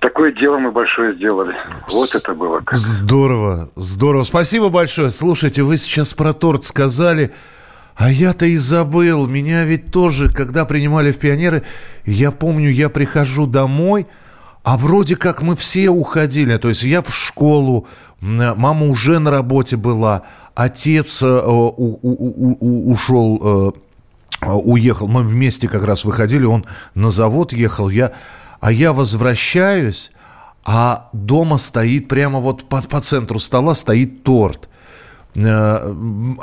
Такое 0.00 0.32
дело 0.32 0.58
мы 0.58 0.70
большое 0.70 1.14
сделали. 1.16 1.54
Вот 1.90 2.14
это 2.14 2.32
было. 2.32 2.60
Как. 2.60 2.78
Здорово, 2.78 3.70
здорово. 3.74 4.22
Спасибо 4.22 4.68
большое. 4.68 5.10
Слушайте, 5.10 5.62
вы 5.62 5.76
сейчас 5.76 6.14
про 6.14 6.32
торт 6.32 6.64
сказали. 6.64 7.32
А 7.96 8.12
я-то 8.12 8.46
и 8.46 8.56
забыл. 8.56 9.26
Меня 9.26 9.64
ведь 9.64 9.90
тоже, 9.90 10.32
когда 10.32 10.64
принимали 10.64 11.10
в 11.10 11.18
пионеры, 11.18 11.64
я 12.04 12.30
помню, 12.30 12.70
я 12.70 12.88
прихожу 12.90 13.46
домой, 13.46 14.06
а 14.62 14.76
вроде 14.76 15.16
как 15.16 15.42
мы 15.42 15.56
все 15.56 15.90
уходили. 15.90 16.56
То 16.58 16.68
есть 16.68 16.84
я 16.84 17.02
в 17.02 17.12
школу, 17.12 17.88
мама 18.20 18.86
уже 18.86 19.18
на 19.18 19.32
работе 19.32 19.76
была, 19.76 20.22
отец 20.54 21.22
э, 21.22 21.26
у, 21.26 21.74
у, 21.76 22.56
у, 22.60 22.92
ушел, 22.92 23.74
э, 24.42 24.48
уехал. 24.48 25.08
Мы 25.08 25.24
вместе 25.24 25.66
как 25.66 25.82
раз 25.82 26.04
выходили, 26.04 26.44
он 26.44 26.66
на 26.94 27.10
завод 27.10 27.52
ехал, 27.52 27.88
я 27.88 28.12
а 28.60 28.72
я 28.72 28.92
возвращаюсь, 28.92 30.10
а 30.64 31.08
дома 31.12 31.58
стоит 31.58 32.08
прямо 32.08 32.40
вот 32.40 32.64
по, 32.64 32.82
по 32.82 33.00
центру 33.00 33.38
стола 33.38 33.74
стоит 33.74 34.22
торт. 34.22 34.68
Э, 35.34 35.94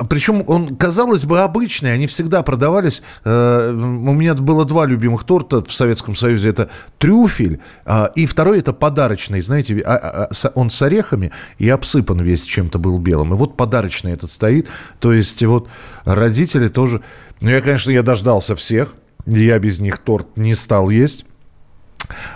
Причем 0.09 0.43
он, 0.47 0.76
казалось 0.76 1.26
бы, 1.26 1.41
обычный, 1.41 1.93
они 1.93 2.07
всегда 2.07 2.41
продавались. 2.43 3.03
Э, 3.24 3.72
у 3.72 4.13
меня 4.13 4.34
было 4.34 4.66
два 4.66 4.86
любимых 4.86 5.24
торта 5.24 5.63
в 5.63 5.74
Советском 5.74 6.16
Союзе. 6.16 6.49
Это 6.49 6.70
трюфель, 6.97 7.59
а, 7.86 8.11
и 8.16 8.26
второй 8.26 8.59
это 8.59 8.74
подарочный, 8.74 9.41
знаете, 9.41 9.80
а, 9.86 10.30
а, 10.32 10.49
он 10.55 10.70
с 10.70 10.82
орехами 10.82 11.32
и 11.57 11.70
обсыпан 11.70 12.20
весь 12.22 12.45
чем-то 12.45 12.80
был 12.80 12.97
белым. 12.99 13.34
И 13.34 13.38
вот 13.38 13.57
подарочный 13.57 14.13
этот 14.13 14.32
стоит. 14.32 14.68
То 14.99 15.13
есть 15.13 15.43
вот 15.43 15.68
родители 16.05 16.68
тоже... 16.68 17.01
Ну, 17.41 17.49
я, 17.49 17.61
конечно, 17.61 17.91
я 17.91 18.01
дождался 18.01 18.55
всех. 18.55 18.95
Я 19.26 19.59
без 19.59 19.80
них 19.80 19.97
торт 19.97 20.38
не 20.38 20.55
стал 20.55 20.89
есть. 20.89 21.26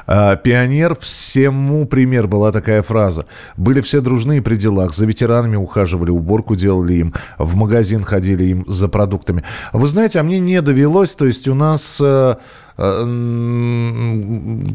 А, 0.08 0.36
пионер 0.36 0.96
всему 0.96 1.86
пример 1.86 2.28
была 2.28 2.52
такая 2.52 2.82
фраза. 2.82 3.26
Были 3.58 3.82
все 3.82 4.02
дружные 4.02 4.42
при 4.42 4.56
делах, 4.56 4.94
за 4.94 5.06
ветеранами 5.06 5.56
ухаживали, 5.56 6.10
уборку 6.10 6.56
делали 6.56 6.94
им, 6.94 7.14
в 7.38 7.56
магазин 7.56 8.04
ходили 8.04 8.46
им 8.46 8.66
за 8.68 8.88
продуктами. 8.88 9.44
Вы 9.74 9.88
знаете, 9.88 10.20
а 10.20 10.24
мне 10.24 10.40
не 10.40 10.62
довелось, 10.62 11.12
то 11.12 11.26
есть 11.26 11.48
у 11.48 11.54
нас 11.54 12.00
э, 12.02 12.36
э, 12.78 13.04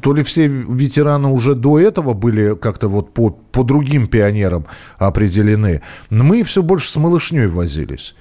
то 0.03 0.13
ли 0.13 0.23
все 0.23 0.47
ветераны 0.47 1.29
уже 1.29 1.55
до 1.55 1.79
этого 1.79 2.15
были 2.15 2.55
как-то 2.55 2.89
вот 2.89 3.13
по, 3.13 3.31
по 3.31 3.63
другим 3.65 4.07
пионерам 4.07 4.67
определены. 4.99 5.83
Мы 6.11 6.43
все 6.43 6.63
больше 6.63 6.91
с 6.91 6.97
малышней 6.97 7.47
возились. 7.47 8.15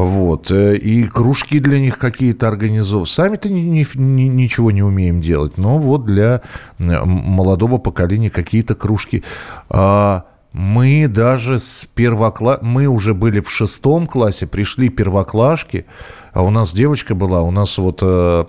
Вот. 0.00 0.50
Э, 0.50 0.76
и 0.76 1.06
кружки 1.06 1.58
для 1.58 1.78
них 1.78 1.98
какие-то 1.98 2.48
организовывать. 2.48 3.10
Сами-то 3.10 3.50
ни, 3.50 3.60
ни, 3.60 3.86
ни, 3.94 4.22
ничего 4.22 4.70
не 4.70 4.82
умеем 4.82 5.20
делать. 5.20 5.58
Но 5.58 5.78
вот 5.78 6.06
для 6.06 6.40
молодого 6.78 7.76
поколения 7.76 8.30
какие-то 8.30 8.74
кружки. 8.74 9.22
А 9.68 10.24
мы 10.52 11.06
даже 11.06 11.60
с 11.60 11.86
первокласса... 11.94 12.64
Мы 12.64 12.86
уже 12.86 13.12
были 13.12 13.40
в 13.40 13.50
шестом 13.50 14.06
классе, 14.06 14.46
пришли 14.46 14.88
первоклашки. 14.88 15.84
А 16.32 16.42
у 16.42 16.50
нас 16.50 16.72
девочка 16.72 17.14
была, 17.14 17.42
у 17.42 17.50
нас 17.50 17.76
вот 17.76 17.98
э, 18.00 18.44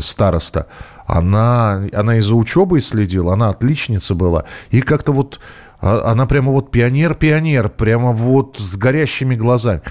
староста. 0.00 0.68
Она, 1.06 1.82
она 1.92 2.18
из-за 2.18 2.36
учебы 2.36 2.80
следила, 2.80 3.32
она 3.32 3.48
отличница 3.48 4.14
была. 4.14 4.44
И 4.70 4.80
как-то 4.80 5.12
вот... 5.12 5.40
А, 5.80 6.12
она 6.12 6.26
прямо 6.26 6.52
вот 6.52 6.70
пионер-пионер, 6.70 7.70
прямо 7.70 8.12
вот 8.12 8.58
с 8.60 8.76
горящими 8.76 9.34
глазами. 9.34 9.82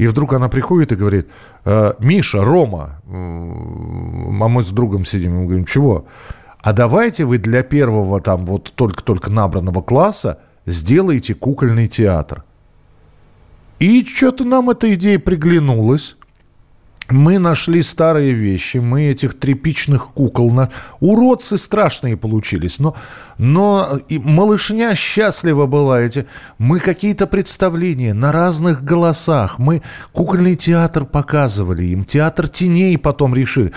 И 0.00 0.06
вдруг 0.06 0.32
она 0.32 0.48
приходит 0.48 0.92
и 0.92 0.96
говорит, 0.96 1.28
«Э, 1.66 1.92
Миша, 1.98 2.42
Рома, 2.42 3.02
а 3.06 4.48
мы 4.48 4.64
с 4.64 4.70
другом 4.70 5.04
сидим, 5.04 5.36
мы 5.36 5.44
говорим, 5.44 5.66
чего? 5.66 6.06
А 6.60 6.72
давайте 6.72 7.26
вы 7.26 7.36
для 7.36 7.62
первого 7.62 8.22
там 8.22 8.46
вот 8.46 8.72
только-только 8.74 9.30
набранного 9.30 9.82
класса 9.82 10.38
сделаете 10.64 11.34
кукольный 11.34 11.86
театр. 11.86 12.44
И 13.78 14.02
что-то 14.06 14.44
нам 14.44 14.70
эта 14.70 14.94
идея 14.94 15.18
приглянулась 15.18 16.16
мы 17.10 17.38
нашли 17.38 17.82
старые 17.82 18.32
вещи, 18.32 18.78
мы 18.78 19.04
этих 19.04 19.38
тряпичных 19.38 20.08
кукол, 20.08 20.50
на... 20.50 20.70
уродцы 21.00 21.58
страшные 21.58 22.16
получились, 22.16 22.78
но, 22.78 22.96
но 23.38 24.00
и 24.08 24.18
малышня 24.18 24.94
счастлива 24.94 25.66
была, 25.66 26.00
эти... 26.00 26.26
мы 26.58 26.78
какие-то 26.78 27.26
представления 27.26 28.14
на 28.14 28.32
разных 28.32 28.84
голосах, 28.84 29.58
мы 29.58 29.82
кукольный 30.12 30.56
театр 30.56 31.04
показывали 31.04 31.84
им, 31.84 32.04
театр 32.04 32.48
теней 32.48 32.96
потом 32.98 33.34
решили. 33.34 33.72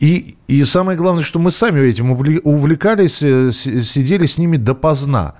И, 0.00 0.36
и 0.46 0.64
самое 0.64 0.96
главное, 0.96 1.24
что 1.24 1.38
мы 1.38 1.50
сами 1.50 1.80
этим 1.80 2.10
увлекались, 2.10 3.22
э, 3.22 3.50
сидели 3.52 4.26
с 4.26 4.38
ними 4.38 4.56
допоздна. 4.56 5.34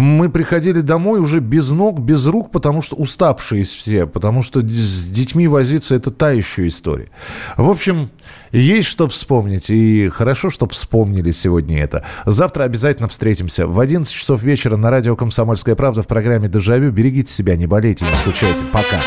Мы 0.00 0.30
приходили 0.30 0.80
домой 0.80 1.20
уже 1.20 1.40
без 1.40 1.70
ног, 1.70 2.00
без 2.00 2.26
рук, 2.26 2.50
потому 2.50 2.80
что 2.80 2.96
уставшие 2.96 3.62
все, 3.64 4.06
потому 4.06 4.42
что 4.42 4.62
с 4.62 5.10
детьми 5.10 5.46
возиться 5.46 5.94
это 5.94 6.10
та 6.10 6.30
еще 6.30 6.66
история. 6.66 7.10
В 7.58 7.68
общем, 7.68 8.08
есть 8.52 8.88
что 8.88 9.06
вспомнить, 9.06 9.68
и 9.68 10.08
хорошо, 10.08 10.48
что 10.48 10.66
вспомнили 10.66 11.30
сегодня 11.30 11.82
это. 11.82 12.06
Завтра 12.24 12.64
обязательно 12.64 13.06
встретимся 13.08 13.66
в 13.66 13.78
11 13.78 14.10
часов 14.10 14.42
вечера 14.42 14.76
на 14.76 14.88
радио 14.90 15.14
«Комсомольская 15.14 15.74
правда» 15.74 16.02
в 16.02 16.06
программе 16.06 16.48
«Дежавю». 16.48 16.90
Берегите 16.90 17.30
себя, 17.30 17.54
не 17.56 17.66
болейте, 17.66 18.06
не 18.06 18.16
скучайте. 18.16 18.60
Пока. 18.72 18.98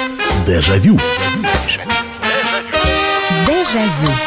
Дежавю. 0.46 1.00
Дежавю. 3.48 4.26